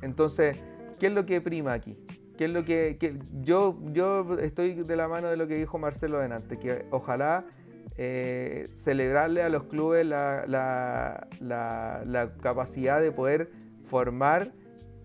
[0.03, 0.57] Entonces,
[0.99, 1.97] ¿qué es lo que prima aquí?
[2.37, 6.21] ¿Qué es lo que, yo, yo estoy de la mano de lo que dijo Marcelo
[6.21, 7.45] delante, que ojalá
[7.97, 10.45] eh, celebrarle a los clubes la,
[11.41, 13.51] la, capacidad de poder
[13.87, 14.53] formar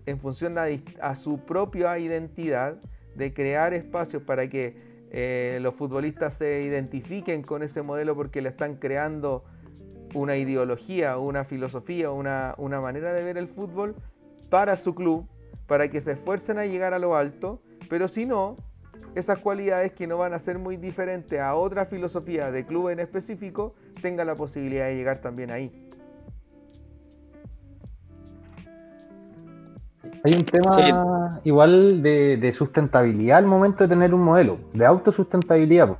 [0.06, 2.76] en función a, su propia identidad,
[3.16, 4.76] de crear espacios para que
[5.10, 9.44] eh, los futbolistas se identifiquen con ese modelo porque le están creando
[10.14, 13.96] una ideología, una filosofía, una, una manera de ver el fútbol
[14.50, 15.26] para su club,
[15.66, 18.56] para que se esfuercen a llegar a lo alto, pero si no,
[19.14, 23.00] esas cualidades que no van a ser muy diferentes a otra filosofía de club en
[23.00, 25.72] específico, tengan la posibilidad de llegar también ahí.
[30.24, 35.98] Hay un tema igual de, sustentabilidad al momento de tener un modelo, de autosustentabilidad.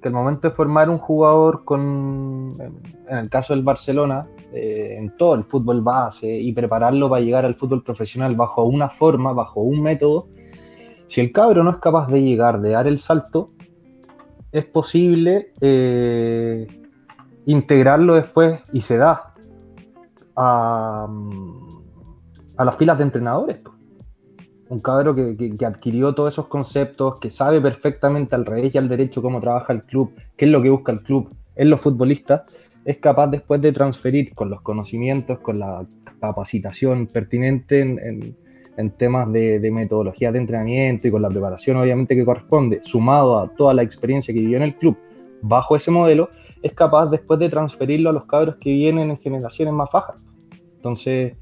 [0.00, 2.52] Que el momento de formar un jugador con,
[3.08, 7.44] en el caso del Barcelona, eh, en todo el fútbol base y prepararlo para llegar
[7.44, 10.28] al fútbol profesional bajo una forma, bajo un método,
[11.08, 13.52] si el cabro no es capaz de llegar, de dar el salto,
[14.52, 16.66] es posible eh,
[17.46, 19.34] integrarlo después y se da
[20.36, 21.08] a,
[22.58, 23.58] las filas de entrenadores.
[24.68, 29.20] Un cabro que, adquirió todos esos conceptos, que sabe perfectamente al revés y al derecho
[29.20, 32.42] cómo trabaja el club, qué es lo que busca el club en los futbolistas,
[32.84, 35.86] es capaz después de transferir con los conocimientos, con la
[36.20, 38.36] capacitación pertinente en
[38.76, 43.48] en temas de, metodología de entrenamiento y con la preparación obviamente que corresponde, sumado a
[43.48, 44.96] toda la experiencia que vivió en el club
[45.42, 46.28] bajo ese modelo,
[46.62, 50.26] es capaz después de transferirlo a los cabros que vienen en generaciones más bajas.
[50.76, 51.34] Entonces,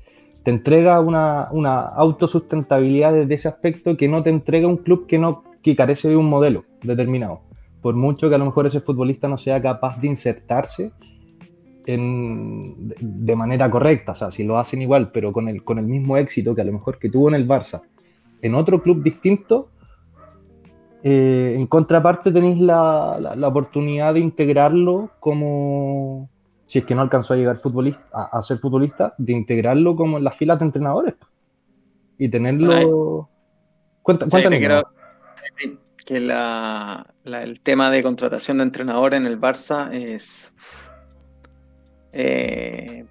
[0.42, 5.18] te entrega una, una autosustentabilidad desde ese aspecto que no te entrega un club que,
[5.18, 7.42] no, que carece de un modelo determinado.
[7.80, 10.92] Por mucho que a lo mejor ese futbolista no sea capaz de insertarse
[11.84, 16.16] de manera correcta, o sea, si lo hacen igual, pero con el, con el mismo
[16.16, 17.82] éxito que a lo mejor que tuvo en el Barça,
[18.40, 19.70] en otro club distinto,
[21.02, 26.30] eh, en contraparte tenéis la, la, oportunidad de integrarlo como,
[26.66, 30.24] si es que no alcanzó a llegar futbolista, a, ser futbolista, de integrarlo como en
[30.24, 31.14] las filas de entrenadores
[32.18, 33.28] y tenerlo...
[34.02, 34.26] Cuenta,
[36.04, 40.52] que la, el tema de contratación de entrenadores en el Barça es
[42.12, 43.04] eh,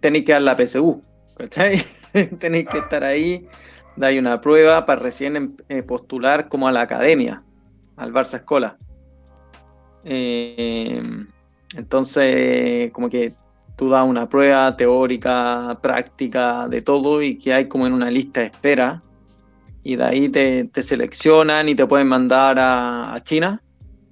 [0.00, 1.02] tenéis que dar la PSU,
[2.38, 3.46] tenéis que estar ahí,
[3.96, 7.42] dais una prueba para recién em, eh, postular como a la academia,
[7.96, 8.78] al Barça Escola.
[10.04, 11.02] Eh,
[11.76, 13.34] entonces, como que
[13.76, 18.40] tú das una prueba teórica, práctica, de todo y que hay como en una lista
[18.40, 19.02] de espera
[19.84, 23.62] y de ahí te, seleccionan y te pueden mandar a China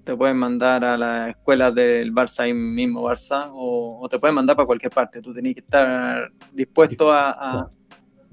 [0.07, 4.55] te pueden mandar a la escuela del Barça ahí mismo, Barça, o, te pueden mandar
[4.55, 5.20] para cualquier parte.
[5.20, 7.69] Tú tenés que estar dispuesto a,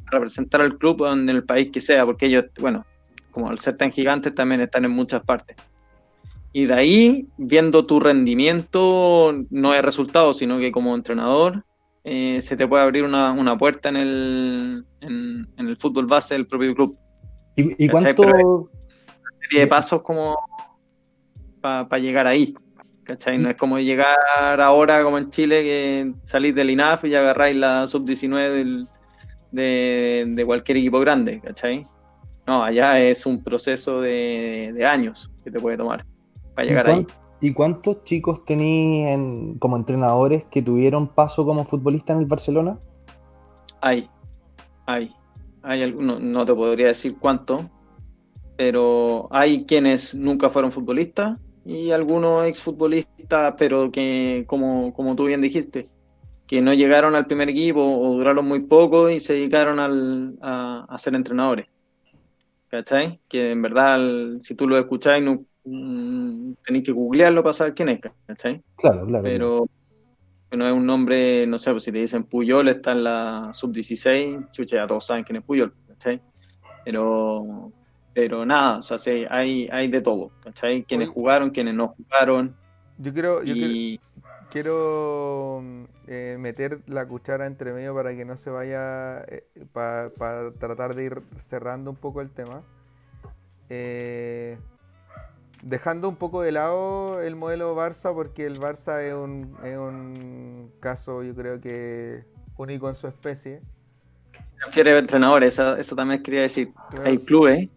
[0.06, 2.86] representar al club en el país que sea, porque ellos, bueno,
[3.32, 5.58] como al ser tan gigantes, también están en muchas partes.
[6.52, 11.66] Y de ahí, viendo tu rendimiento, no es resultado, sino que como entrenador,
[12.04, 16.76] eh, se te puede abrir una, puerta en el, en, el fútbol base del propio
[16.76, 16.96] club.
[17.56, 18.70] ¿Y, y cuánto...?
[19.44, 20.38] serie de pasos como
[21.64, 22.54] para llegar ahí.
[23.04, 23.38] ¿Cachai?
[23.38, 27.88] No es como llegar ahora, como en Chile, que salís del INAF y agarráis la
[27.88, 28.88] sub-19
[29.52, 31.86] de, cualquier equipo grande, ¿cachai?
[32.48, 36.06] No, allá es un proceso de, años que te puede tomar
[36.56, 37.08] para llegar ahí.
[37.42, 42.80] ¿Y cuántos chicos tenéis como entrenadores que tuvieron paso como futbolista en el Barcelona?
[43.82, 44.10] Hay,
[44.86, 45.14] hay.
[45.62, 47.70] hay algunos, no te podría decir cuánto,
[48.56, 55.42] pero hay quienes nunca fueron futbolistas y algunos exfutbolistas, pero que, como, como tú bien
[55.42, 55.90] dijiste,
[56.46, 60.96] que no llegaron al primer equipo o duraron muy poco y se dedicaron al, a,
[60.98, 61.68] ser entrenadores.
[62.68, 63.20] ¿Cachai?
[63.28, 64.00] Que en verdad,
[64.40, 68.62] si tú lo escucháis, no, mm, tenéis que googlearlo para saber quién es, ¿cachai?
[68.76, 69.24] Claro, claro.
[69.24, 69.68] Pero
[70.52, 74.52] no es un nombre, no sé, pues si te dicen Puyol está en la sub-16,
[74.52, 76.22] chuche, ya todos saben quién es Puyol, ¿cachai?
[76.84, 77.72] Pero
[78.14, 80.84] pero nada, o sea, sí, hay, hay de todo, ¿cachai?
[80.84, 82.56] Quienes jugaron, quienes no jugaron.
[82.98, 83.56] Yo quiero, yo
[84.50, 85.64] quiero,
[86.08, 90.12] eh, meter la cuchara entre medio para que no se vaya, eh, para
[90.60, 92.64] tratar de ir cerrando un poco el tema.
[93.70, 94.58] eh,
[95.64, 100.72] dejando un poco de lado el modelo Barça, porque el Barça es un, es un
[100.80, 102.26] caso, yo creo que
[102.58, 103.62] único en su especie.
[104.58, 106.74] Transfiere entrenadores, eso, eso también quería decir.
[107.04, 107.70] Hay clubes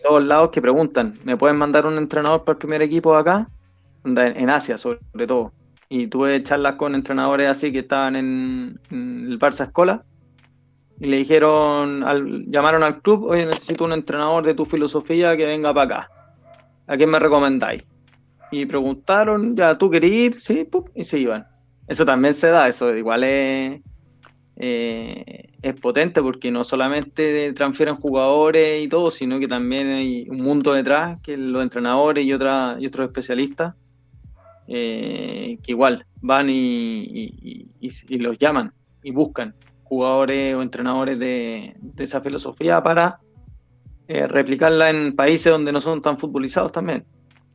[0.00, 3.48] todos lados que preguntan, ¿me pueden mandar un entrenador para el primer equipo acá?
[4.04, 5.52] En, Asia, sobre todo.
[5.88, 10.04] Y tuve charlas con entrenadores así que estaban en, en el Barça Escola
[11.00, 15.46] y le dijeron, al, llamaron al club, oye, necesito un entrenador de tu filosofía que
[15.46, 16.10] venga para acá.
[16.86, 17.82] ¿A quién me recomendáis?
[18.52, 20.38] Y preguntaron, ya, ¿tú querés ir?
[20.38, 21.46] Sí, pum, y se iban.
[21.88, 23.80] Eso también se da, eso igual es,
[24.62, 30.42] eh, es potente porque no solamente transfieren jugadores y todo, sino que también hay un
[30.42, 33.74] mundo detrás, que los entrenadores y, otra, y otros especialistas,
[34.68, 39.54] eh, que igual van y, y, y, los llaman y buscan
[39.84, 43.18] jugadores o entrenadores de, de esa filosofía para
[44.08, 47.06] eh, replicarla en países donde no son tan futbolizados también.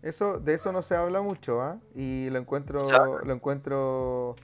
[0.02, 1.78] Eso, de eso no se habla mucho, ¿ah?
[1.94, 2.88] Y lo encuentro,
[3.24, 4.36] lo encuentro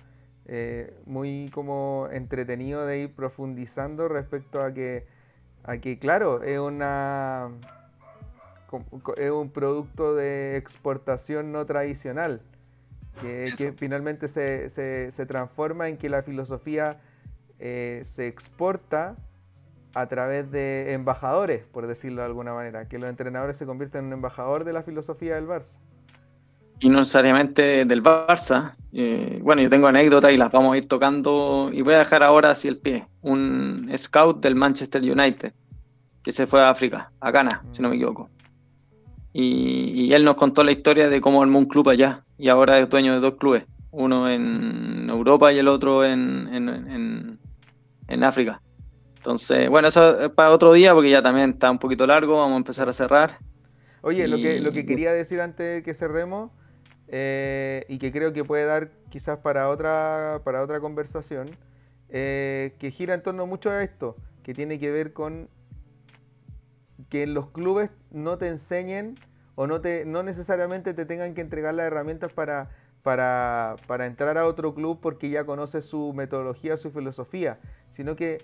[0.45, 5.05] eh, muy como entretenido de ir profundizando respecto a que,
[5.63, 7.51] a que claro, es una
[9.18, 12.41] es un producto de exportación no tradicional,
[13.19, 17.01] que, que finalmente se, se, se, transforma en que la filosofía
[17.59, 19.18] eh, se exporta
[19.93, 24.07] a través de embajadores, por decirlo de alguna manera, que los entrenadores se convierten en
[24.07, 25.77] un embajador de la filosofía del Barça.
[26.82, 28.76] Y no necesariamente del Barça.
[28.91, 31.70] Eh, bueno, yo tengo anécdotas y las vamos a ir tocando.
[31.72, 33.08] Y voy a dejar ahora así el pie.
[33.22, 35.53] Un scout del Manchester United
[36.24, 38.30] que se fue a África, a Ghana, si no me equivoco.
[39.34, 42.26] Y, y, él nos contó la historia de cómo armó un club allá.
[42.38, 43.66] Y ahora es dueño de dos clubes.
[43.91, 47.40] Uno en Europa y el otro en, en, en,
[48.08, 48.62] en África.
[49.16, 52.38] Entonces, bueno, eso es para otro día porque ya también está un poquito largo.
[52.38, 53.38] Vamos a empezar a cerrar.
[54.02, 56.52] Oye, lo, que, lo que quería decir antes de que cerremos
[57.14, 61.52] eh, y que creo que puede dar quizás para otra, para otra conversación,
[62.08, 65.50] eh, que gira en torno mucho a esto, que tiene que ver con
[67.10, 69.20] que los clubes no te enseñen
[69.56, 72.70] o no, te, no necesariamente te tengan que entregar las herramientas para,
[73.04, 77.60] para, para entrar a otro club porque ya conoces su metodología, su filosofía,
[77.92, 78.42] sino que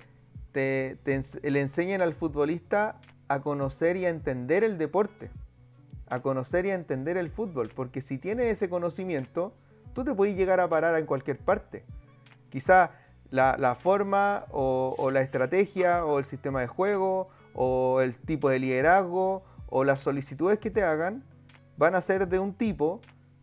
[0.52, 0.98] te,
[1.42, 3.00] le enseñen al futbolista
[3.30, 5.30] a conocer y a entender el deporte
[6.10, 9.54] a conocer y a entender el fútbol, porque si tienes ese conocimiento,
[9.94, 11.84] tú te puedes llegar a parar en cualquier parte.
[12.50, 12.92] Quizá
[13.30, 19.44] la, forma o, la estrategia o el sistema de juego o el tipo de liderazgo
[19.68, 21.24] o las solicitudes que te hagan
[21.78, 23.02] van a ser de un tipo,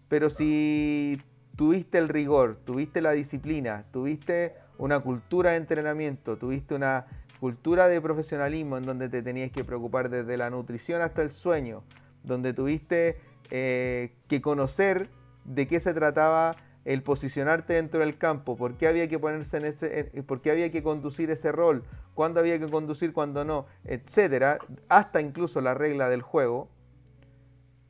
[0.08, 1.20] pero si
[1.56, 7.06] tuviste el rigor, tuviste la disciplina, tuviste una cultura de entrenamiento, tuviste una
[7.38, 11.84] cultura de profesionalismo en donde te tenías que preocupar desde la nutrición hasta el sueño,
[12.24, 13.18] donde tuviste
[13.50, 15.08] eh, que conocer
[15.44, 19.64] de qué se trataba el posicionarte dentro del campo, por qué había que ponerse en
[19.64, 21.84] ese, qué había que conducir ese rol,
[22.14, 26.68] cuándo había que conducir, cuándo no, etcétera, hasta incluso la regla del juego,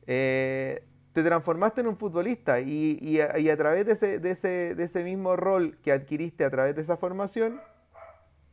[0.07, 5.03] eh, te transformaste en un futbolista y, a, través de ese, de, ese, de ese
[5.03, 7.61] mismo rol que adquiriste a través de esa formación,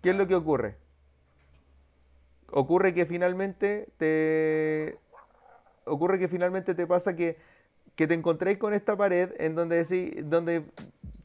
[0.00, 0.76] ¿qué es lo que ocurre?
[2.50, 4.98] Ocurre que finalmente te,
[5.86, 7.36] ocurre que finalmente te pasa que,
[7.96, 10.64] te encontréis con esta pared en donde, donde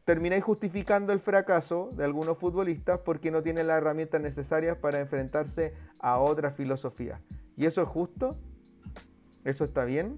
[0.06, 5.74] termináis justificando el fracaso de algunos futbolistas porque no tienen las herramientas necesarias para enfrentarse
[6.00, 7.20] a otra filosofía.
[7.56, 8.38] ¿Y eso es justo?
[9.44, 10.18] ¿Eso está bien?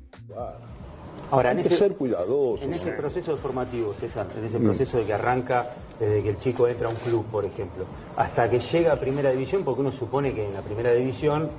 [1.32, 2.64] Ahora, en ese, ser cuidadoso.
[2.64, 4.64] En ese proceso formativo, César, en ese mm.
[4.64, 7.86] proceso de que arranca desde que el chico entra a un club, por ejemplo,
[8.16, 11.50] hasta que llega a primera división, porque uno supone que en la primera división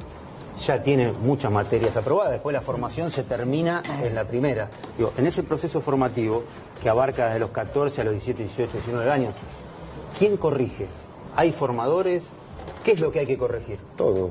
[0.66, 4.68] ya tiene muchas materias aprobadas, después la formación se termina en la primera.
[4.96, 6.44] Digo, en ese proceso formativo
[6.82, 9.34] que abarca desde los 14 a los 17, 18, 19 años,
[10.18, 10.86] ¿quién corrige?
[11.36, 12.24] ¿Hay formadores?
[12.84, 13.78] ¿Qué es lo que hay que corregir?
[13.96, 14.30] Todo.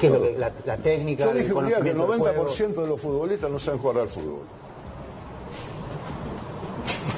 [0.00, 1.24] ¿Qué es lo que, la, técnica?
[1.26, 4.42] Yo dije un día que el 90% de los futbolistas no saben jugar al fútbol.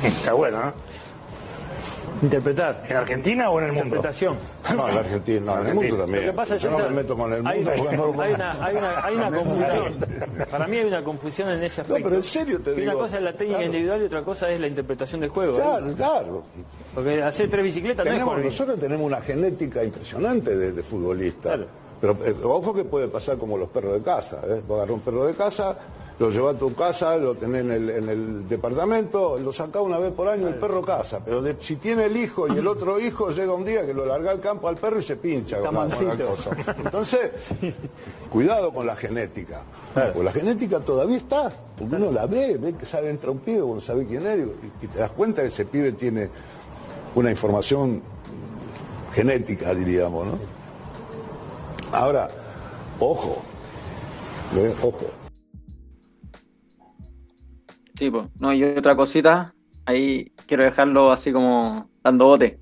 [0.02, 0.72] Está bueno, ¿no?
[2.22, 2.84] Interpretar.
[2.88, 3.97] ¿En Argentina o en el mundo?
[3.97, 4.36] Interpretación.
[4.74, 6.26] No, en Argentina, no, en el mundo también.
[6.26, 8.64] Lo que pasa Yo no me meto con el mundo hay, porque no hay, una,
[8.64, 9.94] hay, una, hay una confusión.
[10.51, 11.98] Para mí hay una confusión en ese aspecto.
[11.98, 12.90] No, pero en serio te digo.
[12.90, 15.59] Una cosa es la técnica individual y otra cosa es la interpretación del juego.
[15.59, 15.60] ¿eh?
[15.62, 16.43] Claro, claro.
[16.94, 21.56] Porque hacer tres bicicletas tenemos, no es Nosotros tenemos una genética impresionante de, de futbolistas.
[21.56, 21.66] Claro.
[22.01, 24.40] Pero eh, ojo que puede pasar como los perros de casa.
[24.47, 24.60] ¿eh?
[24.66, 25.76] Vos agarrar un perro de casa
[26.18, 29.98] lo llevas a tu casa, lo tenés en el, en el departamento, lo sacás una
[29.98, 31.20] vez por año, el perro casa.
[31.24, 34.06] Pero de- si tiene el hijo y el otro hijo, llega un día que lo
[34.06, 36.51] larga al campo al perro y se pincha con la, con la cosa.
[36.82, 37.30] Entonces,
[38.30, 39.60] cuidado con la genética.
[39.94, 43.60] Porque la genética todavía está, porque uno la ve, ve que sale entra un pibe,
[43.62, 46.30] uno sabe quién es, y, y te das cuenta que ese pibe tiene
[47.14, 48.01] una información
[49.14, 50.38] genética, diríamos, ¿no?
[51.93, 52.28] Ahora,
[53.01, 53.43] ojo,
[54.82, 55.01] ojo.
[57.97, 58.27] Sí, pues.
[58.39, 59.55] No, y otra cosita,
[59.86, 62.60] ahí quiero dejarlo así como dando bote.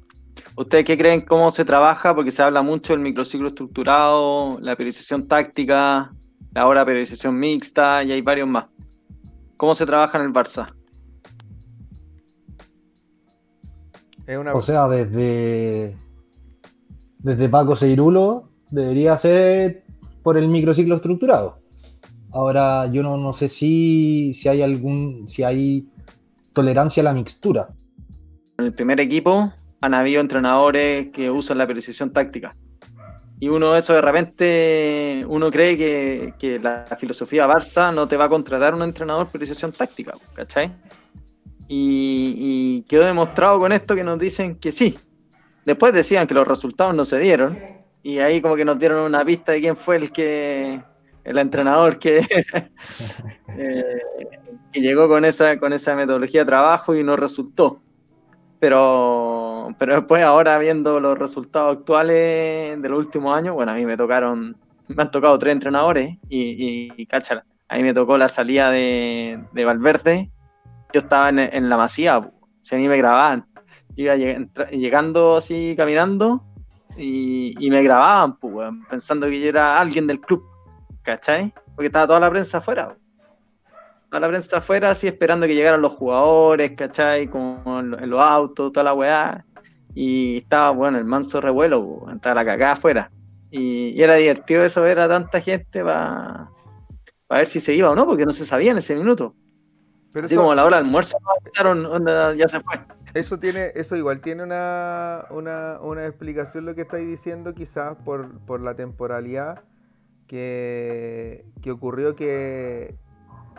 [0.56, 2.14] ¿Ustedes qué creen cómo se trabaja?
[2.14, 6.12] Porque se habla mucho del microciclo estructurado, la periodización táctica,
[6.52, 8.66] la ahora periodización mixta y hay varios más.
[9.56, 10.72] ¿Cómo se trabaja en el Barça?
[14.26, 15.96] Es una O sea, desde,
[17.18, 19.82] desde Paco Seirulo debería ser
[20.22, 21.58] por el microciclo estructurado.
[22.34, 25.86] Ahora, yo no, no sé si, si hay algún, si hay
[26.52, 27.68] tolerancia a la mixtura.
[28.58, 32.56] En el primer equipo han habido entrenadores que usan la periodización táctica.
[33.38, 38.24] Y uno eso de repente, uno cree que, que la filosofía Barça no te va
[38.24, 40.72] a contratar un entrenador periodización táctica, ¿cachai?
[41.68, 44.98] Y, y quedó demostrado con esto que nos dicen que sí.
[45.64, 47.56] Después decían que los resultados no se dieron.
[48.02, 50.82] Y ahí como que nos dieron una pista de quién fue el que
[51.24, 52.18] el entrenador que,
[53.56, 53.98] eh,
[54.72, 57.80] que llegó con esa, con esa metodología de trabajo y no resultó.
[58.60, 63.84] Pero, pero después, ahora viendo los resultados actuales de los últimos años, bueno, a mí
[63.84, 64.56] me tocaron,
[64.88, 68.70] me han tocado tres entrenadores y, y, y cáchala, a mí me tocó la salida
[68.70, 70.30] de, de Valverde,
[70.94, 72.30] yo estaba en, en la masía,
[72.62, 73.46] si a mí me grababan,
[73.96, 76.42] yo iba lleg- llegando así, caminando,
[76.96, 80.42] y, y me grababan, pues, pensando que yo era alguien del club,
[81.04, 81.54] ¿cachai?
[81.76, 82.96] Porque estaba toda la prensa afuera.
[84.08, 87.30] Toda la prensa afuera, así esperando que llegaran los jugadores, ¿cachai?
[87.32, 89.44] En los autos, toda la weá.
[89.94, 93.10] Y estaba, bueno, el manso revuelo, estaba la cagada afuera.
[93.50, 96.48] Y, y era divertido eso ver a tanta gente para
[97.30, 99.34] ver si se iba o no, porque no se sabía en ese minuto.
[100.12, 101.16] Pero Así eso- como a la hora del almuerzo,
[102.36, 102.80] ya se fue.
[103.14, 108.40] Eso tiene, eso igual tiene una, una, una explicación lo que estáis diciendo, quizás por,
[108.40, 109.62] por la temporalidad
[110.26, 112.96] que, que ocurrió que,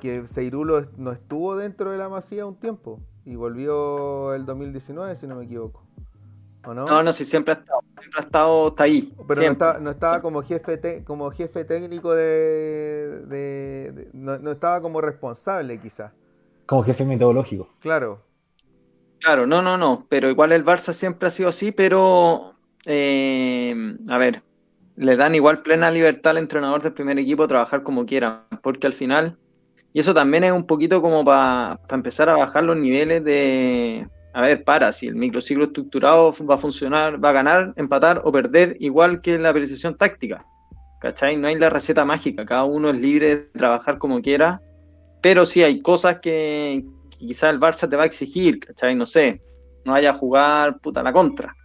[0.02, 5.28] que Seirulo no estuvo dentro de la masía un tiempo y volvió el 2019, si
[5.28, 5.84] no me equivoco.
[6.66, 6.86] ¿O no?
[6.86, 9.14] No, no, sí, siempre ha estado, siempre ha estado, está ahí.
[9.28, 14.38] Pero no estaba, no estaba como jefe te- como jefe técnico de, de- de- no,
[14.40, 16.12] no estaba como responsable quizás.
[16.66, 17.70] Como jefe metodológico.
[17.82, 18.22] Claro.
[19.20, 22.54] Claro, no, no, no, pero igual el Barça siempre ha sido así, pero
[22.86, 24.44] eh, a ver,
[24.98, 28.88] le dan igual plena libertad al entrenador del primer equipo a trabajar como quiera, porque
[28.88, 29.38] al final,
[29.94, 34.42] y eso también es un poquito como para empezar a bajar los niveles de, a
[34.42, 38.78] ver, para, si el microciclo estructurado va a funcionar, va a ganar, empatar o perder
[38.80, 40.46] igual que la periodización táctica,
[41.02, 41.38] ¿cachai?
[41.38, 44.62] No hay la receta mágica, cada uno es libre de trabajar como quiera,
[45.22, 48.96] pero sí hay cosas que, que quizás el Barça te va a exigir, ¿cachai?
[48.96, 49.42] No sé,
[49.84, 51.56] no vaya a jugar puta la contra,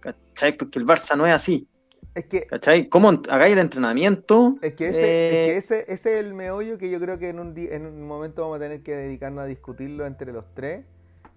[0.00, 0.56] ¿cachai?
[0.56, 1.68] Porque el Barça no es así.
[2.14, 2.88] Es que, ¿cachai?
[2.88, 4.56] ¿Cómo hagáis el entrenamiento?
[4.60, 7.30] Es que, ese, eh, es que ese, ese es el meollo que yo creo que
[7.30, 10.44] en un, di- en un momento vamos a tener que dedicarnos a discutirlo entre los
[10.54, 10.84] tres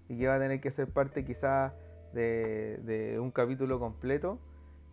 [0.08, 1.72] y que va a tener que ser parte quizás
[2.12, 4.38] de, de un capítulo completo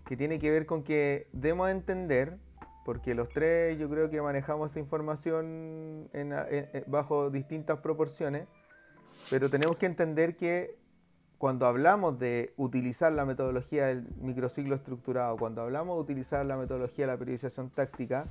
[0.05, 2.37] que tiene que ver con que demos a entender,
[2.85, 8.47] porque los tres yo creo que manejamos esa información en- en- en- bajo distintas proporciones,
[9.29, 10.77] pero tenemos que entender que
[11.43, 17.05] cuando hablamos de utilizar la metodología del microciclo estructurado, cuando hablamos de utilizar la metodología
[17.05, 18.27] de la periodización táctica,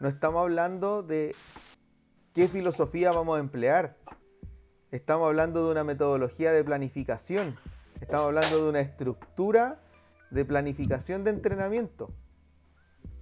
[0.00, 1.32] no estamos hablando de
[2.34, 3.96] qué filosofía vamos a emplear.
[4.90, 7.54] Estamos hablando de una metodología de planificación.
[8.00, 9.78] Estamos hablando de una estructura
[10.32, 12.10] de planificación de entrenamiento.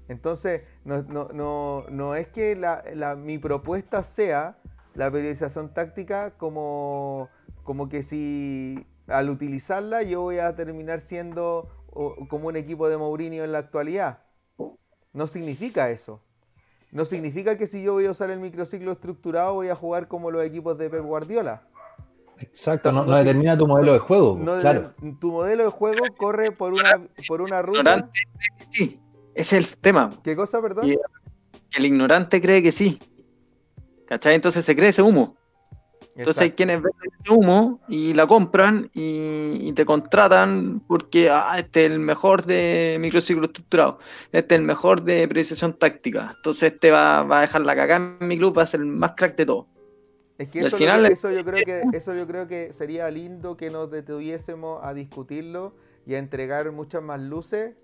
[0.08, 4.56] Entonces, no, no- no- no es que la- mi propuesta sea
[4.94, 7.28] la periodización táctica como,
[7.62, 12.96] como que si al utilizarla yo voy a terminar siendo o- como un equipo de
[12.96, 14.20] Mourinho en la actualidad.
[15.12, 16.20] No significa eso.
[16.92, 20.30] No significa que si yo voy a usar el microciclo estructurado voy a jugar como
[20.30, 21.62] los equipos de Pep Guardiola.
[22.40, 24.94] Exacto, no, determina tu modelo de juego, No, claro.
[25.20, 27.80] Tu modelo de juego corre por una, por una ruta.
[27.80, 28.20] ignorante,
[28.70, 29.00] sí,
[29.34, 30.10] ese es el tema.
[30.22, 30.86] ¿Qué cosa, perdón?
[30.88, 30.96] Y-
[31.70, 32.98] que el ignorante cree que sí.
[34.06, 34.34] ¿Cachai?
[34.36, 35.36] Entonces se cree ese humo.
[36.16, 41.86] Entonces hay quienes ven ese humo y la compran y, te contratan porque ah, este
[41.86, 44.00] es el mejor de microciclo estructurado,
[44.32, 46.32] este es el mejor de precisión táctica.
[46.36, 48.86] Entonces este va, va a dejar la cagada en mi club, va a ser el
[48.86, 49.68] más crack de todo.
[50.38, 53.70] Es que eso, final, eso, yo creo que eso yo creo que sería lindo que
[53.70, 55.74] nos detuviésemos a discutirlo
[56.06, 57.74] y a entregar muchas más luces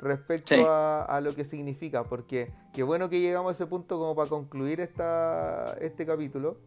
[0.00, 4.28] respecto a, lo que significa, porque qué bueno que llegamos a ese punto como para
[4.28, 6.58] concluir esta, este capítulo,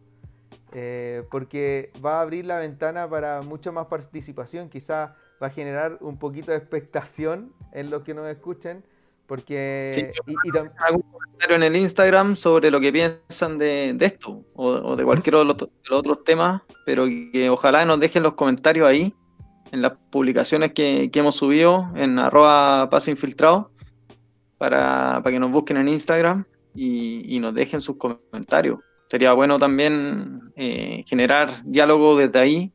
[0.72, 5.10] eh, porque va a abrir la ventana para mucha más participación, quizás
[5.42, 8.84] va a generar un poquito de expectación en los que nos escuchen,
[9.26, 10.12] porque...
[10.26, 10.34] y,
[10.78, 15.44] algún comentario en el Instagram sobre lo que piensan de, esto o, de cualquier de
[15.44, 15.56] los,
[15.90, 19.14] otros temas, pero que ojalá nos dejen los comentarios ahí
[19.72, 23.72] en las publicaciones que, hemos subido en arroba paso infiltrado
[24.58, 26.44] para, que nos busquen en Instagram
[26.74, 28.78] y, nos dejen sus comentarios.
[29.12, 32.72] Sería bueno también eh, generar diálogo desde ahí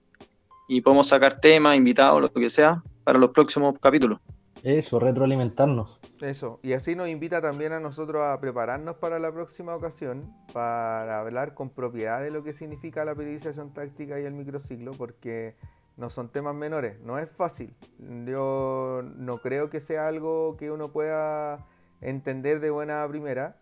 [0.67, 4.19] y podemos sacar temas, invitados, lo que sea, para los próximos capítulos.
[4.61, 5.99] Eso, retroalimentarnos.
[6.21, 11.21] Eso, y así nos invita también a nosotros a prepararnos para la próxima ocasión, para
[11.21, 15.55] hablar con propiedad de lo que significa la periodización táctica y el microciclo, porque
[15.95, 17.73] no son temas menores, no es fácil.
[18.27, 21.65] Yo no creo que sea algo que uno pueda
[21.99, 23.57] entender de buena primera.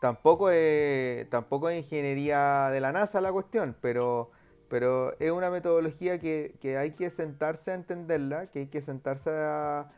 [0.00, 4.30] Tampoco es, tampoco es ingeniería de la NASA la cuestión, pero,
[4.68, 9.92] pero es una metodología que, hay que sentarse a entenderla, que hay que sentarse a,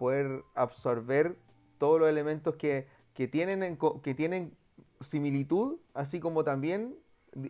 [0.00, 1.36] poder absorber
[1.78, 2.88] todos los elementos que,
[3.30, 4.56] tienen, que tienen
[5.00, 6.96] similitud, así como también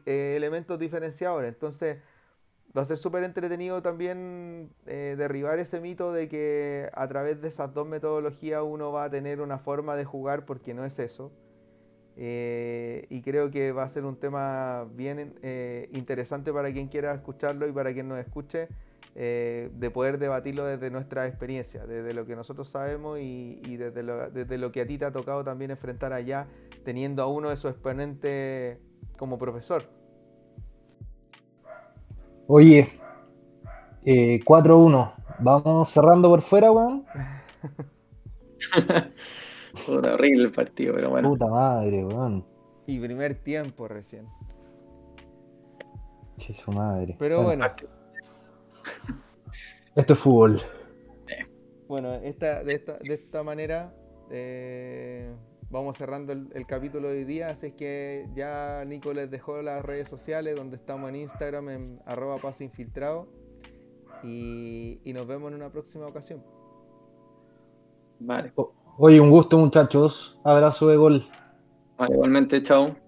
[0.04, 1.48] eh, elementos diferenciadores.
[1.48, 1.98] Entonces,
[2.76, 7.48] va a ser súper entretenido también eh, derribar ese mito de que a través de
[7.48, 11.32] esas dos metodologías uno va a tener una forma de jugar porque no es eso.
[12.18, 17.14] Eh, y creo que va a ser un tema bien eh, interesante para quien quiera
[17.14, 18.68] escucharlo y para quien nos escuche,
[19.14, 24.58] de poder debatirlo desde nuestra experiencia, desde lo que nosotros sabemos y, desde, lo, desde,
[24.58, 26.46] lo, que a ti te ha tocado también enfrentar allá,
[26.84, 28.76] teniendo a uno de sus exponentes
[29.16, 29.95] como profesor.
[32.48, 32.92] Oye,
[34.04, 35.14] eh, 4-1.
[35.40, 37.04] ¿Vamos cerrando por fuera, weón?
[39.88, 41.30] Horrible el partido, pero bueno.
[41.30, 42.46] Puta madre, weón.
[42.86, 44.28] Y primer tiempo recién.
[46.38, 47.16] Che, su madre.
[47.18, 47.66] Pero bueno.
[49.96, 50.60] Esto es fútbol.
[51.88, 53.92] Bueno, esta, de, esta, de esta manera
[54.30, 55.34] eh,
[55.70, 59.84] vamos cerrando el, capítulo de hoy día, así es que ya Nico les dejó las
[59.84, 63.28] redes sociales donde estamos en Instagram en arroba paso infiltrado
[64.22, 66.42] y, nos vemos en una próxima ocasión.
[68.20, 68.52] Vale.
[68.98, 71.26] Oye, un gusto muchachos, abrazo de gol.
[71.98, 73.05] Vale, igualmente, chao.